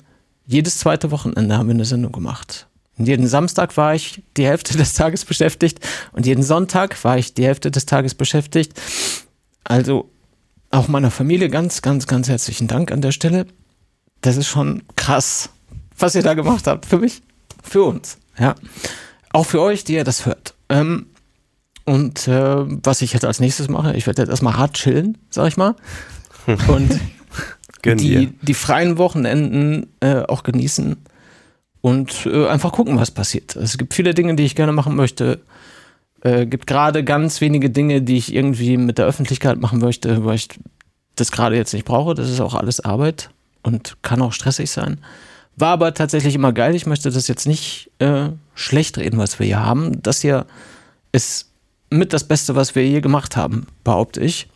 jedes 0.46 0.78
zweite 0.78 1.10
Wochenende 1.10 1.56
haben 1.56 1.66
wir 1.68 1.74
eine 1.74 1.84
Sendung 1.84 2.12
gemacht. 2.12 2.68
Und 2.98 3.08
jeden 3.08 3.26
Samstag 3.26 3.76
war 3.76 3.94
ich 3.94 4.22
die 4.36 4.46
Hälfte 4.46 4.78
des 4.78 4.94
Tages 4.94 5.24
beschäftigt 5.24 5.80
und 6.12 6.24
jeden 6.24 6.42
Sonntag 6.42 7.02
war 7.04 7.18
ich 7.18 7.34
die 7.34 7.44
Hälfte 7.44 7.70
des 7.70 7.84
Tages 7.84 8.14
beschäftigt. 8.14 8.80
Also 9.64 10.10
auch 10.70 10.88
meiner 10.88 11.10
Familie 11.10 11.50
ganz, 11.50 11.82
ganz, 11.82 12.06
ganz 12.06 12.28
herzlichen 12.28 12.68
Dank 12.68 12.90
an 12.92 13.00
der 13.00 13.12
Stelle. 13.12 13.46
Das 14.22 14.36
ist 14.36 14.46
schon 14.46 14.82
krass, 14.96 15.50
was 15.98 16.14
ihr 16.14 16.22
da 16.22 16.34
gemacht 16.34 16.66
habt. 16.66 16.86
Für 16.86 16.98
mich, 16.98 17.22
für 17.62 17.82
uns. 17.82 18.18
Ja. 18.38 18.54
Auch 19.36 19.44
für 19.44 19.60
euch, 19.60 19.84
die 19.84 19.92
ihr 19.92 20.04
das 20.04 20.24
hört. 20.24 20.54
Ähm, 20.70 21.08
und 21.84 22.26
äh, 22.26 22.56
was 22.84 23.02
ich 23.02 23.12
jetzt 23.12 23.26
als 23.26 23.38
nächstes 23.38 23.68
mache, 23.68 23.94
ich 23.94 24.06
werde 24.06 24.22
jetzt 24.22 24.30
erstmal 24.30 24.56
hart 24.56 24.72
chillen, 24.72 25.18
sag 25.28 25.48
ich 25.48 25.58
mal. 25.58 25.74
Und 26.68 26.98
die, 27.84 28.32
die 28.40 28.54
freien 28.54 28.96
Wochenenden 28.96 29.88
äh, 30.00 30.22
auch 30.22 30.42
genießen 30.42 30.96
und 31.82 32.26
äh, 32.26 32.46
einfach 32.48 32.72
gucken, 32.72 32.98
was 32.98 33.10
passiert. 33.12 33.54
Es 33.54 33.78
gibt 33.78 33.94
viele 33.94 34.14
Dinge, 34.14 34.34
die 34.36 34.44
ich 34.44 34.56
gerne 34.56 34.72
machen 34.72 34.96
möchte. 34.96 35.40
Äh, 36.22 36.46
gibt 36.46 36.66
gerade 36.66 37.04
ganz 37.04 37.40
wenige 37.40 37.70
Dinge, 37.70 38.02
die 38.02 38.16
ich 38.16 38.34
irgendwie 38.34 38.76
mit 38.76 38.98
der 38.98 39.06
Öffentlichkeit 39.06 39.60
machen 39.60 39.78
möchte, 39.78 40.24
weil 40.24 40.36
ich 40.36 40.48
das 41.14 41.30
gerade 41.30 41.56
jetzt 41.56 41.74
nicht 41.74 41.84
brauche. 41.84 42.14
Das 42.14 42.30
ist 42.30 42.40
auch 42.40 42.54
alles 42.54 42.80
Arbeit 42.80 43.30
und 43.62 43.98
kann 44.02 44.22
auch 44.22 44.32
stressig 44.32 44.70
sein. 44.70 44.98
War 45.56 45.70
aber 45.70 45.94
tatsächlich 45.94 46.34
immer 46.34 46.52
geil. 46.52 46.74
Ich 46.74 46.86
möchte 46.86 47.10
das 47.10 47.28
jetzt 47.28 47.46
nicht 47.46 47.90
äh, 47.98 48.28
schlecht 48.54 48.98
reden, 48.98 49.18
was 49.18 49.38
wir 49.38 49.46
hier 49.46 49.64
haben. 49.64 50.02
Das 50.02 50.20
hier 50.20 50.46
ist 51.12 51.50
mit 51.90 52.12
das 52.12 52.24
Beste, 52.24 52.54
was 52.54 52.74
wir 52.74 52.86
je 52.86 53.00
gemacht 53.00 53.36
haben, 53.36 53.66
behaupte 53.82 54.20
ich. 54.20 54.48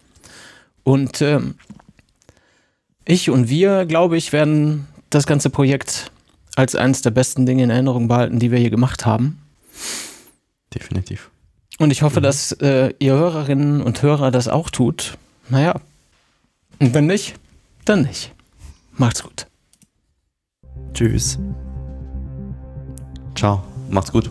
Und 0.82 1.20
äh, 1.22 1.40
ich 3.04 3.30
und 3.30 3.48
wir, 3.48 3.86
glaube 3.86 4.16
ich, 4.16 4.32
werden 4.32 4.86
das 5.08 5.26
ganze 5.26 5.48
Projekt 5.50 6.10
als 6.56 6.74
eines 6.74 7.02
der 7.02 7.10
besten 7.10 7.46
Dinge 7.46 7.64
in 7.64 7.70
Erinnerung 7.70 8.08
behalten, 8.08 8.38
die 8.38 8.50
wir 8.50 8.58
hier 8.58 8.70
gemacht 8.70 9.06
haben. 9.06 9.40
Definitiv. 10.74 11.30
Und 11.78 11.90
ich 11.90 12.02
hoffe, 12.02 12.20
mhm. 12.20 12.24
dass 12.24 12.52
äh, 12.52 12.92
ihr 12.98 13.14
Hörerinnen 13.14 13.80
und 13.80 14.02
Hörer 14.02 14.30
das 14.30 14.48
auch 14.48 14.68
tut. 14.68 15.16
Naja. 15.48 15.80
Und 16.78 16.92
wenn 16.92 17.06
nicht, 17.06 17.34
dann 17.84 18.02
nicht. 18.02 18.32
Macht's 18.96 19.22
gut. 19.22 19.46
Tschüss. 20.94 21.38
Ciao. 23.34 23.62
Macht's 23.88 24.12
gut. 24.12 24.30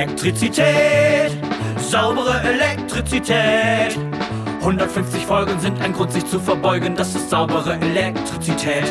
Elektrizität, 0.00 1.36
saubere 1.76 2.40
Elektrizität. 2.40 3.98
150 4.60 5.26
Folgen 5.26 5.60
sind 5.60 5.78
ein 5.82 5.92
Grund, 5.92 6.10
sich 6.10 6.24
zu 6.24 6.40
verbeugen, 6.40 6.96
das 6.96 7.14
ist 7.14 7.28
saubere 7.28 7.74
Elektrizität. 7.74 8.90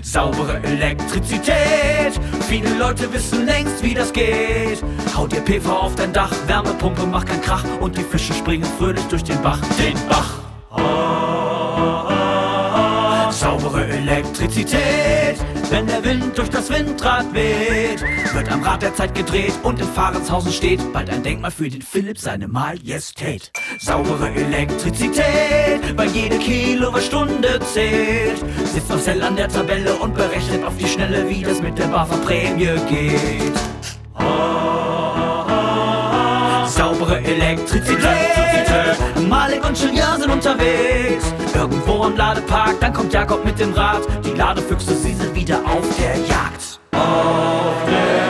Saubere 0.00 0.62
Elektrizität, 0.62 2.18
viele 2.48 2.78
Leute 2.78 3.12
wissen 3.12 3.44
längst, 3.44 3.82
wie 3.82 3.92
das 3.92 4.10
geht. 4.10 4.82
Haut 5.14 5.32
dir 5.32 5.42
PV 5.42 5.70
auf 5.70 5.94
dein 5.96 6.14
Dach, 6.14 6.32
Wärmepumpe 6.46 7.04
macht 7.04 7.26
keinen 7.26 7.42
Krach 7.42 7.64
und 7.80 7.98
die 7.98 8.02
Fische 8.02 8.32
springen 8.32 8.64
fröhlich 8.78 9.04
durch 9.10 9.24
den 9.24 9.42
Bach, 9.42 9.60
den 9.78 9.98
Bach. 10.08 10.38
Oh. 10.70 11.35
Saubere 13.36 13.86
Elektrizität, 13.86 15.36
wenn 15.68 15.86
der 15.86 16.02
Wind 16.02 16.38
durch 16.38 16.48
das 16.48 16.70
Windrad 16.70 17.26
weht, 17.34 18.00
wird 18.32 18.50
am 18.50 18.62
Rad 18.62 18.80
der 18.80 18.94
Zeit 18.94 19.14
gedreht 19.14 19.52
und 19.62 19.78
in 19.78 19.86
Fahrenshausen 19.86 20.50
steht 20.50 20.80
bald 20.94 21.10
ein 21.10 21.22
Denkmal 21.22 21.50
für 21.50 21.68
den 21.68 21.82
Philipp, 21.82 22.18
seine 22.18 22.48
Majestät. 22.48 23.52
Saubere 23.78 24.30
Elektrizität, 24.30 25.96
weil 25.96 26.08
jede 26.12 26.38
Kilowattstunde 26.38 27.60
zählt. 27.74 28.38
Sitzt 28.72 28.88
Marcel 28.88 29.22
an 29.22 29.36
der 29.36 29.48
Tabelle 29.48 29.94
und 29.96 30.14
berechnet 30.14 30.64
auf 30.64 30.78
die 30.78 30.88
Schnelle, 30.88 31.28
wie 31.28 31.42
das 31.42 31.60
mit 31.60 31.76
der 31.76 31.88
BAFA-Prämie 31.88 32.80
geht. 32.88 33.65
Elektrizität. 37.36 39.28
Malik 39.28 39.64
und 39.64 39.78
Julian 39.78 40.20
sind 40.20 40.30
unterwegs. 40.30 41.24
Irgendwo 41.54 42.04
am 42.04 42.16
Ladepark, 42.16 42.80
dann 42.80 42.92
kommt 42.92 43.12
Jakob 43.12 43.44
mit 43.44 43.58
dem 43.58 43.72
Rad. 43.74 44.02
Die 44.24 44.32
Ladefüchse, 44.32 44.94
sie 44.94 45.14
sind 45.14 45.34
wieder 45.34 45.58
auf 45.64 45.84
der 45.98 46.16
Jagd. 46.16 46.80
Auf 46.92 47.74
der 47.86 48.25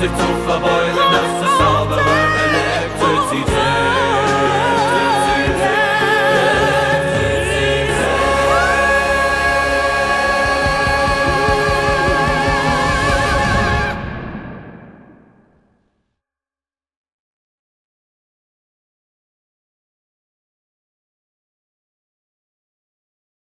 Folgen 0.00 0.16
sind 0.16 0.49